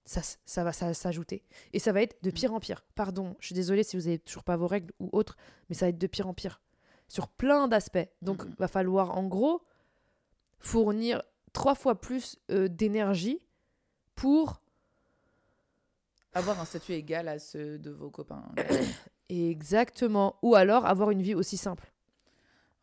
ça, 0.04 0.20
ça 0.44 0.64
va 0.64 0.72
ça- 0.72 0.94
s'ajouter. 0.94 1.44
Et 1.72 1.78
ça 1.78 1.92
va 1.92 2.02
être 2.02 2.22
de 2.22 2.30
Mm. 2.30 2.34
pire 2.34 2.54
en 2.54 2.60
pire. 2.60 2.84
Pardon, 2.94 3.36
je 3.40 3.46
suis 3.46 3.54
désolée 3.54 3.82
si 3.84 3.96
vous 3.96 4.08
avez 4.08 4.18
toujours 4.18 4.44
pas 4.44 4.56
vos 4.56 4.66
règles 4.66 4.92
ou 4.98 5.08
autres, 5.12 5.36
mais 5.68 5.74
ça 5.74 5.86
va 5.86 5.90
être 5.90 5.98
de 5.98 6.06
pire 6.06 6.26
en 6.26 6.34
pire. 6.34 6.60
Sur 7.08 7.28
plein 7.28 7.68
d'aspects. 7.68 8.08
Donc, 8.20 8.44
Mm. 8.44 8.54
va 8.58 8.68
falloir, 8.68 9.16
en 9.16 9.24
gros, 9.26 9.62
fournir 10.58 11.22
trois 11.52 11.74
fois 11.74 12.00
plus 12.00 12.36
euh, 12.50 12.68
d'énergie 12.68 13.46
pour. 14.14 14.60
Avoir 16.34 16.58
un 16.60 16.64
statut 16.64 16.92
égal 16.92 17.28
à 17.28 17.38
ceux 17.38 17.78
de 17.78 17.90
vos 17.90 18.10
copains. 18.10 18.42
Exactement. 19.28 20.36
Ou 20.42 20.54
alors 20.54 20.86
avoir 20.86 21.10
une 21.10 21.22
vie 21.22 21.34
aussi 21.34 21.56
simple. 21.56 21.92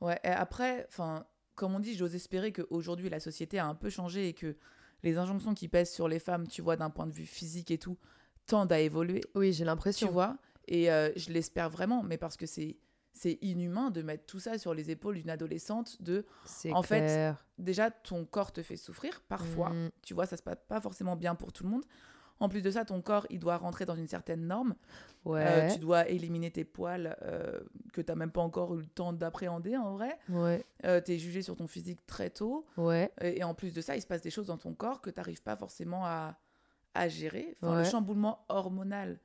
Ouais, 0.01 0.19
et 0.23 0.27
après, 0.29 0.86
enfin, 0.88 1.25
comme 1.59 1.75
on 1.75 1.79
dit, 1.79 1.95
j'ose 1.95 2.15
espérer 2.15 2.51
qu'aujourd'hui 2.53 3.09
la 3.09 3.19
société 3.19 3.59
a 3.59 3.67
un 3.67 3.75
peu 3.75 3.89
changé 3.89 4.29
et 4.29 4.33
que 4.33 4.55
les 5.03 5.17
injonctions 5.17 5.53
qui 5.53 5.67
pèsent 5.67 5.91
sur 5.91 6.07
les 6.07 6.19
femmes, 6.19 6.47
tu 6.47 6.61
vois, 6.61 6.75
d'un 6.77 6.89
point 6.89 7.05
de 7.07 7.11
vue 7.13 7.25
physique 7.25 7.69
et 7.71 7.77
tout, 7.77 7.97
tendent 8.47 8.71
à 8.71 8.79
évoluer, 8.79 9.21
Oui, 9.35 9.51
j'ai 9.53 9.59
tu 9.63 9.65
l'impression. 9.65 10.09
vois. 10.11 10.37
Et 10.67 10.91
euh, 10.91 11.09
je 11.15 11.31
l'espère 11.31 11.69
vraiment, 11.69 12.01
mais 12.03 12.17
parce 12.17 12.37
que 12.37 12.45
c'est 12.45 12.77
c'est 13.11 13.37
inhumain 13.41 13.89
de 13.91 14.01
mettre 14.01 14.25
tout 14.27 14.39
ça 14.39 14.57
sur 14.57 14.73
les 14.73 14.91
épaules 14.91 15.15
d'une 15.15 15.29
adolescente. 15.31 16.01
De 16.01 16.25
C'est 16.45 16.71
En 16.71 16.83
fait, 16.83 17.33
déjà 17.57 17.91
ton 17.91 18.23
corps 18.23 18.53
te 18.53 18.61
fait 18.61 18.77
souffrir 18.77 19.21
parfois, 19.27 19.71
Mm. 19.71 19.89
tu 20.03 20.13
vois, 20.13 20.25
ça 20.25 20.37
se 20.37 20.43
passe 20.43 20.59
pas 20.69 20.79
forcément 20.79 21.17
bien 21.17 21.35
pour 21.35 21.51
tout 21.51 21.63
le 21.63 21.69
monde. 21.69 21.83
En 22.39 22.47
plus 22.49 22.62
de 22.62 22.71
ça, 22.71 22.86
ton 22.86 23.02
corps, 23.02 23.28
il 23.30 23.39
doit 23.39 23.58
rentrer 23.58 23.86
dans 23.86 23.95
une 23.95 24.08
certaine 24.08 24.47
norme. 24.47 24.75
Ouais. 25.25 25.43
Euh, 25.45 25.73
tu 25.73 25.80
dois 25.80 26.08
éliminer 26.08 26.49
tes 26.52 26.63
poils 26.63 27.17
euh, 27.23 27.60
que 27.91 27.99
tu 28.02 28.10
n'as 28.10 28.15
même 28.15 28.32
pas 28.32 28.39
encore 28.41 28.73
eu 28.75 28.80
le 28.80 28.86
temps 28.88 29.12
d'appréhender 29.12 29.75
en 29.75 29.93
vrai. 29.95 30.17
Ouais. 30.30 30.63
Euh, 30.86 31.02
tu 31.02 31.12
es 31.13 31.17
jugé 31.17 31.41
sur 31.41 31.58
ton 31.58 31.67
physique 31.67 32.06
très 32.08 32.30
tôt. 32.30 32.65
Ouais. 32.78 33.12
Et, 33.21 33.39
et 33.39 33.43
en 33.43 33.54
plus 33.54 33.73
de 33.73 33.82
ça, 33.82 33.97
il 33.97 34.02
se 34.02 34.08
passe 34.08 34.21
des 34.21 34.32
choses 34.32 34.47
dans 34.47 34.58
ton 34.58 34.73
corps 34.73 35.02
que 35.02 35.10
tu 35.10 35.19
n'arrives 35.19 35.43
pas 35.43 35.58
forcément 35.58 36.06
à, 36.06 36.38
à 36.93 37.10
gérer. 37.10 37.58
Enfin, 37.62 37.73
Ouais. 37.78 37.84
Le 37.84 37.89
chamboulement 37.89 38.45
hormonal 38.47 39.19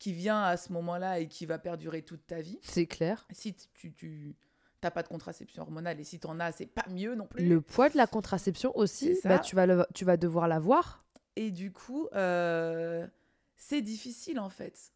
qui 0.00 0.12
vient 0.12 0.42
à 0.42 0.56
ce 0.56 0.72
moment-là 0.72 1.20
et 1.20 1.28
qui 1.28 1.46
va 1.46 1.58
perdurer 1.58 2.02
toute 2.02 2.26
ta 2.26 2.40
vie. 2.40 2.58
C'est 2.62 2.86
clair. 2.86 3.26
Si 3.30 3.54
tu, 3.74 3.92
tu 3.92 4.34
t'as 4.80 4.90
pas 4.92 5.02
de 5.02 5.08
contraception 5.08 5.62
hormonale 5.62 5.98
et 6.00 6.04
si 6.04 6.20
tu 6.20 6.26
en 6.28 6.38
as, 6.38 6.52
c'est 6.52 6.66
pas 6.66 6.84
mieux 6.88 7.14
non 7.16 7.26
plus. 7.26 7.44
Le 7.48 7.60
poids 7.60 7.88
de 7.88 7.96
la 7.96 8.06
contraception 8.06 8.76
aussi, 8.76 9.18
bah, 9.24 9.38
tu, 9.40 9.56
vas 9.56 9.66
le- 9.66 9.86
tu 9.94 10.04
vas 10.04 10.16
devoir 10.16 10.46
l'avoir. 10.46 11.04
Et 11.40 11.52
du 11.52 11.70
coup, 11.70 12.08
euh, 12.14 13.06
c'est 13.56 13.80
difficile 13.80 14.40
en 14.40 14.48
fait. 14.48 14.92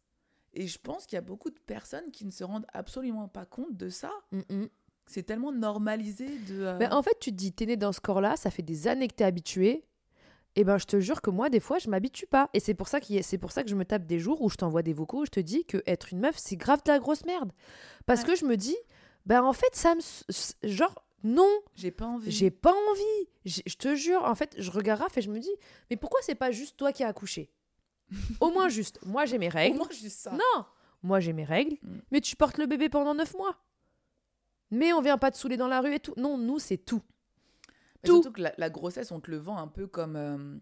Et 0.53 0.67
je 0.67 0.77
pense 0.77 1.05
qu'il 1.05 1.15
y 1.15 1.17
a 1.17 1.21
beaucoup 1.21 1.49
de 1.49 1.59
personnes 1.59 2.11
qui 2.11 2.25
ne 2.25 2.31
se 2.31 2.43
rendent 2.43 2.67
absolument 2.73 3.27
pas 3.29 3.45
compte 3.45 3.77
de 3.77 3.87
ça. 3.89 4.11
Mm, 4.31 4.65
C'est 5.05 5.23
tellement 5.23 5.53
normalisé 5.53 6.27
de. 6.39 6.61
euh, 6.63 6.77
Mais 6.79 6.91
en 6.91 7.01
fait, 7.01 7.17
tu 7.19 7.31
te 7.31 7.35
dis, 7.35 7.53
t'es 7.53 7.65
né 7.65 7.77
dans 7.77 7.93
ce 7.93 8.01
corps-là, 8.01 8.35
ça 8.35 8.51
fait 8.51 8.61
des 8.61 8.87
années 8.89 9.07
que 9.07 9.15
t'es 9.15 9.23
habitué. 9.23 9.85
Et 10.55 10.63
ben, 10.65 10.77
je 10.77 10.85
te 10.85 10.99
jure 10.99 11.21
que 11.21 11.29
moi, 11.31 11.49
des 11.49 11.59
fois, 11.61 11.79
je 11.79 11.89
m'habitue 11.89 12.27
pas. 12.27 12.49
Et 12.53 12.59
c'est 12.59 12.73
pour 12.75 12.87
ça 12.89 12.99
c'est 13.21 13.37
pour 13.39 13.51
ça 13.53 13.63
que 13.63 13.69
je 13.69 13.75
me 13.75 13.85
tape 13.85 14.05
des 14.05 14.19
jours 14.19 14.41
où 14.41 14.49
je 14.49 14.55
t'envoie 14.57 14.83
des 14.83 14.93
vocaux 14.93 15.21
où 15.21 15.25
je 15.25 15.31
te 15.31 15.39
dis 15.39 15.65
que 15.65 15.81
être 15.87 16.11
une 16.11 16.19
meuf, 16.19 16.37
c'est 16.37 16.57
grave 16.57 16.81
de 16.85 16.91
la 16.91 16.99
grosse 16.99 17.25
merde. 17.25 17.51
Parce 18.05 18.19
Ouais. 18.21 18.27
que 18.27 18.35
je 18.35 18.45
me 18.45 18.55
dis, 18.57 18.75
ben 19.25 19.41
en 19.43 19.53
fait, 19.53 19.73
ça 19.75 19.95
me, 19.95 20.01
genre, 20.67 21.02
non, 21.23 21.49
J'ai 21.75 21.91
pas 21.91 22.05
envie. 22.05 22.31
j'ai 22.31 22.51
pas 22.51 22.73
envie. 22.91 23.29
Je 23.45 23.75
te 23.75 23.95
jure, 23.95 24.23
en 24.23 24.35
fait, 24.35 24.55
je 24.57 24.69
regarde 24.71 25.01
Raph 25.01 25.17
et 25.17 25.21
je 25.21 25.29
me 25.31 25.39
dis, 25.39 25.51
mais 25.89 25.95
pourquoi 25.97 26.19
c'est 26.23 26.35
pas 26.35 26.51
juste 26.51 26.75
toi 26.77 26.91
qui 26.91 27.03
as 27.03 27.07
accouché? 27.07 27.49
Au 28.39 28.51
moins 28.51 28.69
juste, 28.69 28.99
moi 29.05 29.25
j'ai 29.25 29.37
mes 29.37 29.47
Au 29.47 29.51
règles. 29.51 29.77
moins 29.77 29.89
juste 29.89 30.19
ça. 30.19 30.31
Non, 30.31 30.65
moi 31.01 31.19
j'ai 31.19 31.33
mes 31.33 31.45
règles, 31.45 31.77
Mm. 31.81 31.97
mais 32.11 32.21
tu 32.21 32.35
portes 32.35 32.57
le 32.57 32.65
bébé 32.65 32.89
pendant 32.89 33.15
9 33.15 33.33
mois. 33.35 33.57
Mais 34.71 34.91
on 34.93 35.01
vient 35.01 35.17
pas 35.17 35.31
te 35.31 35.37
saouler 35.37 35.57
dans 35.57 35.67
la 35.67 35.81
rue 35.81 35.93
et 35.95 35.99
tout. 35.99 36.13
Non, 36.17 36.37
nous 36.37 36.59
c'est 36.59 36.77
tout. 36.77 37.01
Mais 38.03 38.09
tout. 38.09 38.15
Surtout 38.21 38.31
que 38.33 38.41
la, 38.41 38.53
la 38.57 38.69
grossesse, 38.69 39.11
on 39.11 39.19
te 39.19 39.29
le 39.31 39.37
vend 39.37 39.57
un 39.57 39.67
peu 39.67 39.87
comme. 39.87 40.15
euh, 40.15 40.57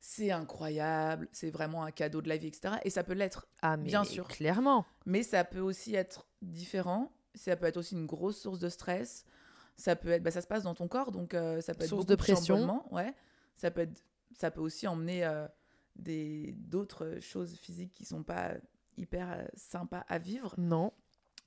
c'est 0.00 0.30
incroyable, 0.30 1.28
c'est 1.32 1.50
vraiment 1.50 1.82
un 1.82 1.90
cadeau 1.90 2.20
de 2.20 2.28
la 2.28 2.36
vie, 2.36 2.48
etc. 2.48 2.74
Et 2.84 2.90
ça 2.90 3.02
peut 3.04 3.14
l'être. 3.14 3.46
Ah 3.62 3.76
mais 3.78 3.84
Bien 3.84 4.04
sûr. 4.04 4.28
clairement. 4.28 4.84
Mais 5.06 5.22
ça 5.22 5.44
peut 5.44 5.60
aussi 5.60 5.94
être 5.94 6.26
différent. 6.42 7.10
Ça 7.34 7.56
peut 7.56 7.64
être 7.66 7.78
aussi 7.78 7.94
une 7.94 8.06
grosse 8.06 8.38
source 8.40 8.58
de 8.58 8.68
stress. 8.68 9.24
Ça 9.76 9.96
peut 9.96 10.10
être, 10.10 10.22
bah, 10.22 10.30
ça 10.30 10.40
se 10.40 10.46
passe 10.46 10.62
dans 10.62 10.74
ton 10.74 10.88
corps, 10.88 11.10
donc 11.10 11.34
euh, 11.34 11.60
ça 11.60 11.74
peut 11.74 11.82
être 11.84 11.88
Source 11.90 12.06
de 12.06 12.14
pression. 12.14 12.82
Ouais. 12.92 13.14
Ça 13.56 13.70
peut 13.70 13.82
être, 13.82 14.04
ça 14.32 14.50
peut 14.50 14.60
aussi 14.60 14.86
emmener 14.86 15.24
euh, 15.24 15.46
des 15.96 16.52
d'autres 16.58 17.18
choses 17.20 17.56
physiques 17.56 17.92
qui 17.92 18.04
sont 18.04 18.22
pas 18.22 18.52
hyper 18.96 19.32
euh, 19.32 19.44
sympas 19.54 20.04
à 20.08 20.18
vivre. 20.18 20.54
Non. 20.58 20.92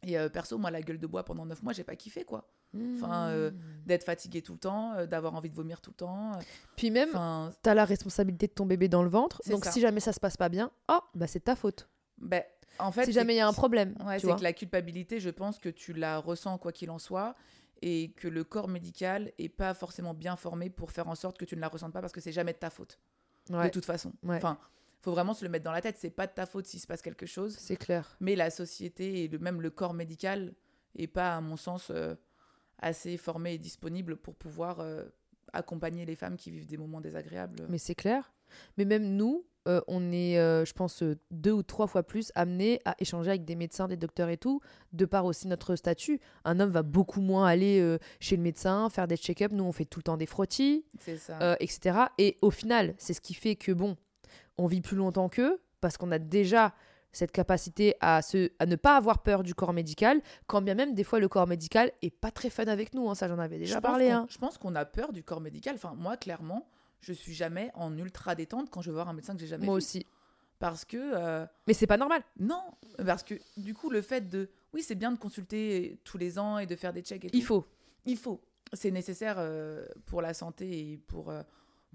Et 0.03 0.17
euh, 0.17 0.29
perso, 0.29 0.57
moi, 0.57 0.71
la 0.71 0.81
gueule 0.81 0.99
de 0.99 1.07
bois 1.07 1.23
pendant 1.23 1.45
9 1.45 1.63
mois, 1.63 1.73
j'ai 1.73 1.83
pas 1.83 1.95
kiffé 1.95 2.23
quoi. 2.23 2.47
Enfin, 2.95 3.29
euh, 3.29 3.51
Mm. 3.51 3.85
D'être 3.85 4.03
fatigué 4.03 4.41
tout 4.41 4.53
le 4.53 4.59
temps, 4.59 4.93
euh, 4.93 5.05
d'avoir 5.05 5.33
envie 5.35 5.49
de 5.49 5.55
vomir 5.55 5.79
tout 5.81 5.91
le 5.91 5.95
temps. 5.95 6.33
Puis 6.75 6.91
même, 6.91 7.09
Enfin, 7.09 7.51
t'as 7.61 7.73
la 7.73 7.85
responsabilité 7.85 8.47
de 8.47 8.51
ton 8.51 8.65
bébé 8.65 8.89
dans 8.89 9.03
le 9.03 9.09
ventre. 9.09 9.41
Donc 9.49 9.63
ça. 9.65 9.71
si 9.71 9.79
jamais 9.79 10.01
ça 10.01 10.11
se 10.11 10.19
passe 10.19 10.35
pas 10.37 10.49
bien, 10.49 10.69
oh, 10.89 10.99
bah 11.15 11.27
c'est 11.27 11.39
ta 11.39 11.55
faute. 11.55 11.87
ben, 12.17 12.43
en 12.79 12.91
fait, 12.91 13.05
si 13.05 13.13
jamais 13.13 13.33
il 13.33 13.37
y 13.37 13.41
a 13.41 13.47
un 13.47 13.53
problème, 13.53 13.95
Ouais, 14.05 14.19
c'est 14.19 14.35
que 14.35 14.43
la 14.43 14.53
culpabilité, 14.53 15.19
je 15.19 15.29
pense 15.29 15.57
que 15.57 15.69
tu 15.69 15.93
la 15.93 16.19
ressens 16.19 16.57
quoi 16.57 16.71
qu'il 16.71 16.91
en 16.91 16.99
soit, 16.99 17.35
et 17.81 18.11
que 18.11 18.27
le 18.27 18.43
corps 18.43 18.67
médical 18.67 19.31
est 19.37 19.49
pas 19.49 19.73
forcément 19.73 20.13
bien 20.13 20.35
formé 20.35 20.69
pour 20.69 20.91
faire 20.91 21.07
en 21.07 21.15
sorte 21.15 21.37
que 21.37 21.45
tu 21.45 21.55
ne 21.55 21.61
la 21.61 21.67
ressentes 21.67 21.93
pas 21.93 22.01
parce 22.01 22.13
que 22.13 22.21
c'est 22.21 22.31
jamais 22.31 22.53
de 22.53 22.57
ta 22.57 22.69
faute, 22.69 22.99
Ouais, 23.49 23.65
de 23.65 23.69
toute 23.69 23.85
façon. 23.85 24.13
Ouais. 24.23 24.37
Enfin, 24.37 24.57
faut 25.01 25.11
vraiment 25.11 25.33
se 25.33 25.45
le 25.45 25.49
mettre 25.49 25.63
dans 25.63 25.71
la 25.71 25.81
tête, 25.81 25.97
c'est 25.97 26.09
pas 26.09 26.27
de 26.27 26.33
ta 26.33 26.45
faute 26.45 26.65
s'il 26.65 26.79
se 26.79 26.87
passe 26.87 27.01
quelque 27.01 27.25
chose, 27.25 27.55
c'est 27.57 27.77
clair. 27.77 28.17
mais 28.19 28.35
la 28.35 28.49
société 28.49 29.23
et 29.23 29.27
le, 29.27 29.39
même 29.39 29.61
le 29.61 29.69
corps 29.69 29.93
médical 29.93 30.53
est 30.95 31.07
pas, 31.07 31.35
à 31.37 31.41
mon 31.41 31.55
sens, 31.55 31.89
euh, 31.91 32.15
assez 32.79 33.17
formé 33.17 33.53
et 33.53 33.57
disponible 33.57 34.17
pour 34.17 34.35
pouvoir 34.35 34.79
euh, 34.79 35.05
accompagner 35.53 36.05
les 36.05 36.15
femmes 36.15 36.35
qui 36.35 36.51
vivent 36.51 36.67
des 36.67 36.77
moments 36.77 37.01
désagréables. 37.01 37.65
Mais 37.69 37.77
c'est 37.77 37.95
clair. 37.95 38.33
Mais 38.77 38.85
même 38.85 39.15
nous, 39.15 39.45
euh, 39.67 39.81
on 39.87 40.11
est, 40.11 40.39
euh, 40.39 40.65
je 40.65 40.73
pense, 40.73 41.03
euh, 41.03 41.17
deux 41.31 41.51
ou 41.51 41.61
trois 41.63 41.85
fois 41.87 42.03
plus 42.03 42.31
amenés 42.35 42.79
à 42.85 42.95
échanger 42.99 43.29
avec 43.29 43.45
des 43.45 43.55
médecins, 43.55 43.87
des 43.87 43.97
docteurs 43.97 44.29
et 44.29 44.37
tout, 44.37 44.61
de 44.93 45.05
par 45.05 45.25
aussi 45.25 45.47
notre 45.47 45.75
statut. 45.75 46.19
Un 46.45 46.59
homme 46.59 46.71
va 46.71 46.83
beaucoup 46.83 47.21
moins 47.21 47.45
aller 47.45 47.79
euh, 47.79 47.97
chez 48.19 48.35
le 48.37 48.41
médecin, 48.43 48.89
faire 48.89 49.07
des 49.07 49.17
check-ups. 49.17 49.53
Nous, 49.53 49.63
on 49.63 49.71
fait 49.71 49.85
tout 49.85 49.99
le 49.99 50.03
temps 50.03 50.17
des 50.17 50.25
frottis, 50.25 50.85
ça. 51.17 51.57
etc. 51.59 51.99
Et 52.17 52.37
au 52.41 52.49
final, 52.51 52.95
c'est 52.97 53.13
ce 53.13 53.21
qui 53.21 53.33
fait 53.33 53.55
que, 53.55 53.71
bon, 53.71 53.97
on 54.57 54.67
vit 54.67 54.81
plus 54.81 54.95
longtemps 54.97 55.29
qu'eux, 55.29 55.61
parce 55.81 55.97
qu'on 55.97 56.11
a 56.11 56.19
déjà 56.19 56.73
cette 57.11 57.31
capacité 57.31 57.95
à, 57.99 58.21
se, 58.21 58.51
à 58.59 58.65
ne 58.65 58.75
pas 58.75 58.95
avoir 58.95 59.23
peur 59.23 59.41
du 59.41 59.55
corps 59.55 59.73
médical, 59.73 60.21
quand 60.45 60.61
bien 60.61 60.75
même, 60.75 60.93
des 60.93 61.03
fois, 61.03 61.19
le 61.19 61.27
corps 61.27 61.47
médical 61.47 61.91
est 62.01 62.09
pas 62.11 62.31
très 62.31 62.49
fun 62.49 62.65
avec 62.65 62.93
nous. 62.93 63.09
hein. 63.09 63.15
ça, 63.15 63.27
j'en 63.27 63.39
avais 63.39 63.57
déjà 63.57 63.75
je 63.75 63.79
parlé. 63.79 64.09
hein. 64.09 64.27
Je 64.29 64.37
pense 64.37 64.57
qu'on 64.57 64.75
a 64.75 64.85
peur 64.85 65.13
du 65.13 65.23
corps 65.23 65.41
médical. 65.41 65.75
Enfin, 65.75 65.93
moi, 65.97 66.15
clairement, 66.17 66.67
je 67.01 67.13
suis 67.13 67.33
jamais 67.33 67.71
en 67.73 67.95
ultra 67.97 68.35
détente 68.35 68.69
quand 68.69 68.81
je 68.81 68.89
vais 68.89 68.95
voir 68.95 69.09
un 69.09 69.13
médecin 69.13 69.33
que 69.33 69.39
j'ai 69.39 69.47
jamais 69.47 69.65
Moi 69.65 69.75
vu. 69.75 69.77
aussi. 69.77 70.05
Parce 70.59 70.85
que, 70.85 70.97
euh, 70.97 71.45
Mais 71.67 71.73
c'est 71.73 71.85
pas 71.87 71.97
normal. 71.97 72.23
non, 72.39 72.63
parce 73.05 73.21
que 73.23 73.35
du 73.57 73.73
coup, 73.75 73.89
le 73.89 74.01
fait 74.01 74.21
de. 74.27 74.49
Oui, 74.73 74.81
c'est 74.81 74.95
bien 74.95 75.11
de 75.11 75.17
consulter 75.17 75.99
tous 76.03 76.17
les 76.17 76.39
ans 76.39 76.57
et 76.57 76.65
de 76.65 76.75
faire 76.75 76.93
des 76.93 77.01
checks 77.01 77.23
et 77.25 77.29
tout. 77.29 77.37
Il 77.37 77.43
faut. 77.43 77.65
Il 78.05 78.17
faut. 78.17 78.41
C'est 78.73 78.91
nécessaire 78.91 79.35
euh, 79.37 79.85
pour 80.07 80.21
la 80.21 80.33
santé 80.33 80.91
et 80.91 80.97
pour 80.97 81.29
euh, 81.29 81.43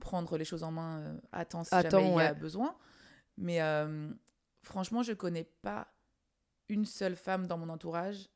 prendre 0.00 0.38
les 0.38 0.44
choses 0.44 0.62
en 0.62 0.70
main 0.70 1.16
à 1.32 1.44
temps 1.44 1.64
si 1.64 1.74
À 1.74 1.82
jamais 1.82 1.90
temps, 1.90 2.18
il 2.20 2.22
y 2.22 2.26
a 2.26 2.34
besoin. 2.34 2.76
Mais 3.36 3.58
franchement, 4.62 5.02
je 5.02 5.12
connais 5.12 5.44
pas 5.62 5.88
une 6.68 6.86
seule 6.86 7.16
femme 7.16 7.46
dans 7.46 7.58
mon 7.58 7.68
entourage 7.68 8.30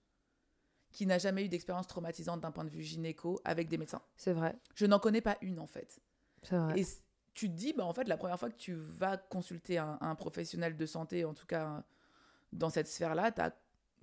qui 0.90 1.06
n'a 1.06 1.18
jamais 1.18 1.44
eu 1.44 1.48
d'expérience 1.48 1.86
traumatisante 1.86 2.40
d'un 2.40 2.50
point 2.50 2.64
de 2.64 2.70
vue 2.70 2.82
gynéco 2.82 3.40
avec 3.44 3.68
des 3.68 3.78
médecins. 3.78 4.02
C'est 4.16 4.32
vrai. 4.32 4.56
Je 4.74 4.86
n'en 4.86 4.98
connais 4.98 5.20
pas 5.20 5.36
une 5.40 5.58
en 5.60 5.66
fait. 5.66 6.00
Vrai. 6.50 6.80
Et 6.80 6.86
tu 7.34 7.48
te 7.50 7.54
dis, 7.54 7.72
bah, 7.72 7.84
en 7.84 7.92
fait, 7.92 8.08
la 8.08 8.16
première 8.16 8.38
fois 8.38 8.48
que 8.50 8.56
tu 8.56 8.74
vas 8.74 9.16
consulter 9.16 9.78
un, 9.78 9.98
un 10.00 10.14
professionnel 10.14 10.76
de 10.76 10.86
santé, 10.86 11.24
en 11.24 11.34
tout 11.34 11.46
cas 11.46 11.84
dans 12.52 12.70
cette 12.70 12.88
sphère-là, 12.88 13.32
tu 13.32 13.40
as 13.40 13.52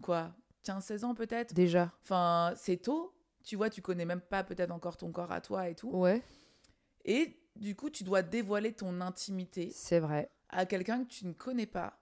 quoi 0.01 0.31
15-16 0.65 1.03
ans 1.05 1.15
peut-être? 1.15 1.53
Déjà. 1.53 1.91
Enfin, 2.03 2.53
c'est 2.55 2.77
tôt. 2.77 3.13
Tu 3.43 3.55
vois, 3.55 3.69
tu 3.69 3.81
connais 3.81 4.05
même 4.05 4.21
pas 4.21 4.43
peut-être 4.43 4.71
encore 4.71 4.95
ton 4.97 5.11
corps 5.11 5.31
à 5.31 5.41
toi 5.41 5.67
et 5.69 5.75
tout. 5.75 5.89
Ouais, 5.89 6.21
Et 7.05 7.37
du 7.55 7.75
coup, 7.75 7.89
tu 7.89 8.03
dois 8.03 8.21
dévoiler 8.21 8.71
ton 8.73 9.01
intimité 9.01 9.69
c'est 9.73 9.99
vrai. 9.99 10.29
à 10.49 10.65
quelqu'un 10.65 11.03
que 11.03 11.09
tu 11.09 11.25
ne 11.27 11.33
connais 11.33 11.65
pas. 11.65 11.99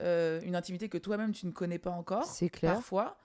euh, 0.00 0.40
une 0.42 0.56
intimité 0.56 0.88
que 0.88 0.98
toi-même 0.98 1.30
tu 1.32 1.46
ne 1.46 1.52
connais 1.52 1.78
pas 1.78 1.90
encore, 1.92 2.24
C'est 2.26 2.48
clair. 2.48 2.74
parfois. 2.74 3.16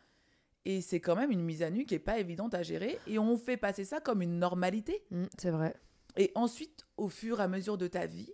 Et 0.66 0.82
c'est 0.82 1.00
quand 1.00 1.16
même 1.16 1.32
une 1.32 1.42
mise 1.44 1.64
à 1.64 1.72
nu 1.72 1.86
qui 1.86 1.96
est 1.96 2.00
pas 2.00 2.20
évidente 2.20 2.54
à 2.54 2.62
gérer. 2.62 3.00
Et 3.08 3.18
on 3.18 3.36
fait 3.38 3.58
passer 3.58 3.86
ça 3.86 4.00
comme 4.02 4.22
une 4.22 4.38
normalité. 4.38 5.04
Mm, 5.10 5.24
c'est 5.40 5.50
vrai. 5.50 5.76
Et 6.18 6.32
ensuite, 6.36 6.86
au 6.98 7.08
fur 7.10 7.40
et 7.40 7.44
à 7.44 7.48
mesure 7.48 7.78
de 7.78 7.88
ta 7.88 8.06
vie, 8.06 8.32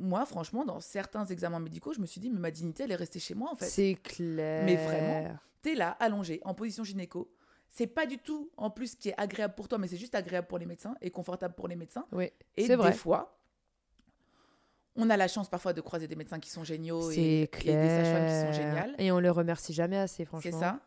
moi, 0.00 0.24
franchement, 0.26 0.64
dans 0.64 0.80
certains 0.80 1.26
examens 1.26 1.58
médicaux, 1.60 1.92
je 1.92 2.00
me 2.00 2.06
suis 2.06 2.20
dit, 2.20 2.30
mais 2.30 2.38
ma 2.38 2.50
dignité, 2.50 2.84
elle 2.84 2.92
est 2.92 2.96
restée 2.96 3.18
chez 3.18 3.34
moi, 3.34 3.50
en 3.50 3.56
fait. 3.56 3.66
C'est 3.66 3.96
clair. 4.02 4.64
Mais 4.64 4.76
vraiment. 4.76 5.36
T'es 5.60 5.74
là, 5.74 5.90
allongé, 5.98 6.40
en 6.44 6.54
position 6.54 6.84
gynéco. 6.84 7.32
C'est 7.68 7.88
pas 7.88 8.06
du 8.06 8.18
tout, 8.18 8.50
en 8.56 8.70
plus, 8.70 8.94
qui 8.94 9.08
est 9.10 9.20
agréable 9.20 9.54
pour 9.54 9.68
toi, 9.68 9.76
mais 9.76 9.88
c'est 9.88 9.96
juste 9.96 10.14
agréable 10.14 10.46
pour 10.46 10.58
les 10.58 10.66
médecins 10.66 10.94
et 11.00 11.10
confortable 11.10 11.54
pour 11.54 11.66
les 11.68 11.76
médecins. 11.76 12.06
Oui, 12.12 12.30
Et 12.56 12.62
c'est 12.62 12.68
des 12.68 12.76
vrai. 12.76 12.92
fois, 12.92 13.38
on 14.96 15.10
a 15.10 15.16
la 15.16 15.28
chance 15.28 15.48
parfois 15.48 15.72
de 15.72 15.80
croiser 15.80 16.08
des 16.08 16.16
médecins 16.16 16.38
qui 16.40 16.48
sont 16.50 16.64
géniaux 16.64 17.10
et, 17.10 17.14
C'est 17.14 17.20
et 17.22 17.40
des 17.40 17.46
clair. 17.48 17.90
sages-femmes 18.04 18.26
qui 18.26 18.40
sont 18.40 18.52
géniales. 18.52 18.94
Et 18.98 19.12
on 19.12 19.20
le 19.20 19.30
remercie 19.30 19.72
jamais 19.72 19.98
assez, 19.98 20.16
C'est 20.18 20.24
franchement. 20.24 20.58
ça. 20.60 20.80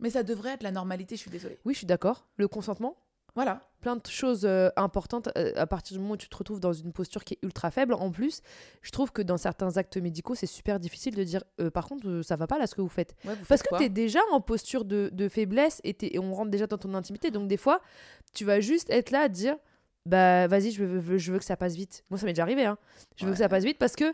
Mais 0.00 0.10
ça 0.10 0.22
devrait 0.22 0.50
être 0.52 0.62
la 0.62 0.70
normalité, 0.72 1.16
je 1.16 1.20
suis 1.22 1.30
désolée. 1.30 1.58
Oui, 1.64 1.74
je 1.74 1.78
suis 1.78 1.86
d'accord. 1.86 2.26
Le 2.36 2.48
consentement, 2.48 2.96
Voilà. 3.34 3.60
plein 3.80 3.94
de 3.96 4.06
choses 4.08 4.44
euh, 4.44 4.68
importantes 4.76 5.28
euh, 5.38 5.52
à 5.56 5.66
partir 5.66 5.96
du 5.96 6.02
moment 6.02 6.14
où 6.14 6.16
tu 6.16 6.28
te 6.28 6.36
retrouves 6.36 6.58
dans 6.60 6.72
une 6.72 6.92
posture 6.92 7.22
qui 7.24 7.34
est 7.34 7.38
ultra 7.42 7.70
faible. 7.70 7.94
En 7.94 8.10
plus, 8.10 8.40
je 8.82 8.90
trouve 8.90 9.12
que 9.12 9.22
dans 9.22 9.36
certains 9.36 9.76
actes 9.76 9.96
médicaux, 9.96 10.34
c'est 10.34 10.46
super 10.46 10.80
difficile 10.80 11.14
de 11.14 11.22
dire 11.22 11.44
euh, 11.60 11.70
par 11.70 11.86
contre, 11.86 12.22
ça 12.22 12.34
va 12.36 12.46
pas 12.48 12.58
là 12.58 12.66
ce 12.66 12.74
que 12.74 12.80
vous 12.80 12.88
faites. 12.88 13.14
Ouais, 13.24 13.34
vous 13.34 13.44
Parce 13.46 13.62
faites 13.62 13.70
que 13.70 13.76
tu 13.76 13.84
es 13.84 13.88
déjà 13.88 14.18
en 14.32 14.40
posture 14.40 14.84
de, 14.84 15.10
de 15.12 15.28
faiblesse 15.28 15.80
et, 15.84 15.94
t'es- 15.94 16.14
et 16.14 16.18
on 16.18 16.34
rentre 16.34 16.50
déjà 16.50 16.66
dans 16.66 16.78
ton 16.78 16.94
intimité. 16.94 17.30
Donc, 17.30 17.46
des 17.48 17.56
fois, 17.56 17.80
tu 18.34 18.44
vas 18.44 18.58
juste 18.60 18.90
être 18.90 19.10
là 19.12 19.20
à 19.20 19.28
dire 19.28 19.56
Bah, 20.06 20.48
vas-y, 20.48 20.72
je 20.72 20.82
veux, 20.84 21.18
je 21.18 21.32
veux 21.32 21.38
que 21.38 21.44
ça 21.44 21.56
passe 21.56 21.74
vite. 21.76 22.04
Moi, 22.10 22.18
ça 22.18 22.26
m'est 22.26 22.32
déjà 22.32 22.42
arrivé. 22.42 22.64
Hein. 22.64 22.78
Je 23.16 23.26
veux 23.26 23.32
que 23.32 23.38
ça 23.38 23.48
passe 23.48 23.62
vite 23.64 23.78
parce 23.78 23.94
que 23.94 24.12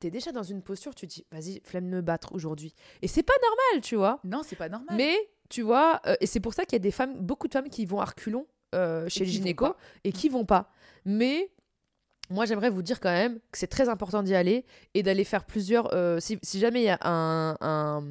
tu 0.00 0.08
es 0.08 0.10
déjà 0.10 0.32
dans 0.32 0.42
une 0.42 0.62
posture, 0.62 0.94
tu 0.96 1.06
te 1.06 1.14
dis 1.14 1.24
Vas-y, 1.30 1.60
flemme 1.64 1.84
de 1.88 1.94
me 1.96 2.00
battre 2.00 2.34
aujourd'hui. 2.34 2.74
Et 3.02 3.06
c'est 3.06 3.22
pas 3.22 3.34
normal, 3.40 3.82
tu 3.82 3.94
vois. 3.94 4.18
Non, 4.24 4.42
c'est 4.42 4.56
pas 4.56 4.68
normal. 4.68 4.96
Mais, 4.96 5.14
tu 5.48 5.62
vois, 5.62 6.00
euh, 6.06 6.16
et 6.20 6.26
c'est 6.26 6.40
pour 6.40 6.54
ça 6.54 6.64
qu'il 6.64 6.74
y 6.74 6.76
a 6.76 6.78
des 6.80 6.90
femmes, 6.90 7.18
beaucoup 7.20 7.48
de 7.48 7.52
femmes 7.52 7.68
qui 7.68 7.86
vont 7.86 8.00
à 8.00 8.04
reculons 8.06 8.46
euh, 8.74 9.08
chez 9.08 9.24
le 9.24 9.30
gynéco 9.30 9.74
et 10.04 10.12
qui 10.12 10.28
vont 10.28 10.44
pas. 10.44 10.70
Mais. 11.04 11.50
Moi, 12.30 12.46
j'aimerais 12.46 12.70
vous 12.70 12.80
dire 12.80 13.00
quand 13.00 13.12
même 13.12 13.38
que 13.52 13.58
c'est 13.58 13.66
très 13.66 13.90
important 13.90 14.22
d'y 14.22 14.34
aller 14.34 14.64
et 14.94 15.02
d'aller 15.02 15.24
faire 15.24 15.44
plusieurs. 15.44 15.92
euh, 15.92 16.20
si, 16.20 16.38
si 16.42 16.58
jamais 16.58 16.80
il 16.80 16.86
y 16.86 16.88
a 16.88 16.98
un, 17.02 17.54
un, 17.60 18.02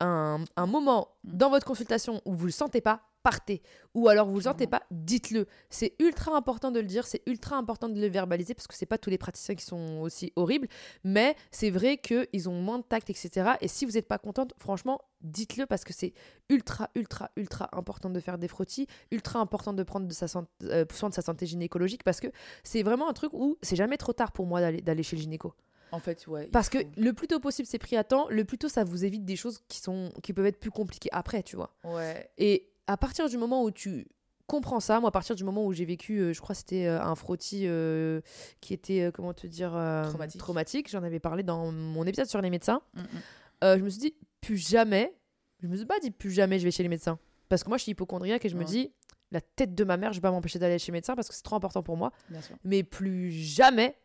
un, 0.00 0.42
un 0.56 0.66
moment 0.66 1.08
Mm. 1.22 1.36
dans 1.36 1.50
votre 1.50 1.66
consultation 1.66 2.22
où 2.24 2.34
vous 2.34 2.46
le 2.46 2.52
sentez 2.52 2.80
pas, 2.80 3.02
partez. 3.26 3.60
Ou 3.94 4.08
alors 4.08 4.28
vous 4.28 4.36
le 4.36 4.42
sentez 4.44 4.68
pas, 4.68 4.84
dites-le. 4.92 5.46
C'est 5.68 5.94
ultra 5.98 6.36
important 6.36 6.70
de 6.70 6.78
le 6.78 6.86
dire, 6.86 7.08
c'est 7.08 7.22
ultra 7.26 7.56
important 7.56 7.88
de 7.88 8.00
le 8.00 8.06
verbaliser 8.06 8.54
parce 8.54 8.68
que 8.68 8.74
c'est 8.76 8.86
pas 8.86 8.98
tous 8.98 9.10
les 9.10 9.18
praticiens 9.18 9.56
qui 9.56 9.64
sont 9.64 9.98
aussi 10.00 10.32
horribles, 10.36 10.68
mais 11.02 11.34
c'est 11.50 11.70
vrai 11.70 11.98
qu'ils 11.98 12.48
ont 12.48 12.52
moins 12.62 12.78
de 12.78 12.84
tact, 12.84 13.10
etc. 13.10 13.54
Et 13.60 13.66
si 13.66 13.84
vous 13.84 13.92
n'êtes 13.92 14.06
pas 14.06 14.18
contente, 14.18 14.54
franchement, 14.58 15.00
dites-le 15.22 15.66
parce 15.66 15.82
que 15.82 15.92
c'est 15.92 16.12
ultra, 16.48 16.88
ultra, 16.94 17.32
ultra 17.34 17.68
important 17.72 18.10
de 18.10 18.20
faire 18.20 18.38
des 18.38 18.46
frottis, 18.46 18.86
ultra 19.10 19.40
important 19.40 19.72
de 19.72 19.82
prendre 19.82 20.06
de 20.06 20.12
sa 20.12 20.28
santé- 20.28 20.48
euh, 20.62 20.84
soin 20.94 21.08
de 21.08 21.14
sa 21.14 21.22
santé 21.22 21.46
gynécologique 21.46 22.04
parce 22.04 22.20
que 22.20 22.28
c'est 22.62 22.84
vraiment 22.84 23.08
un 23.08 23.12
truc 23.12 23.32
où 23.32 23.58
c'est 23.60 23.74
jamais 23.74 23.96
trop 23.96 24.12
tard 24.12 24.30
pour 24.30 24.46
moi 24.46 24.60
d'aller 24.60 25.02
chez 25.02 25.16
le 25.16 25.22
gynéco. 25.22 25.52
En 25.90 25.98
fait, 25.98 26.26
ouais. 26.28 26.46
Parce 26.52 26.68
que 26.68 26.78
le 26.96 27.12
plus 27.12 27.26
tôt 27.26 27.40
possible 27.40 27.66
c'est 27.66 27.78
pris 27.78 27.96
à 27.96 28.04
temps, 28.04 28.28
le 28.28 28.44
plus 28.44 28.58
tôt 28.58 28.68
ça 28.68 28.84
vous 28.84 29.04
évite 29.04 29.24
des 29.24 29.36
choses 29.36 29.60
qui, 29.68 29.78
sont, 29.80 30.10
qui 30.22 30.32
peuvent 30.32 30.46
être 30.46 30.60
plus 30.60 30.70
compliquées 30.70 31.08
après, 31.12 31.42
tu 31.42 31.56
vois. 31.56 31.74
Ouais. 31.84 32.28
Et 32.38 32.68
à 32.86 32.96
partir 32.96 33.28
du 33.28 33.36
moment 33.38 33.62
où 33.64 33.70
tu 33.70 34.06
comprends 34.46 34.78
ça, 34.80 35.00
moi 35.00 35.08
à 35.08 35.10
partir 35.12 35.34
du 35.34 35.42
moment 35.44 35.64
où 35.66 35.72
j'ai 35.72 35.84
vécu, 35.84 36.18
euh, 36.20 36.32
je 36.32 36.40
crois 36.40 36.54
que 36.54 36.58
c'était 36.58 36.86
euh, 36.86 37.02
un 37.02 37.14
frottis 37.16 37.64
euh, 37.66 38.20
qui 38.60 38.74
était, 38.74 39.10
comment 39.12 39.34
te 39.34 39.46
dire, 39.46 39.74
euh, 39.74 40.04
Traumatique. 40.38 40.88
j'en 40.88 41.02
avais 41.02 41.18
parlé 41.20 41.42
dans 41.42 41.72
mon 41.72 42.04
épisode 42.04 42.26
sur 42.26 42.40
les 42.40 42.50
médecins, 42.50 42.80
Mm, 42.94 43.00
mm. 43.00 43.78
je 43.78 43.82
me 43.82 43.88
suis 43.88 44.00
dit, 44.00 44.14
plus 44.40 44.56
jamais, 44.56 45.14
je 45.62 45.66
me 45.66 45.76
suis 45.76 45.86
pas 45.86 45.98
dit, 45.98 46.10
plus 46.10 46.30
jamais 46.30 46.58
je 46.58 46.64
vais 46.64 46.70
chez 46.70 46.82
les 46.84 46.88
médecins. 46.88 47.18
Parce 47.48 47.64
que 47.64 47.68
moi 47.68 47.78
je 47.78 47.82
suis 47.84 47.92
hypochondriaque 47.92 48.44
et 48.44 48.48
je 48.48 48.56
me 48.56 48.64
dis, 48.64 48.92
la 49.32 49.40
tête 49.40 49.74
de 49.74 49.82
ma 49.84 49.96
mère, 49.96 50.12
je 50.12 50.18
vais 50.18 50.22
pas 50.22 50.30
m'empêcher 50.30 50.58
d'aller 50.60 50.78
chez 50.78 50.92
le 50.92 50.96
médecin 50.96 51.14
parce 51.16 51.28
que 51.28 51.34
c'est 51.34 51.42
trop 51.42 51.56
important 51.56 51.82
pour 51.82 51.96
moi, 51.96 52.12
Bien 52.30 52.40
sûr. 52.42 52.56
mais 52.64 52.82
plus 52.84 53.32
jamais 53.32 53.96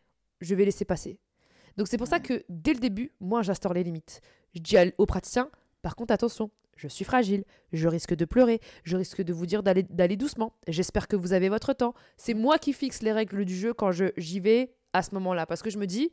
je 0.41 0.55
vais 0.55 0.65
laisser 0.65 0.85
passer. 0.85 1.19
Donc 1.77 1.87
c'est 1.87 1.97
pour 1.97 2.07
ça 2.07 2.19
que 2.19 2.43
dès 2.49 2.73
le 2.73 2.79
début, 2.79 3.11
moi 3.19 3.43
j'instaure 3.43 3.73
les 3.73 3.83
limites. 3.83 4.21
Je 4.55 4.59
dis 4.61 4.77
à- 4.77 4.85
au 4.97 5.05
praticien, 5.05 5.49
par 5.83 5.95
contre 5.95 6.13
attention, 6.13 6.49
je 6.81 6.87
suis 6.87 7.05
fragile, 7.05 7.43
je 7.73 7.87
risque 7.87 8.15
de 8.15 8.25
pleurer, 8.25 8.59
je 8.83 8.97
risque 8.97 9.21
de 9.21 9.33
vous 9.33 9.45
dire 9.45 9.61
d'aller 9.61 10.15
doucement. 10.17 10.55
J'espère 10.67 11.07
que 11.07 11.15
vous 11.15 11.31
avez 11.33 11.47
votre 11.47 11.73
temps. 11.73 11.93
C'est 12.17 12.33
moi 12.33 12.57
qui 12.57 12.73
fixe 12.73 13.03
les 13.03 13.11
règles 13.11 13.45
du 13.45 13.55
jeu 13.55 13.71
quand 13.75 13.91
je 13.91 14.05
j'y 14.17 14.39
vais 14.39 14.73
à 14.93 15.03
ce 15.03 15.13
moment-là 15.13 15.45
parce 15.45 15.61
que 15.61 15.69
je 15.69 15.77
me 15.77 15.85
dis 15.85 16.11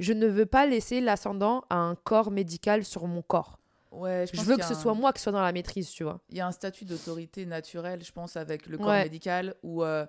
je 0.00 0.12
ne 0.12 0.26
veux 0.26 0.46
pas 0.46 0.66
laisser 0.66 1.00
l'ascendant 1.00 1.62
à 1.70 1.76
un 1.76 1.94
corps 1.94 2.30
médical 2.32 2.84
sur 2.84 3.06
mon 3.06 3.22
corps. 3.22 3.58
Ouais, 3.92 4.24
je, 4.32 4.40
veux 4.40 4.56
que 4.56 4.64
ce 4.64 4.74
soit 4.74 4.94
moi 4.94 5.12
qui 5.12 5.20
soit 5.22 5.30
dans 5.32 5.42
la 5.42 5.52
maîtrise, 5.52 5.90
tu 5.90 6.02
vois. 6.04 6.20
Il 6.30 6.36
y 6.36 6.40
a 6.40 6.46
un 6.46 6.52
statut 6.52 6.84
d'autorité 6.84 7.44
naturelle, 7.46 8.02
je 8.04 8.10
pense, 8.12 8.36
avec 8.36 8.66
le 8.66 8.78
corps 8.78 8.86
Ouais. 8.88 9.02
médical 9.04 9.54
où, 9.62 9.84
euh, 9.84 10.06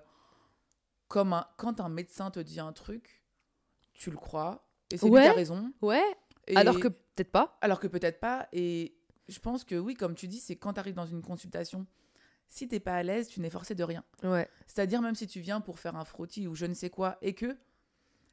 comme 1.08 1.34
un- 1.34 1.46
quand 1.58 1.80
un 1.80 1.90
médecin 1.90 2.32
te 2.32 2.40
dit 2.40 2.60
un 2.60 2.72
truc, 2.74 3.24
tu 3.94 4.10
le 4.12 4.18
crois. 4.18 4.66
Et 4.92 4.98
c'est 4.98 5.06
lui 5.08 5.14
Ouais. 5.14 5.24
qui 5.24 5.28
a 5.30 5.34
raison. 5.34 5.74
Ouais. 5.82 6.04
Et- 6.48 6.56
Alors 6.56 6.80
que 6.80 6.88
peut-être 6.88 7.32
pas. 7.32 7.58
Alors 7.62 7.80
que 7.80 7.88
peut-être 7.88 8.20
pas. 8.20 8.48
Et 8.54 8.96
je 9.32 9.40
pense 9.40 9.64
que 9.64 9.76
oui, 9.76 9.96
comme 9.96 10.14
tu 10.16 10.28
dis, 10.28 10.40
c'est 10.40 10.56
quand 10.56 10.74
tu 10.74 10.80
arrives 10.80 10.94
dans 10.96 11.06
une 11.08 11.22
consultation, 11.22 11.88
si 12.48 12.68
t'es 12.68 12.80
pas 12.80 12.96
à 12.96 13.04
l'aise, 13.04 13.28
tu 13.30 13.40
n'es 13.40 13.50
forcé 13.50 13.74
de 13.76 13.84
rien. 13.84 14.04
Ouais. 14.24 14.48
C'est-à-dire 14.68 15.02
même 15.02 15.16
si 15.16 15.26
tu 15.26 15.40
viens 15.40 15.62
pour 15.62 15.80
faire 15.80 15.96
un 15.96 16.04
frottis 16.06 16.48
ou 16.48 16.56
je 16.56 16.66
ne 16.66 16.74
sais 16.74 16.90
quoi 16.90 17.18
et 17.22 17.34
que 17.34 17.58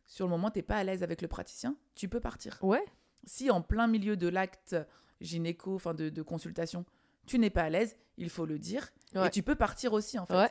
sur 0.07 0.27
le 0.27 0.31
moment 0.31 0.51
t'es 0.51 0.63
pas 0.63 0.77
à 0.77 0.85
l'aise 0.85 1.03
avec 1.03 1.23
le 1.23 1.29
praticien, 1.29 1.77
tu 1.95 2.09
peux 2.09 2.21
partir. 2.21 2.59
Ouais. 2.63 2.85
Si 3.25 3.51
en 3.51 3.63
plein 3.63 3.87
milieu 3.87 4.17
de 4.17 4.27
l'acte 4.29 4.75
gynéco, 5.21 5.75
enfin 5.77 5.95
de, 5.95 6.09
de 6.09 6.23
consultation, 6.23 6.85
tu 7.27 7.39
n'es 7.39 7.51
pas 7.51 7.63
à 7.65 7.71
l'aise, 7.71 7.97
il 8.17 8.29
faut 8.31 8.47
le 8.47 8.59
dire 8.59 8.89
Ouais. 9.15 9.29
et 9.29 9.31
tu 9.31 9.43
peux 9.43 9.55
partir 9.55 9.93
aussi 9.93 10.19
en 10.19 10.27
fait. 10.27 10.37
Ouais. 10.37 10.51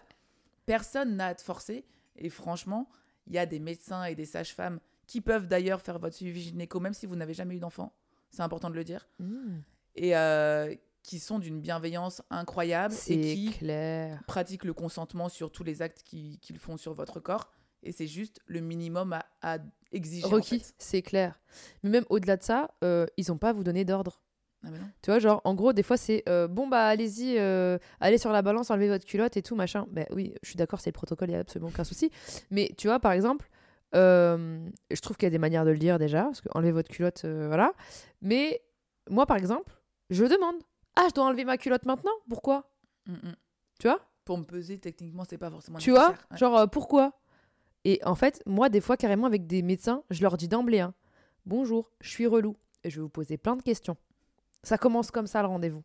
Personne 0.65 1.15
n'a 1.15 1.27
à 1.27 1.35
te 1.35 1.41
forcer 1.41 1.85
et 2.15 2.29
franchement, 2.29 2.89
il 3.27 3.33
y 3.33 3.37
a 3.37 3.45
des 3.45 3.59
médecins 3.59 4.05
et 4.05 4.15
des 4.15 4.25
sages-femmes 4.25 4.79
qui 5.07 5.21
peuvent 5.21 5.47
d'ailleurs 5.47 5.81
faire 5.81 5.99
votre 5.99 6.15
suivi 6.15 6.41
gynéco 6.41 6.79
même 6.79 6.93
si 6.93 7.05
vous 7.05 7.15
n'avez 7.15 7.33
jamais 7.33 7.55
eu 7.55 7.59
d'enfant. 7.59 7.93
C'est 8.29 8.41
important 8.41 8.69
de 8.69 8.75
le 8.75 8.83
dire 8.83 9.07
Mmh. 9.19 9.59
Et 9.97 10.15
euh, 10.15 10.73
qui 11.03 11.19
sont 11.19 11.39
d'une 11.39 11.59
bienveillance 11.61 12.21
incroyable 12.29 12.93
et 13.07 13.19
qui 13.35 13.51
clair. 13.51 14.21
pratiquent 14.27 14.65
le 14.65 14.73
consentement 14.73 15.29
sur 15.29 15.51
tous 15.51 15.63
les 15.63 15.81
actes 15.81 16.01
qui- 16.03 16.37
qu'ils 16.41 16.59
font 16.59 16.77
sur 16.77 16.93
votre 16.93 17.19
corps. 17.19 17.51
Et 17.83 17.91
c'est 17.91 18.07
juste 18.07 18.39
le 18.45 18.59
minimum 18.59 19.13
à, 19.13 19.25
à 19.41 19.57
exiger. 19.91 20.25
en 20.25 20.29
Requis, 20.29 20.59
fait. 20.59 20.73
c'est 20.77 21.01
clair. 21.01 21.39
Mais 21.83 21.89
même 21.89 22.05
au-delà 22.09 22.35
de 22.35 22.43
ça, 22.43 22.71
euh, 22.83 23.05
ils 23.17 23.31
ont 23.31 23.37
pas 23.37 23.49
à 23.49 23.53
vous 23.53 23.63
donner 23.63 23.85
d'ordre. 23.85 24.21
Ah, 24.65 24.69
mais. 24.71 24.79
Tu 25.03 25.11
vois, 25.11 25.19
genre, 25.19 25.41
en 25.45 25.53
gros, 25.53 25.71
des 25.71 25.83
fois, 25.83 25.95
c'est 25.95 26.23
euh, 26.27 26.47
bon, 26.47 26.67
bah, 26.67 26.87
allez-y, 26.87 27.37
euh, 27.37 27.77
allez 27.99 28.17
sur 28.17 28.31
la 28.33 28.41
balance, 28.41 28.71
enlevez 28.71 28.89
votre 28.89 29.05
culotte 29.05 29.37
et 29.37 29.43
tout, 29.43 29.55
machin. 29.55 29.85
Ben 29.91 30.07
oui, 30.11 30.33
je 30.41 30.49
suis 30.49 30.57
d'accord, 30.57 30.79
c'est 30.81 30.89
le 30.89 30.93
protocole, 30.93 31.29
il 31.29 31.33
n'y 31.33 31.37
a 31.37 31.41
absolument 31.41 31.69
aucun 31.69 31.83
souci. 31.83 32.11
Mais 32.49 32.71
tu 32.77 32.87
vois, 32.87 32.99
par 32.99 33.11
exemple, 33.13 33.47
je 33.93 34.99
trouve 35.01 35.15
qu'il 35.15 35.25
y 35.25 35.27
a 35.27 35.31
des 35.31 35.37
manières 35.37 35.63
de 35.65 35.71
le 35.71 35.77
dire 35.77 35.99
déjà, 35.99 36.23
parce 36.23 36.41
que 36.41 36.49
enlever 36.53 36.71
votre 36.71 36.89
culotte, 36.89 37.23
voilà. 37.25 37.73
Mais 38.21 38.61
moi, 39.09 39.25
par 39.27 39.37
exemple, 39.37 39.71
je 40.09 40.25
demande 40.25 40.55
Ah, 40.95 41.05
je 41.09 41.13
dois 41.13 41.25
enlever 41.25 41.45
ma 41.45 41.57
culotte 41.57 41.85
maintenant? 41.85 42.11
Pourquoi? 42.29 42.69
Mm, 43.05 43.13
mm. 43.13 43.35
Tu 43.79 43.87
vois? 43.87 44.01
Pour 44.25 44.37
me 44.37 44.43
peser, 44.43 44.79
techniquement, 44.79 45.23
c'est 45.29 45.37
pas 45.37 45.49
forcément 45.49 45.79
Tu 45.79 45.91
vois? 45.91 46.09
Ouais. 46.09 46.37
Genre, 46.37 46.57
euh, 46.57 46.67
pourquoi? 46.67 47.13
Et 47.85 48.01
en 48.03 48.15
fait, 48.15 48.43
moi, 48.45 48.69
des 48.69 48.81
fois, 48.81 48.97
carrément, 48.97 49.27
avec 49.27 49.47
des 49.47 49.61
médecins, 49.61 50.03
je 50.09 50.21
leur 50.21 50.37
dis 50.37 50.47
d'emblée 50.47 50.79
hein, 50.79 50.93
Bonjour, 51.45 51.91
je 52.01 52.09
suis 52.09 52.27
relou. 52.27 52.57
Et 52.83 52.89
je 52.89 52.97
vais 52.97 53.01
vous 53.03 53.09
poser 53.09 53.37
plein 53.37 53.55
de 53.55 53.61
questions. 53.61 53.95
Ça 54.63 54.77
commence 54.77 55.11
comme 55.11 55.27
ça, 55.27 55.41
le 55.41 55.47
rendez-vous. 55.47 55.83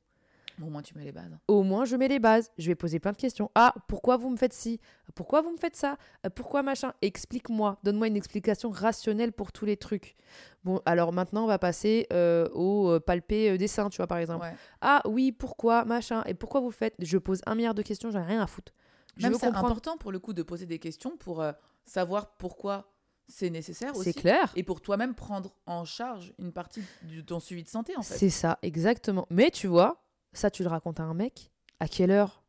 Au 0.61 0.67
moins, 0.67 0.83
tu 0.83 0.97
mets 0.97 1.05
les 1.05 1.13
bases. 1.13 1.37
Au 1.49 1.63
moins, 1.63 1.85
je 1.85 1.97
mets 1.97 2.09
les 2.09 2.19
bases. 2.19 2.51
Je 2.59 2.67
vais 2.69 2.75
poser 2.75 2.99
plein 2.99 3.13
de 3.13 3.17
questions. 3.17 3.51
Ah, 3.55 3.75
pourquoi 3.89 4.17
vous 4.17 4.31
me 4.31 4.37
faites 4.37 4.53
ci? 4.53 4.81
Pourquoi 5.15 5.43
vous 5.43 5.51
me 5.53 5.57
faites 5.57 5.77
ça? 5.77 5.97
Pourquoi 6.35 6.63
machin? 6.63 6.93
Explique-moi. 7.03 7.79
Donne-moi 7.83 8.09
une 8.09 8.17
explication 8.17 8.71
rationnelle 8.71 9.33
pour 9.33 9.53
tous 9.53 9.65
les 9.65 9.77
trucs. 9.77 10.17
Bon, 10.65 10.81
alors 10.85 11.13
maintenant, 11.13 11.45
on 11.45 11.49
va 11.49 11.59
passer 11.59 12.07
euh, 12.13 12.49
au 12.53 12.91
euh, 12.91 13.01
palpé 13.01 13.51
euh, 13.51 13.57
des 13.57 13.69
seins, 13.69 13.89
tu 13.89 13.97
vois, 13.97 14.07
par 14.07 14.19
exemple. 14.19 14.45
Ouais. 14.45 14.55
Ah 14.81 15.03
oui, 15.07 15.33
pourquoi 15.33 15.85
Machin? 15.85 16.23
Et 16.27 16.35
pourquoi 16.35 16.61
vous 16.61 16.71
faites? 16.71 16.95
Je 16.99 17.19
pose 17.19 17.41
un 17.47 17.55
milliard 17.55 17.75
de 17.75 17.83
questions, 17.83 18.11
j'en 18.11 18.21
ai 18.21 18.27
rien 18.27 18.43
à 18.43 18.47
foutre. 18.47 18.73
Je 19.17 19.29
Même 19.29 19.39
c'est 19.39 19.47
important 19.47 19.97
pour 19.97 20.13
le 20.13 20.19
coup 20.19 20.33
de 20.33 20.43
poser 20.43 20.67
des 20.67 20.79
questions 20.79 21.17
pour 21.17 21.43
euh, 21.43 21.53
savoir 21.85 22.37
pourquoi 22.37 22.93
c'est 23.29 23.51
nécessaire 23.51 23.95
aussi. 23.97 24.13
C'est 24.13 24.21
clair. 24.21 24.53
Et 24.57 24.63
pour 24.63 24.81
toi-même 24.81 25.15
prendre 25.15 25.55
en 25.67 25.85
charge 25.85 26.35
une 26.39 26.53
partie 26.53 26.83
de 27.03 27.21
ton 27.21 27.41
suivi 27.41 27.63
de 27.63 27.69
santé, 27.69 27.97
en 27.97 28.03
fait. 28.03 28.17
C'est 28.17 28.31
ça, 28.31 28.59
exactement. 28.63 29.27
Mais 29.31 29.51
tu 29.51 29.67
vois, 29.67 30.02
ça, 30.33 30.51
tu 30.51 30.63
le 30.63 30.69
racontes 30.69 31.01
à 31.01 31.05
un 31.05 31.15
mec. 31.15 31.51
À 31.81 31.89
quelle 31.89 32.11
heure? 32.11 32.43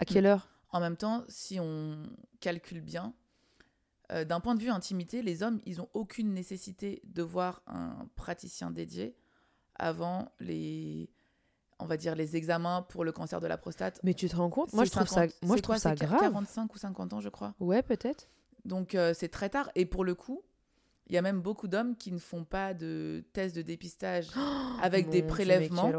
À 0.00 0.04
quelle 0.04 0.26
heure? 0.26 0.48
En 0.70 0.80
même 0.80 0.96
temps, 0.96 1.24
si 1.28 1.58
on 1.60 2.02
calcule 2.40 2.80
bien, 2.80 3.14
euh, 4.12 4.24
d'un 4.24 4.40
point 4.40 4.54
de 4.54 4.60
vue 4.60 4.70
intimité, 4.70 5.22
les 5.22 5.42
hommes, 5.42 5.60
ils 5.66 5.80
ont 5.80 5.88
aucune 5.94 6.32
nécessité 6.32 7.02
de 7.04 7.22
voir 7.22 7.62
un 7.66 8.08
praticien 8.16 8.70
dédié 8.70 9.16
avant 9.74 10.32
les, 10.40 11.10
on 11.78 11.86
va 11.86 11.96
dire, 11.96 12.14
les 12.14 12.36
examens 12.36 12.82
pour 12.82 13.04
le 13.04 13.12
cancer 13.12 13.40
de 13.40 13.46
la 13.46 13.56
prostate. 13.58 14.00
Mais 14.02 14.14
tu 14.14 14.28
te 14.28 14.36
rends 14.36 14.50
compte? 14.50 14.72
Moi, 14.72 14.84
je 14.84 14.90
trouve 14.90 15.06
50 15.06 15.30
ça, 15.30 15.36
moi, 15.46 15.56
je 15.56 15.62
quoi, 15.62 15.78
trouve 15.78 15.82
ça 15.82 15.94
grave. 15.94 16.20
45 16.20 16.74
ou 16.74 16.78
50 16.78 17.12
ans, 17.12 17.20
je 17.20 17.28
crois. 17.28 17.54
Ouais, 17.60 17.82
peut-être. 17.82 18.28
Donc, 18.64 18.94
euh, 18.94 19.14
c'est 19.14 19.28
très 19.28 19.48
tard. 19.50 19.70
Et 19.74 19.86
pour 19.86 20.04
le 20.04 20.14
coup, 20.14 20.42
Il 21.10 21.14
y 21.14 21.18
a 21.18 21.22
même 21.22 21.40
beaucoup 21.40 21.68
d'hommes 21.68 21.96
qui 21.96 22.12
ne 22.12 22.18
font 22.18 22.44
pas 22.44 22.74
de 22.74 23.24
tests 23.32 23.56
de 23.56 23.62
dépistage 23.62 24.28
avec 24.82 25.06
Mon 25.06 25.12
des 25.12 25.22
prélèvements. 25.22 25.90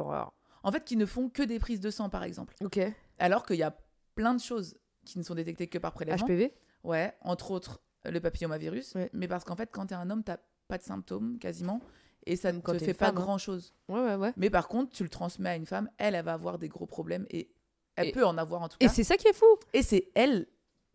En 0.64 0.72
fait, 0.72 0.84
qui 0.86 0.95
ne 0.97 1.05
font 1.05 1.30
que 1.30 1.43
des 1.43 1.60
prises 1.60 1.80
de 1.80 1.89
sang, 1.89 2.10
par 2.10 2.24
exemple. 2.24 2.55
Ok. 2.64 2.80
Alors 3.18 3.45
qu'il 3.45 3.57
y 3.57 3.64
a 3.64 3.76
plein 4.16 4.34
de 4.34 4.41
choses 4.41 4.78
qui 5.05 5.18
ne 5.18 5.24
sont 5.24 5.36
détectées 5.36 5.68
que 5.68 5.78
par 5.78 5.93
prélèvement. 5.93 6.26
HPV 6.26 6.53
Ouais, 6.84 7.14
entre 7.22 7.51
autres 7.51 7.82
le 8.05 8.20
papillomavirus. 8.22 8.95
Ouais. 8.95 9.10
Mais 9.14 9.28
parce 9.28 9.43
qu'en 9.43 9.55
fait, 9.55 9.70
quand 9.72 9.88
tu 9.88 9.93
es 9.93 9.97
un 9.97 10.10
homme, 10.10 10.24
tu 10.24 10.32
pas 10.68 10.78
de 10.78 10.84
symptômes 10.84 11.38
quasiment. 11.39 11.82
Et 12.26 12.36
ça 12.36 12.51
ne 12.51 12.60
te 12.60 12.72
t'es 12.72 12.80
fait 12.80 12.93
pas 12.93 13.07
femme, 13.07 13.18
hein. 13.18 13.22
grand-chose. 13.22 13.74
Ouais, 13.88 13.99
ouais, 14.01 14.16
ouais. 14.16 14.34
Mais 14.38 14.49
par 14.49 14.68
contre, 14.68 14.91
tu 14.93 15.03
le 15.03 15.10
transmets 15.10 15.49
à 15.49 15.55
une 15.55 15.66
femme, 15.66 15.89
elle, 15.97 16.16
elle 16.16 16.24
va 16.26 16.34
avoir 16.34 16.60
des 16.60 16.68
gros 16.70 16.86
problèmes. 16.86 17.26
Et 17.30 17.49
elle 17.95 18.07
Et- 18.07 18.12
peut 18.12 18.26
en 18.26 18.38
avoir 18.38 18.62
en 18.62 18.70
tout 18.70 18.78
Et 18.80 18.86
cas. 18.86 18.91
c'est 18.91 19.03
ça 19.03 19.18
qui 19.18 19.28
est 19.28 19.34
fou. 19.34 19.45
Et 19.74 19.82
c'est 19.84 20.10
elle 20.16 20.47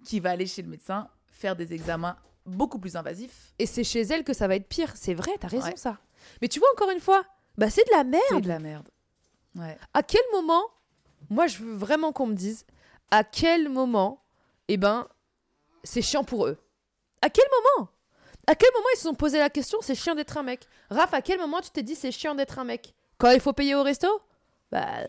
qui 0.04 0.20
va 0.20 0.30
aller 0.30 0.46
chez 0.46 0.62
le 0.62 0.68
médecin 0.68 1.08
faire 1.26 1.56
des 1.56 1.72
examens 1.74 2.16
beaucoup 2.46 2.78
plus 2.78 2.94
invasifs. 2.96 3.54
Et 3.58 3.66
c'est 3.66 3.84
chez 3.84 4.02
elle 4.02 4.22
que 4.22 4.32
ça 4.34 4.46
va 4.48 4.54
être 4.56 4.68
pire. 4.68 4.92
C'est 4.96 5.14
vrai, 5.14 5.32
t'as 5.40 5.48
raison, 5.48 5.66
Ouais. 5.66 5.76
ça. 5.76 5.98
Mais 6.40 6.48
tu 6.48 6.58
vois, 6.60 6.68
encore 6.74 6.90
une 6.90 7.00
fois, 7.00 7.24
bah 7.58 7.68
c'est 7.70 7.84
de 7.86 7.90
la 7.90 8.04
merde. 8.04 8.22
C'est 8.28 8.40
de 8.42 8.48
la 8.48 8.58
merde. 8.58 8.88
Ouais. 9.56 9.76
À 9.92 10.02
quel 10.02 10.22
moment, 10.32 10.62
moi, 11.30 11.46
je 11.46 11.58
veux 11.58 11.74
vraiment 11.74 12.12
qu'on 12.12 12.26
me 12.26 12.34
dise, 12.34 12.66
à 13.10 13.24
quel 13.24 13.68
moment, 13.68 14.22
eh 14.68 14.76
ben, 14.76 15.08
c'est 15.84 16.02
chiant 16.02 16.24
pour 16.24 16.46
eux? 16.46 16.58
À 17.22 17.30
quel 17.30 17.44
moment? 17.50 17.88
À 18.46 18.54
quel 18.54 18.70
moment 18.74 18.86
ils 18.94 18.98
se 18.98 19.04
sont 19.04 19.14
posé 19.14 19.38
la 19.38 19.48
question, 19.50 19.78
c'est 19.80 19.94
chiant 19.94 20.14
d'être 20.14 20.36
un 20.36 20.42
mec? 20.42 20.66
Raph, 20.90 21.14
à 21.14 21.22
quel 21.22 21.38
moment 21.38 21.60
tu 21.60 21.70
t'es 21.70 21.82
dit, 21.82 21.94
c'est 21.94 22.10
chiant 22.10 22.34
d'être 22.34 22.58
un 22.58 22.64
mec? 22.64 22.94
Quand 23.18 23.30
il 23.30 23.40
faut 23.40 23.52
payer 23.52 23.74
au 23.74 23.82
resto? 23.82 24.08
Bah. 24.70 25.06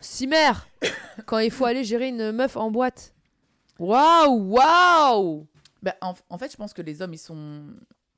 Cimer 0.00 0.52
Quand 1.26 1.38
il 1.38 1.50
faut 1.50 1.64
aller 1.64 1.84
gérer 1.84 2.08
une 2.08 2.32
meuf 2.32 2.56
en 2.56 2.70
boîte. 2.70 3.14
Waouh, 3.78 4.52
waouh 4.52 5.46
Bah, 5.82 5.94
en, 6.00 6.14
en 6.28 6.38
fait, 6.38 6.52
je 6.52 6.56
pense 6.56 6.74
que 6.74 6.82
les 6.82 7.00
hommes, 7.02 7.14
ils 7.14 7.18
sont. 7.18 7.64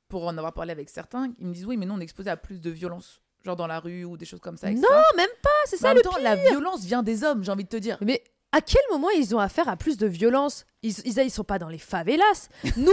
Pour 0.09 0.25
en 0.25 0.37
avoir 0.37 0.53
parlé 0.53 0.71
avec 0.71 0.89
certains, 0.89 1.33
ils 1.37 1.47
me 1.47 1.53
disent 1.53 1.65
oui, 1.65 1.75
mais 1.75 1.85
nous, 1.85 1.93
on 1.93 1.99
est 1.99 2.03
exposé 2.03 2.29
à 2.29 2.37
plus 2.37 2.61
de 2.61 2.69
violence. 2.69 3.21
Genre 3.47 3.55
dans 3.55 3.67
la 3.67 3.79
rue 3.79 4.03
ou 4.03 4.17
des 4.17 4.25
choses 4.25 4.41
comme 4.41 4.57
ça. 4.57 4.69
etc. 4.69 4.85
Non, 4.85 4.97
même 5.15 5.29
pas, 5.41 5.49
c'est 5.67 5.77
ça 5.77 5.91
en 5.91 5.93
le 5.93 6.01
temps, 6.01 6.17
la 6.21 6.35
violence 6.35 6.83
vient 6.83 7.01
des 7.01 7.23
hommes, 7.23 7.45
j'ai 7.45 7.51
envie 7.53 7.63
de 7.63 7.69
te 7.69 7.77
dire. 7.77 7.97
Mais 8.01 8.21
à 8.51 8.59
quel 8.59 8.81
moment 8.91 9.09
ils 9.11 9.33
ont 9.33 9.39
affaire 9.39 9.69
à 9.69 9.77
plus 9.77 9.95
de 9.95 10.05
violence? 10.05 10.65
Ils, 10.83 10.93
ils, 11.05 11.17
ils 11.17 11.31
sont 11.31 11.45
pas 11.45 11.57
dans 11.57 11.69
les 11.69 11.77
favelas. 11.77 12.49
Nous, 12.75 12.91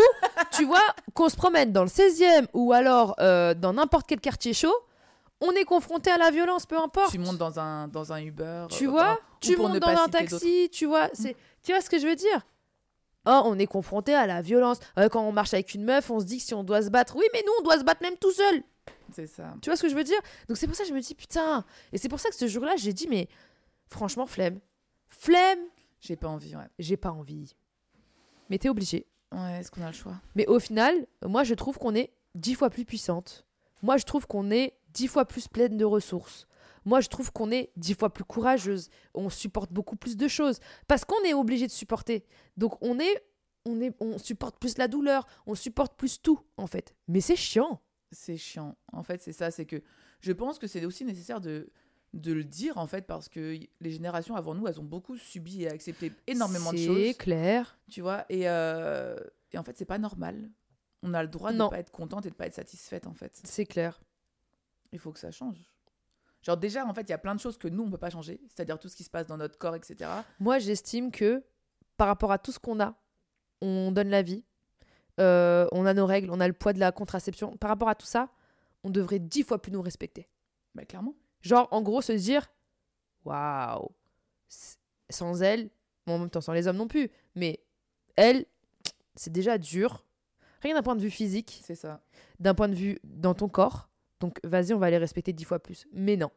tu 0.53 0.65
vois, 0.71 0.85
qu'on 1.13 1.29
se 1.29 1.35
promène 1.35 1.73
dans 1.73 1.83
le 1.83 1.89
16e 1.89 2.47
ou 2.53 2.73
alors 2.73 3.17
euh, 3.19 3.55
dans 3.55 3.73
n'importe 3.73 4.07
quel 4.07 4.21
quartier 4.21 4.53
chaud, 4.53 4.77
on 5.41 5.51
est 5.53 5.65
confronté 5.65 6.09
à 6.09 6.19
la 6.19 6.31
violence, 6.31 6.67
peu 6.67 6.79
importe. 6.79 7.11
Tu 7.11 7.19
montes 7.19 7.39
dans 7.39 7.59
un, 7.59 7.89
dans 7.89 8.13
un 8.13 8.23
Uber. 8.23 8.67
Tu 8.71 8.87
euh, 8.87 8.91
vois, 8.91 9.19
tu 9.41 9.57
pour 9.57 9.69
ne 9.69 9.75
montes 9.75 9.83
dans 9.83 10.03
un 10.05 10.09
taxi, 10.09 10.71
tu 10.71 10.87
vois, 10.87 11.09
c'est, 11.15 11.35
tu 11.65 11.73
vois 11.73 11.81
ce 11.81 11.91
que 11.91 11.99
je 11.99 12.07
veux 12.07 12.15
dire? 12.15 12.47
Oh, 13.27 13.43
on 13.45 13.59
est 13.59 13.67
confronté 13.67 14.15
à 14.15 14.29
la 14.29 14.41
violence. 14.41 14.79
Euh, 15.01 15.09
quand 15.09 15.27
on 15.27 15.33
marche 15.33 15.53
avec 15.53 15.75
une 15.75 15.83
meuf, 15.85 16.11
on 16.11 16.21
se 16.21 16.27
dit 16.27 16.39
que 16.39 16.45
si 16.45 16.55
on 16.55 16.63
doit 16.63 16.83
se 16.83 16.91
battre, 16.91 17.17
oui, 17.17 17.25
mais 17.33 17.43
nous, 17.45 17.53
on 17.59 17.63
doit 17.63 17.79
se 17.79 17.85
battre 17.85 18.03
même 18.03 18.17
tout 18.19 18.31
seul. 18.31 18.63
D'autres. 19.07 19.15
C'est 19.15 19.27
ça. 19.27 19.55
Tu 19.63 19.71
vois 19.71 19.77
ce 19.77 19.83
que 19.83 19.89
je 19.89 19.95
veux 19.95 20.05
dire? 20.05 20.21
Donc 20.49 20.57
c'est 20.57 20.67
pour 20.67 20.77
ça 20.77 20.83
que 20.83 20.89
je 20.89 20.95
me 20.95 21.01
dis 21.01 21.15
putain. 21.15 21.65
Et 21.93 21.99
c'est 21.99 22.09
pour 22.09 22.21
ça 22.21 22.29
que 22.29 22.35
ce 22.37 22.47
jour-là, 22.47 22.77
j'ai 22.77 22.93
dit 22.93 23.09
mais 23.09 23.29
franchement 23.89 24.27
flemme, 24.27 24.61
flemme. 25.07 25.61
J'ai 26.01 26.17
pas 26.17 26.29
envie, 26.29 26.55
ouais. 26.55 26.69
J'ai 26.79 26.99
pas 26.99 27.11
envie. 27.11 27.55
Mais 28.51 28.59
t'es 28.59 28.69
obligé. 28.69 29.07
Ouais, 29.33 29.61
est-ce 29.61 29.71
qu'on 29.71 29.83
a 29.83 29.87
le 29.87 29.93
choix? 29.93 30.21
Mais 30.35 30.47
au 30.47 30.59
final, 30.59 31.07
moi, 31.25 31.45
je 31.45 31.55
trouve 31.55 31.79
qu'on 31.79 31.95
est 31.95 32.13
dix 32.35 32.55
fois 32.55 32.69
plus 32.69 32.85
puissante. 32.85 33.47
Moi, 33.83 33.97
je 33.97 34.05
trouve 34.05 34.27
qu'on 34.27 34.51
est 34.51 34.75
dix 34.91 35.09
fois 35.09 35.25
plus 35.25 35.49
pleine 35.49 35.77
de 35.77 35.85
ressources. 35.85 36.47
Moi, 36.85 37.01
je 37.01 37.09
trouve 37.09 37.33
qu'on 37.33 37.51
est 37.51 37.71
dix 37.77 37.95
fois 37.95 38.11
plus 38.11 38.25
courageuse. 38.25 38.91
On 39.15 39.31
supporte 39.31 39.73
beaucoup 39.73 39.97
plus 39.97 40.17
de 40.17 40.29
choses. 40.29 40.61
Parce 40.87 41.07
qu'on 41.07 41.23
est 41.25 41.33
obligé 41.33 41.67
de 41.67 41.73
supporter. 41.73 42.27
Donc, 42.59 42.77
on 42.83 43.01
est, 43.01 43.25
on 43.65 43.81
est, 43.81 43.95
on 44.01 44.19
supporte 44.19 44.59
plus 44.59 44.77
la 44.77 44.89
douleur. 44.89 45.27
On 45.47 45.55
supporte 45.55 45.97
plus 45.97 46.21
tout, 46.21 46.39
en 46.59 46.67
fait. 46.67 46.95
Mais 47.09 47.23
c'est 47.23 47.37
chiant. 47.37 47.81
C'est 48.15 48.37
chiant. 48.37 48.77
En 48.93 49.03
fait, 49.03 49.21
c'est 49.23 49.33
ça. 49.33 49.51
C'est 49.51 49.67
que 49.67 49.83
je 50.21 50.33
pense 50.33 50.59
que 50.59 50.67
c'est 50.67 50.85
aussi 50.87 51.05
nécessaire 51.05 51.41
de, 51.41 51.69
de 52.15 52.33
le 52.33 52.45
dire, 52.45 52.79
en 52.79 52.87
fait, 52.87 53.07
parce 53.07 53.29
que 53.29 53.59
les 53.81 53.91
générations 53.91 54.37
avant 54.37 54.55
nous, 54.55 54.67
elles 54.67 54.81
ont 54.81 54.85
beaucoup 54.85 55.17
subi 55.17 55.63
et 55.65 55.69
accepté 55.71 56.13
énormément 56.27 56.73
de 56.73 56.79
C'est 56.79 56.87
choses. 56.87 57.17
clair. 57.19 57.79
Tu 57.91 58.01
vois 58.01 58.25
Et, 58.29 58.49
euh, 58.49 59.17
et 59.53 59.59
en 59.59 59.63
fait, 59.65 59.77
c'est 59.77 59.85
pas 59.85 59.99
normal. 59.99 60.51
On 61.03 61.13
a 61.13 61.23
le 61.23 61.29
droit 61.29 61.53
de 61.53 61.59
ne 61.59 61.69
pas 61.69 61.79
être 61.81 61.91
contente 61.93 62.25
et 62.25 62.31
de 62.31 62.35
pas 62.35 62.47
être 62.47 62.55
satisfaite, 62.55 63.07
en 63.07 63.13
fait. 63.15 63.39
C'est 63.45 63.67
clair. 63.67 64.01
Il 64.93 64.99
faut 64.99 65.13
que 65.13 65.19
ça 65.19 65.31
change. 65.31 65.59
Genre, 66.43 66.57
déjà, 66.57 66.87
en 66.87 66.95
fait, 66.95 67.03
il 67.03 67.11
y 67.11 67.15
a 67.15 67.19
plein 67.19 67.35
de 67.35 67.41
choses 67.41 67.59
que 67.59 67.69
nous, 67.69 67.83
on 67.83 67.91
peut 67.91 67.99
pas 67.99 68.11
changer. 68.11 68.41
C'est-à-dire 68.49 68.79
tout 68.79 68.89
ce 68.89 68.97
qui 68.97 69.03
se 69.05 69.11
passe 69.11 69.27
dans 69.27 69.37
notre 69.37 69.59
corps, 69.59 69.75
etc. 69.75 70.11
Moi, 70.41 70.59
j'estime 70.59 71.11
que 71.11 71.43
par 71.97 72.07
rapport 72.07 72.33
à 72.33 72.39
tout 72.39 72.53
ce 72.53 72.59
qu'on 72.59 72.81
a, 72.81 72.95
on 73.61 73.93
donne 73.93 74.09
la 74.09 74.23
vie, 74.23 74.45
euh, 75.21 75.67
on 75.73 75.87
a 75.87 75.95
nos 75.95 76.07
règles, 76.07 76.31
on 76.31 76.41
a 76.41 76.47
le 76.49 76.55
poids 76.55 76.73
de 76.73 76.81
la 76.81 76.93
contraception. 76.93 77.57
Par 77.57 77.69
rapport 77.71 77.89
à 77.89 77.95
tout 77.95 78.07
ça, 78.07 78.31
on 78.83 78.91
devrait 78.91 79.19
dix 79.19 79.43
fois 79.43 79.61
plus 79.61 79.73
nous 79.73 79.83
respecter. 79.83 80.29
Bah, 80.75 80.85
clairement. 80.85 81.15
Genre, 81.43 81.69
en 81.71 81.83
gros, 81.83 82.01
se 82.03 82.13
dire 82.13 82.47
waouh, 83.25 83.89
sans 85.11 85.43
elle, 85.43 85.71
bon, 86.07 86.15
en 86.15 86.19
même 86.19 86.31
temps, 86.31 86.41
sans 86.41 86.53
les 86.53 86.67
hommes 86.67 86.77
non 86.77 86.89
plus, 86.89 87.11
mais 87.35 87.61
elle, 88.17 88.47
c'est 89.15 89.33
déjà 89.33 89.59
dur. 89.59 90.05
Rien 90.63 90.75
d'un 90.75 90.83
point 90.83 90.97
de 90.97 91.01
vue 91.03 91.11
physique, 91.11 91.61
C'est 91.63 91.75
ça. 91.75 92.03
d'un 92.41 92.55
point 92.55 92.69
de 92.69 92.75
vue 92.75 92.99
dans 93.05 93.35
ton 93.35 93.49
corps. 93.49 93.89
Donc, 94.21 94.41
vas-y, 94.45 94.73
on 94.73 94.79
va 94.79 94.91
les 94.91 94.99
respecter 94.99 95.33
dix 95.33 95.45
fois 95.45 95.59
plus. 95.59 95.87
Mais 95.93 96.17
non. 96.17 96.31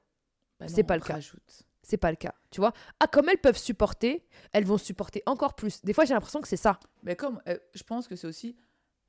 Bah 0.59 0.67
C'est 0.67 0.83
pas 0.83 0.95
le 0.97 1.01
cas. 1.03 1.13
rajoute. 1.13 1.63
C'est 1.83 1.97
pas 1.97 2.09
le 2.09 2.17
cas, 2.17 2.33
tu 2.51 2.59
vois? 2.59 2.73
Ah, 2.99 3.07
comme 3.07 3.29
elles 3.29 3.37
peuvent 3.37 3.57
supporter, 3.57 4.25
elles 4.51 4.65
vont 4.65 4.77
supporter 4.77 5.23
encore 5.25 5.53
plus. 5.55 5.81
Des 5.85 5.93
fois, 5.93 6.03
j'ai 6.03 6.13
l'impression 6.13 6.41
que 6.41 6.47
c'est 6.49 6.57
ça. 6.57 6.79
Mais 7.03 7.15
comme 7.15 7.41
euh, 7.47 7.57
je 7.73 7.83
pense 7.83 8.09
que 8.09 8.17
c'est 8.17 8.27
aussi 8.27 8.57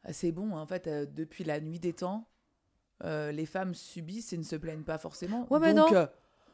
assez 0.04 0.32
bon, 0.32 0.56
en 0.56 0.66
fait, 0.66 0.86
euh, 0.86 1.06
depuis 1.06 1.44
la 1.44 1.60
nuit 1.60 1.78
des 1.80 1.92
temps, 1.92 2.28
euh, 3.04 3.30
les 3.32 3.46
femmes 3.46 3.74
subissent 3.74 4.32
et 4.32 4.38
ne 4.38 4.42
se 4.42 4.56
plaignent 4.56 4.82
pas 4.84 4.98
forcément. 4.98 5.46
Ouais, 5.50 5.58
mais 5.60 5.74
Donc, 5.74 5.90
non. 5.90 5.96
euh, 5.96 6.06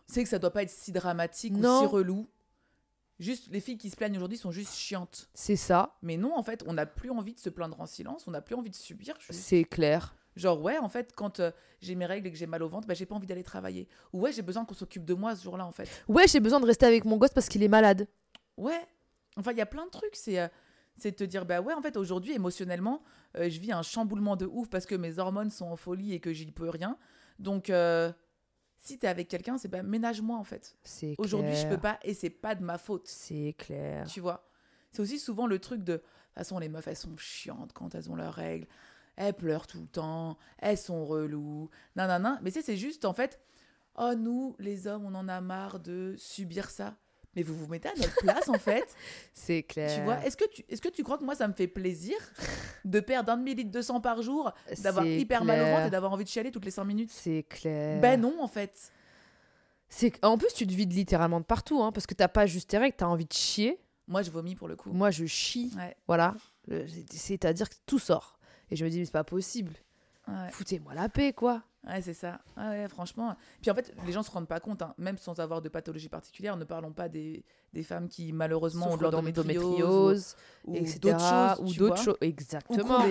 c'est 0.06 0.22
que 0.22 0.28
ça 0.28 0.38
doit 0.38 0.52
pas 0.52 0.62
être 0.62 0.70
si 0.70 0.92
dramatique 0.92 1.54
ou 1.54 1.62
si 1.62 1.86
relou. 1.86 2.28
Juste, 3.20 3.48
les 3.52 3.60
filles 3.60 3.78
qui 3.78 3.90
se 3.90 3.96
plaignent 3.96 4.16
aujourd'hui 4.16 4.36
sont 4.38 4.50
juste 4.50 4.74
chiantes. 4.74 5.30
C'est 5.34 5.56
ça, 5.56 5.96
Mais 6.02 6.16
non, 6.16 6.36
en 6.36 6.42
fait, 6.42 6.64
on 6.66 6.72
n'a 6.72 6.84
plus 6.84 7.10
envie 7.10 7.32
de 7.34 7.38
se 7.38 7.48
plaindre 7.48 7.80
en 7.80 7.86
silence, 7.86 8.26
on 8.26 8.32
n'a 8.32 8.42
plus 8.42 8.56
envie 8.56 8.70
de 8.70 8.74
subir. 8.74 9.14
juste. 9.20 9.38
c'est 9.40 9.64
clair. 9.64 10.16
Genre, 10.36 10.60
ouais, 10.60 10.78
en 10.78 10.88
fait, 10.88 11.12
quand 11.14 11.38
euh, 11.38 11.52
j'ai 11.80 11.94
mes 11.94 12.06
règles 12.06 12.26
et 12.26 12.32
que 12.32 12.36
j'ai 12.36 12.46
mal 12.48 12.60
au 12.64 12.68
ventre, 12.68 12.88
bah, 12.88 12.94
j'ai 12.94 13.06
pas 13.06 13.14
envie 13.14 13.28
d'aller 13.28 13.44
travailler. 13.44 13.86
Ou 14.12 14.22
ouais, 14.22 14.32
j'ai 14.32 14.42
besoin 14.42 14.64
qu'on 14.64 14.74
s'occupe 14.74 15.04
de 15.04 15.14
moi 15.14 15.36
ce 15.36 15.44
jour-là, 15.44 15.64
en 15.64 15.70
fait. 15.70 15.88
Ouais, 16.08 16.26
j'ai 16.26 16.40
besoin 16.40 16.58
de 16.58 16.66
rester 16.66 16.86
avec 16.86 17.04
mon 17.04 17.16
gosse 17.16 17.30
parce 17.32 17.48
qu'il 17.48 17.62
est 17.62 17.68
malade. 17.68 18.08
Ouais. 18.56 18.84
Enfin, 19.36 19.52
il 19.52 19.58
y 19.58 19.60
a 19.60 19.66
plein 19.66 19.84
de 19.86 19.90
trucs. 19.90 20.16
C'est 20.16 20.40
euh, 20.40 20.48
c'est 20.96 21.12
de 21.12 21.16
te 21.16 21.24
dire, 21.24 21.44
bah 21.44 21.60
ouais, 21.60 21.74
en 21.74 21.82
fait, 21.82 21.96
aujourd'hui, 21.96 22.32
émotionnellement, 22.32 23.02
euh, 23.36 23.48
je 23.50 23.60
vis 23.60 23.72
un 23.72 23.82
chamboulement 23.82 24.36
de 24.36 24.46
ouf 24.46 24.68
parce 24.68 24.86
que 24.86 24.94
mes 24.94 25.18
hormones 25.18 25.50
sont 25.50 25.66
en 25.66 25.76
folie 25.76 26.12
et 26.12 26.20
que 26.20 26.32
j'y 26.32 26.50
peux 26.50 26.68
rien. 26.68 26.98
Donc, 27.38 27.70
euh, 27.70 28.12
si 28.78 28.98
t'es 28.98 29.08
avec 29.08 29.28
quelqu'un, 29.28 29.58
c'est 29.58 29.68
bah 29.68 29.82
ménage-moi, 29.82 30.38
en 30.38 30.44
fait. 30.44 30.76
C'est 30.84 31.14
Aujourd'hui, 31.18 31.56
je 31.56 31.66
peux 31.66 31.78
pas 31.78 31.98
et 32.02 32.14
c'est 32.14 32.30
pas 32.30 32.54
de 32.54 32.62
ma 32.62 32.78
faute. 32.78 33.08
C'est 33.08 33.54
clair. 33.58 34.06
Tu 34.06 34.20
vois? 34.20 34.48
C'est 34.92 35.02
aussi 35.02 35.18
souvent 35.18 35.46
le 35.46 35.58
truc 35.58 35.82
de. 35.82 35.94
De 35.94 36.38
toute 36.38 36.48
façon, 36.48 36.58
les 36.58 36.68
meufs, 36.68 36.86
elles 36.88 36.96
sont 36.96 37.16
chiantes 37.16 37.72
quand 37.72 37.94
elles 37.94 38.10
ont 38.10 38.16
leurs 38.16 38.34
règles. 38.34 38.66
Elles 39.14 39.34
pleurent 39.34 39.68
tout 39.68 39.80
le 39.80 39.86
temps. 39.86 40.36
Elles 40.58 40.78
sont 40.78 41.04
reloues. 41.04 41.70
Non, 41.94 42.08
non, 42.08 42.18
non. 42.18 42.38
Mais 42.42 42.50
sais, 42.50 42.60
c'est 42.60 42.76
juste, 42.76 43.04
en 43.04 43.14
fait, 43.14 43.40
oh, 43.96 44.14
nous, 44.16 44.56
les 44.58 44.88
hommes, 44.88 45.04
on 45.04 45.14
en 45.14 45.28
a 45.28 45.40
marre 45.40 45.78
de 45.78 46.14
subir 46.18 46.70
ça. 46.70 46.96
Mais 47.36 47.42
vous 47.42 47.54
vous 47.54 47.66
mettez 47.66 47.88
à 47.88 47.94
notre 47.96 48.14
place, 48.16 48.48
en 48.48 48.58
fait. 48.58 48.84
C'est 49.32 49.62
clair. 49.62 49.94
Tu 49.94 50.02
vois, 50.04 50.24
est-ce 50.24 50.36
que 50.36 50.48
tu, 50.48 50.64
est-ce 50.68 50.80
que 50.80 50.88
tu 50.88 51.02
crois 51.02 51.18
que 51.18 51.24
moi, 51.24 51.34
ça 51.34 51.48
me 51.48 51.52
fait 51.52 51.66
plaisir 51.66 52.16
de 52.84 53.00
perdre 53.00 53.32
un 53.32 53.36
demi-litre 53.36 53.70
de 53.70 53.82
sang 53.82 54.00
par 54.00 54.22
jour, 54.22 54.52
d'avoir 54.82 55.04
hyper 55.06 55.44
mal 55.44 55.60
au 55.60 55.64
ventre 55.64 55.86
et 55.86 55.90
d'avoir 55.90 56.12
envie 56.12 56.24
de 56.24 56.28
chialer 56.28 56.50
toutes 56.50 56.64
les 56.64 56.70
5 56.70 56.84
minutes? 56.84 57.10
C'est 57.10 57.44
clair. 57.48 58.00
Ben 58.00 58.20
non, 58.20 58.36
en 58.40 58.48
fait. 58.48 58.92
C'est 59.88 60.12
en 60.24 60.38
plus 60.38 60.52
tu 60.54 60.66
te 60.66 60.72
vides 60.72 60.92
littéralement 60.92 61.40
de 61.40 61.44
partout, 61.44 61.82
hein, 61.82 61.92
parce 61.92 62.06
que 62.06 62.14
t'as 62.14 62.28
pas 62.28 62.46
juste 62.46 62.70
tes 62.70 62.78
règles, 62.78 62.96
t'as 62.96 63.06
envie 63.06 63.26
de 63.26 63.32
chier. 63.32 63.78
Moi, 64.08 64.22
je 64.22 64.30
vomis 64.30 64.54
pour 64.54 64.68
le 64.68 64.76
coup. 64.76 64.92
Moi, 64.92 65.10
je 65.10 65.24
chie. 65.24 65.72
Ouais, 65.76 65.96
Voilà. 66.06 66.34
C'est-à-dire 67.10 67.68
que 67.68 67.74
tout 67.86 67.98
sort. 67.98 68.38
Et 68.70 68.76
je 68.76 68.84
me 68.84 68.90
dis 68.90 68.98
mais 68.98 69.04
c'est 69.04 69.12
pas 69.12 69.24
possible. 69.24 69.72
Ouais, 70.28 70.50
Foutez-moi 70.52 70.94
la 70.94 71.08
paix, 71.08 71.32
quoi. 71.32 71.62
ouais, 71.86 72.00
c'est 72.02 72.14
ça. 72.14 72.40
Ouais, 72.56 72.88
franchement. 72.88 73.36
Puis 73.62 73.70
en 73.70 73.74
fait, 73.74 73.94
les 74.06 74.12
gens 74.12 74.22
se 74.22 74.30
rendent 74.30 74.48
pas 74.48 74.60
compte, 74.60 74.82
hein, 74.82 74.94
même 74.98 75.18
sans 75.18 75.38
avoir 75.40 75.60
de 75.62 75.68
pathologie 75.68 76.08
particulière, 76.08 76.56
ne 76.56 76.64
parlons 76.64 76.92
pas 76.92 77.08
des, 77.08 77.44
des 77.72 77.82
femmes 77.82 78.08
qui 78.08 78.32
malheureusement 78.32 78.92
ont 78.92 78.96
de 78.96 79.02
l'endométriose 79.02 80.36
ou, 80.64 80.72
ou 80.72 80.76
etc. 80.76 80.98
d'autres 81.00 81.20
choses. 81.56 81.60
ou 81.60 81.74
d'autres 81.78 82.18
Exactement. 82.20 83.04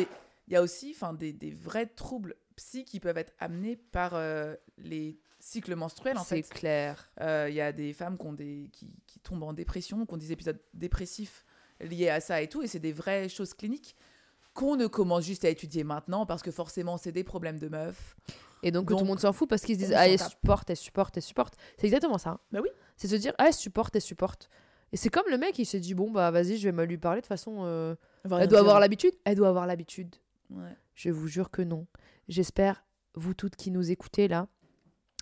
Il 0.48 0.54
y 0.54 0.56
a 0.56 0.62
aussi 0.62 0.92
enfin, 0.96 1.14
des, 1.14 1.32
des 1.34 1.52
vrais 1.52 1.86
troubles 1.86 2.36
psy 2.56 2.84
qui 2.86 3.00
peuvent 3.00 3.18
être 3.18 3.34
amenés 3.40 3.76
par 3.78 4.12
euh, 4.14 4.56
les 4.78 5.18
cycles 5.40 5.76
menstruels, 5.76 6.18
en 6.18 6.24
C'est 6.24 6.42
fait. 6.44 6.54
clair. 6.54 7.10
Euh, 7.22 7.48
Il 7.50 7.56
y 7.56 7.62
a 7.62 7.72
des 7.72 7.94
femmes 7.94 8.18
qui, 8.18 8.26
ont 8.26 8.34
des, 8.34 8.70
qui, 8.74 8.94
qui 9.08 9.20
tombent 9.20 9.44
en 9.44 9.54
dépression, 9.54 10.06
qui 10.06 10.14
ont 10.14 10.18
des 10.18 10.32
épisodes 10.32 10.60
dépressifs 10.74 11.46
liés 11.80 12.10
à 12.10 12.20
ça 12.20 12.42
et 12.42 12.48
tout, 12.48 12.62
et 12.62 12.68
c'est 12.68 12.80
des 12.80 12.94
vraies 12.94 13.30
choses 13.30 13.54
cliniques 13.54 13.96
qu'on 14.54 14.76
ne 14.76 14.88
commence 14.88 15.24
juste 15.26 15.46
à 15.46 15.50
étudier 15.50 15.84
maintenant 15.84 16.26
parce 16.26 16.42
que 16.42 16.52
forcément 16.52 16.98
c'est 16.98 17.12
des 17.12 17.24
problèmes 17.24 17.60
de 17.60 17.68
meufs. 17.70 18.16
Et 18.66 18.72
donc, 18.72 18.88
tout 18.90 18.98
le 18.98 19.04
monde 19.04 19.20
s'en 19.20 19.34
fout 19.34 19.50
parce 19.50 19.64
qu'ils 19.64 19.76
se 19.76 19.82
disent 19.82 19.94
Ah, 19.94 20.08
elle 20.08 20.20
supporte, 20.20 20.70
elle 20.70 20.78
supporte, 20.78 21.18
elle 21.18 21.24
supporte. 21.24 21.56
C'est 21.78 21.86
exactement 21.88 22.18
ça. 22.18 22.40
Bah 22.52 22.60
oui. 22.64 22.70
C'est 22.96 23.10
se 23.10 23.16
dire 23.16 23.34
Ah, 23.38 23.48
elle 23.48 23.54
supporte, 23.54 23.96
elle 23.96 24.02
supporte. 24.02 24.50
Et 24.94 24.98
c'est 24.98 25.10
comme 25.10 25.26
le 25.30 25.38
mec, 25.38 25.60
il 25.60 25.66
s'est 25.66 25.82
dit 25.82 25.94
Bon, 25.94 26.12
bah 26.12 26.32
vas-y, 26.32 26.58
je 26.58 26.70
vais 26.70 26.72
me 26.72 26.86
lui 26.86 26.98
parler 26.98 27.20
de 27.20 27.24
toute 27.26 27.30
façon. 27.30 27.64
euh, 27.66 27.96
Elle 28.24 28.48
doit 28.48 28.60
avoir 28.60 28.80
l'habitude 28.80 29.14
Elle 29.26 29.36
doit 29.36 29.50
avoir 29.50 29.68
l'habitude. 29.68 30.16
Ouais. 30.50 30.78
Je 30.96 31.10
vous 31.10 31.28
jure 31.28 31.50
que 31.52 31.62
non. 31.62 31.88
J'espère, 32.30 32.86
vous 33.16 33.34
toutes 33.34 33.56
qui 33.58 33.70
nous 33.70 33.92
écoutez 33.92 34.30
là, 34.30 34.48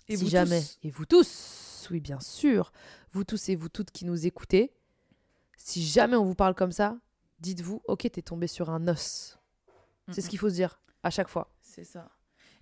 Et 0.08 0.16
si 0.16 0.22
vous 0.24 0.30
jamais, 0.30 0.60
tous 0.60 0.78
et 0.84 0.90
vous 0.90 1.06
tous, 1.06 1.88
oui 1.90 1.98
bien 2.00 2.20
sûr, 2.20 2.70
vous 3.10 3.24
tous 3.24 3.48
et 3.48 3.56
vous 3.56 3.68
toutes 3.68 3.90
qui 3.90 4.04
nous 4.04 4.24
écoutez, 4.26 4.72
si 5.56 5.82
jamais 5.84 6.16
on 6.16 6.24
vous 6.24 6.34
parle 6.36 6.54
comme 6.54 6.70
ça, 6.72 6.96
dites-vous, 7.42 7.82
ok, 7.86 8.10
t'es 8.10 8.22
tombé 8.22 8.46
sur 8.46 8.70
un 8.70 8.88
os. 8.88 9.38
C'est 10.10 10.20
ce 10.20 10.28
qu'il 10.28 10.38
faut 10.38 10.48
se 10.48 10.54
dire 10.54 10.80
à 11.02 11.10
chaque 11.10 11.28
fois. 11.28 11.54
C'est 11.60 11.84
ça. 11.84 12.10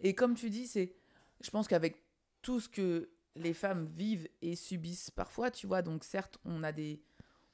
Et 0.00 0.14
comme 0.14 0.34
tu 0.34 0.50
dis, 0.50 0.66
c'est, 0.66 0.96
je 1.40 1.50
pense 1.50 1.68
qu'avec 1.68 2.02
tout 2.42 2.60
ce 2.60 2.68
que 2.68 3.10
les 3.36 3.54
femmes 3.54 3.84
vivent 3.84 4.28
et 4.42 4.56
subissent 4.56 5.10
parfois, 5.10 5.50
tu 5.50 5.66
vois, 5.66 5.82
donc 5.82 6.04
certes, 6.04 6.38
on 6.44 6.62
a 6.62 6.72
des, 6.72 7.02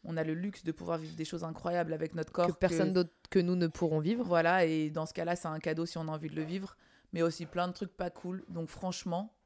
on 0.05 0.16
a 0.16 0.24
le 0.24 0.35
luxe 0.35 0.64
de 0.64 0.72
pouvoir 0.72 0.99
vivre 0.99 1.16
des 1.16 1.24
choses 1.24 1.45
incroyables 1.45 1.93
avec 1.93 2.14
notre 2.14 2.33
corps. 2.33 2.47
que 2.47 2.53
personne 2.53 2.93
d'autre 2.93 3.12
que 3.31 3.39
nous 3.39 3.57
ne 3.57 3.66
pourront 3.66 4.01
vivre. 4.01 4.24
Voilà, 4.24 4.64
et 4.64 4.91
dans 4.91 5.07
ce 5.07 5.12
cas-là, 5.14 5.37
c'est 5.37 5.49
un 5.49 5.59
cadeau 5.59 5.87
si 5.87 5.99
on 5.99 6.09
a 6.09 6.12
envie 6.12 6.29
de 6.29 6.37
le 6.37 6.45
vivre, 6.45 6.77
mais 7.12 7.22
aussi 7.22 7.47
plein 7.47 7.68
de 7.68 7.72
trucs 7.72 7.97
pas 7.97 8.11
cool. 8.11 8.45
Donc 8.49 8.68
franchement, 8.68 9.37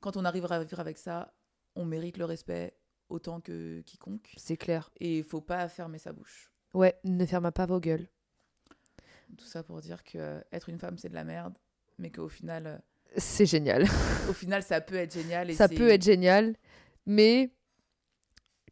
quand 0.00 0.16
on 0.16 0.24
arrivera 0.24 0.56
à 0.56 0.64
vivre 0.64 0.80
avec 0.80 0.98
ça, 0.98 1.34
on 1.74 1.84
mérite 1.84 2.18
le 2.18 2.24
respect 2.24 2.76
autant 3.08 3.40
que 3.40 3.80
quiconque. 3.82 4.34
C'est 4.36 4.56
clair. 4.56 4.90
Et 5.00 5.18
il 5.18 5.24
faut 5.24 5.40
pas 5.40 5.68
fermer 5.68 5.98
sa 5.98 6.12
bouche. 6.12 6.52
Ouais, 6.74 6.98
ne 7.04 7.24
fermez 7.26 7.50
pas 7.50 7.66
vos 7.66 7.80
gueules. 7.80 8.06
Tout 9.36 9.44
ça 9.46 9.62
pour 9.62 9.80
dire 9.80 10.02
que 10.04 10.18
euh, 10.18 10.40
être 10.52 10.68
une 10.68 10.78
femme, 10.78 10.98
c'est 10.98 11.08
de 11.08 11.14
la 11.14 11.24
merde, 11.24 11.54
mais 11.98 12.10
qu'au 12.10 12.28
final, 12.28 12.66
euh, 12.66 12.76
C'est 13.16 13.46
génial. 13.46 13.84
au 14.28 14.32
final, 14.32 14.62
ça 14.62 14.80
peut 14.80 14.96
être 14.96 15.12
génial. 15.14 15.50
Et 15.50 15.54
ça 15.54 15.68
peut 15.68 15.88
être 15.88 16.02
génial, 16.02 16.56
mais 17.06 17.50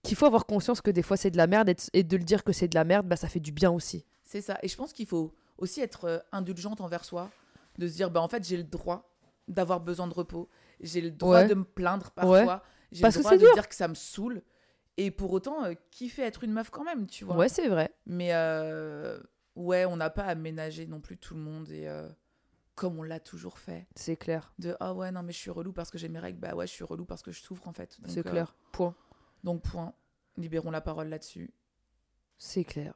qu'il 0.03 0.17
faut 0.17 0.27
avoir 0.27 0.47
conscience 0.47 0.81
que 0.81 0.91
des 0.91 1.03
fois 1.03 1.17
c'est 1.17 1.31
de 1.31 1.37
la 1.37 1.47
merde 1.47 1.73
et 1.93 2.03
de, 2.05 2.17
le 2.17 2.23
dire 2.23 2.45
que 2.45 2.53
c'est 2.53 2.69
de 2.69 2.75
la 2.77 2.85
merde, 2.85 3.07
bah 3.07 3.17
ça 3.17 3.29
fait 3.29 3.41
du 3.41 3.53
bien 3.53 3.71
aussi. 3.71 4.07
C'est 4.25 4.41
ça. 4.41 4.59
Et 4.63 4.69
je 4.69 4.77
pense 4.77 4.93
qu'il 4.93 5.07
faut 5.07 5.35
aussi 5.59 5.81
être 5.81 6.05
euh, 6.05 6.19
indulgente 6.33 6.81
envers 6.81 7.05
soi, 7.05 7.31
de 7.79 7.89
se 7.89 7.95
dire, 7.95 8.11
bah, 8.11 8.21
en 8.23 8.29
fait, 8.29 8.45
j'ai 8.47 8.57
le 8.57 8.63
droit 8.65 9.15
d'avoir 9.49 9.81
besoin 9.81 10.07
de 10.07 10.15
repos, 10.15 10.49
j'ai 10.81 11.01
le 11.01 11.11
droit 11.11 11.41
Ouais. 11.43 11.49
de 11.49 11.55
me 11.55 11.65
plaindre 11.65 12.07
Ouais. 12.17 12.45
parfois, 12.45 12.63
j'ai 12.93 13.05
le 13.05 13.11
que 13.13 13.19
droit 13.19 13.33
de 13.33 13.39
dur. 13.39 13.55
dire 13.55 13.69
que 13.69 13.75
ça 13.75 13.89
me 13.89 13.95
saoule, 13.95 14.43
et 14.97 15.11
pour 15.11 15.33
autant, 15.33 15.65
euh, 15.65 15.75
kiffer 15.91 16.23
être 16.23 16.45
une 16.45 16.53
meuf 16.53 16.71
quand 16.71 16.85
même, 16.85 17.07
tu 17.07 17.25
vois. 17.25 17.37
Ouais, 17.37 17.49
c'est 17.49 17.69
vrai. 17.69 17.95
Mais 18.07 18.33
euh, 18.35 19.19
ouais, 19.55 19.85
on 19.87 19.97
n'a 19.97 20.11
pas 20.11 20.25
à 20.25 20.35
ménager 20.35 20.87
non 20.87 21.01
plus 21.01 21.17
tout 21.17 21.35
le 21.35 21.41
monde, 21.41 21.71
et 21.71 21.87
euh, 21.89 22.09
comme 22.75 22.99
on 22.99 23.03
l'a 23.03 23.21
toujours 23.21 23.59
fait, 23.59 23.87
C'est 23.95 24.17
clair. 24.17 24.53
de 24.59 24.77
ah 24.81 24.95
ouais, 24.95 25.11
non, 25.11 25.23
mais 25.23 25.33
je 25.33 25.39
suis 25.39 25.51
relou 25.51 25.73
parce 25.73 25.91
que 25.91 25.99
j'ai 25.99 26.09
mes 26.09 26.19
règles, 26.19 26.39
bah 26.39 26.55
ouais, 26.55 26.67
je 26.67 26.73
suis 26.73 26.85
relou 26.85 27.05
parce 27.05 27.23
que 27.23 27.33
je 27.33 27.41
souffre 27.41 27.67
en 27.69 27.73
fait. 27.73 27.99
Donc, 28.01 28.11
C'est 28.11 28.27
euh, 28.27 28.31
clair. 28.31 28.55
Point. 28.73 28.95
donc, 29.45 29.63
point. 29.63 29.95
Libérons 30.37 30.71
la 30.71 30.83
parole 30.83 31.09
là-dessus. 31.09 31.55
C'est 32.39 32.65
clair. 32.65 32.93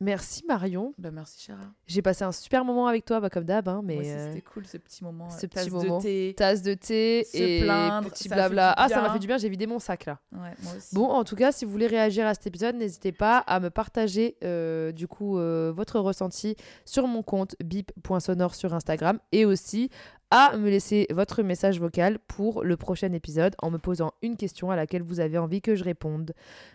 Merci 0.00 0.42
Marion. 0.46 0.92
Bah 0.98 1.10
merci, 1.10 1.44
Chara. 1.46 1.62
J'ai 1.86 2.02
passé 2.02 2.24
un 2.24 2.32
super 2.32 2.64
moment 2.64 2.88
avec 2.88 3.04
toi, 3.04 3.20
bah, 3.20 3.30
comme 3.30 3.44
d'hab, 3.44 3.68
hein, 3.68 3.80
mais 3.84 3.98
aussi, 3.98 4.10
euh, 4.10 4.28
c'était 4.28 4.42
cool 4.42 4.66
ce 4.66 4.76
petit 4.76 5.04
moment. 5.04 5.30
ce 5.30 5.46
euh, 5.46 5.48
tasse 5.48 5.64
petit 5.64 5.70
moment. 5.70 5.98
de 5.98 6.02
thé. 6.02 6.34
tasse 6.36 6.62
de 6.62 6.74
thé 6.74 7.24
Se 7.30 7.38
et 7.38 7.62
plaindre, 7.62 8.10
petit 8.10 8.28
blabla. 8.28 8.74
Ah, 8.76 8.88
ça 8.88 9.00
m'a 9.00 9.10
fait 9.10 9.18
du 9.18 9.26
bien, 9.26 9.38
j'ai 9.38 9.48
vidé 9.48 9.66
mon 9.66 9.78
sac 9.78 10.06
là. 10.06 10.18
Ouais, 10.32 10.52
moi 10.62 10.72
aussi. 10.76 10.94
Bon, 10.94 11.06
en 11.06 11.24
tout 11.24 11.36
cas, 11.36 11.52
si 11.52 11.64
vous 11.64 11.70
voulez 11.70 11.86
réagir 11.86 12.26
à 12.26 12.34
cet 12.34 12.46
épisode, 12.46 12.74
n'hésitez 12.74 13.12
pas 13.12 13.38
à 13.38 13.60
me 13.60 13.70
partager 13.70 14.36
euh, 14.42 14.92
du 14.92 15.06
coup 15.06 15.38
euh, 15.38 15.72
votre 15.74 16.00
ressenti 16.00 16.56
sur 16.84 17.06
mon 17.06 17.22
compte 17.22 17.56
bip.sonore 17.62 18.54
sur 18.54 18.74
Instagram 18.74 19.18
et 19.32 19.44
aussi 19.44 19.90
à 20.30 20.56
me 20.56 20.68
laisser 20.68 21.06
votre 21.10 21.42
message 21.42 21.78
vocal 21.78 22.18
pour 22.18 22.64
le 22.64 22.76
prochain 22.76 23.12
épisode 23.12 23.54
en 23.62 23.70
me 23.70 23.78
posant 23.78 24.12
une 24.22 24.36
question 24.36 24.70
à 24.70 24.76
laquelle 24.76 25.02
vous 25.02 25.20
avez 25.20 25.38
envie 25.38 25.62
que 25.62 25.76
je 25.76 25.84
réponde. 25.84 26.32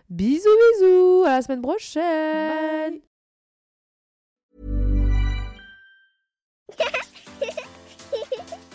Bisous, 0.10 0.48
bisous, 0.80 1.24
à 1.26 1.32
la 1.32 1.42
semaine 1.42 1.62
prochaine. 1.62 2.94
Bye. 2.94 3.09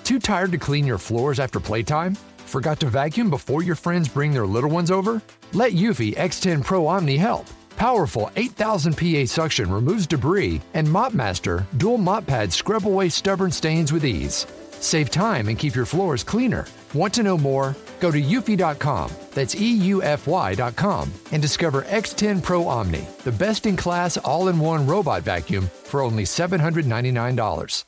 Too 0.05 0.19
tired 0.19 0.53
to 0.53 0.59
clean 0.59 0.87
your 0.87 0.99
floors 0.99 1.41
after 1.41 1.59
playtime? 1.59 2.15
Forgot 2.47 2.79
to 2.81 2.87
vacuum 2.87 3.31
before 3.31 3.63
your 3.63 3.75
friends 3.75 4.09
bring 4.09 4.33
their 4.33 4.47
little 4.47 4.71
ones 4.71 4.91
over? 4.91 5.21
Let 5.53 5.73
Eufy 5.73 6.15
X10 6.15 6.63
Pro 6.63 6.87
Omni 6.87 7.17
help. 7.17 7.47
Powerful 7.77 8.31
8000 8.37 8.97
PA 8.97 9.25
suction 9.27 9.73
removes 9.73 10.07
debris, 10.07 10.61
and 10.75 10.87
MopMaster 10.87 11.65
dual 11.79 11.99
mop 11.99 12.27
pads 12.27 12.55
scrub 12.55 12.87
away 12.87 13.09
stubborn 13.09 13.51
stains 13.51 13.93
with 13.93 14.05
ease. 14.05 14.47
Save 14.79 15.11
time 15.11 15.49
and 15.49 15.59
keep 15.59 15.75
your 15.75 15.87
floors 15.87 16.23
cleaner. 16.23 16.67
Want 16.93 17.15
to 17.15 17.23
know 17.23 17.39
more? 17.39 17.75
Go 18.01 18.11
to 18.11 18.21
eufy.com, 18.21 19.11
that's 19.33 19.55
EUFY.com, 19.55 21.13
and 21.33 21.43
discover 21.43 21.83
X10 21.83 22.43
Pro 22.43 22.69
Omni, 22.69 23.07
the 23.25 23.33
best 23.33 23.67
in 23.67 23.77
class 23.77 24.17
all 24.19 24.49
in 24.49 24.59
one 24.59 24.87
robot 24.87 25.23
vacuum 25.23 25.71
for 25.85 26.03
only 26.03 26.25
$799. 26.25 27.85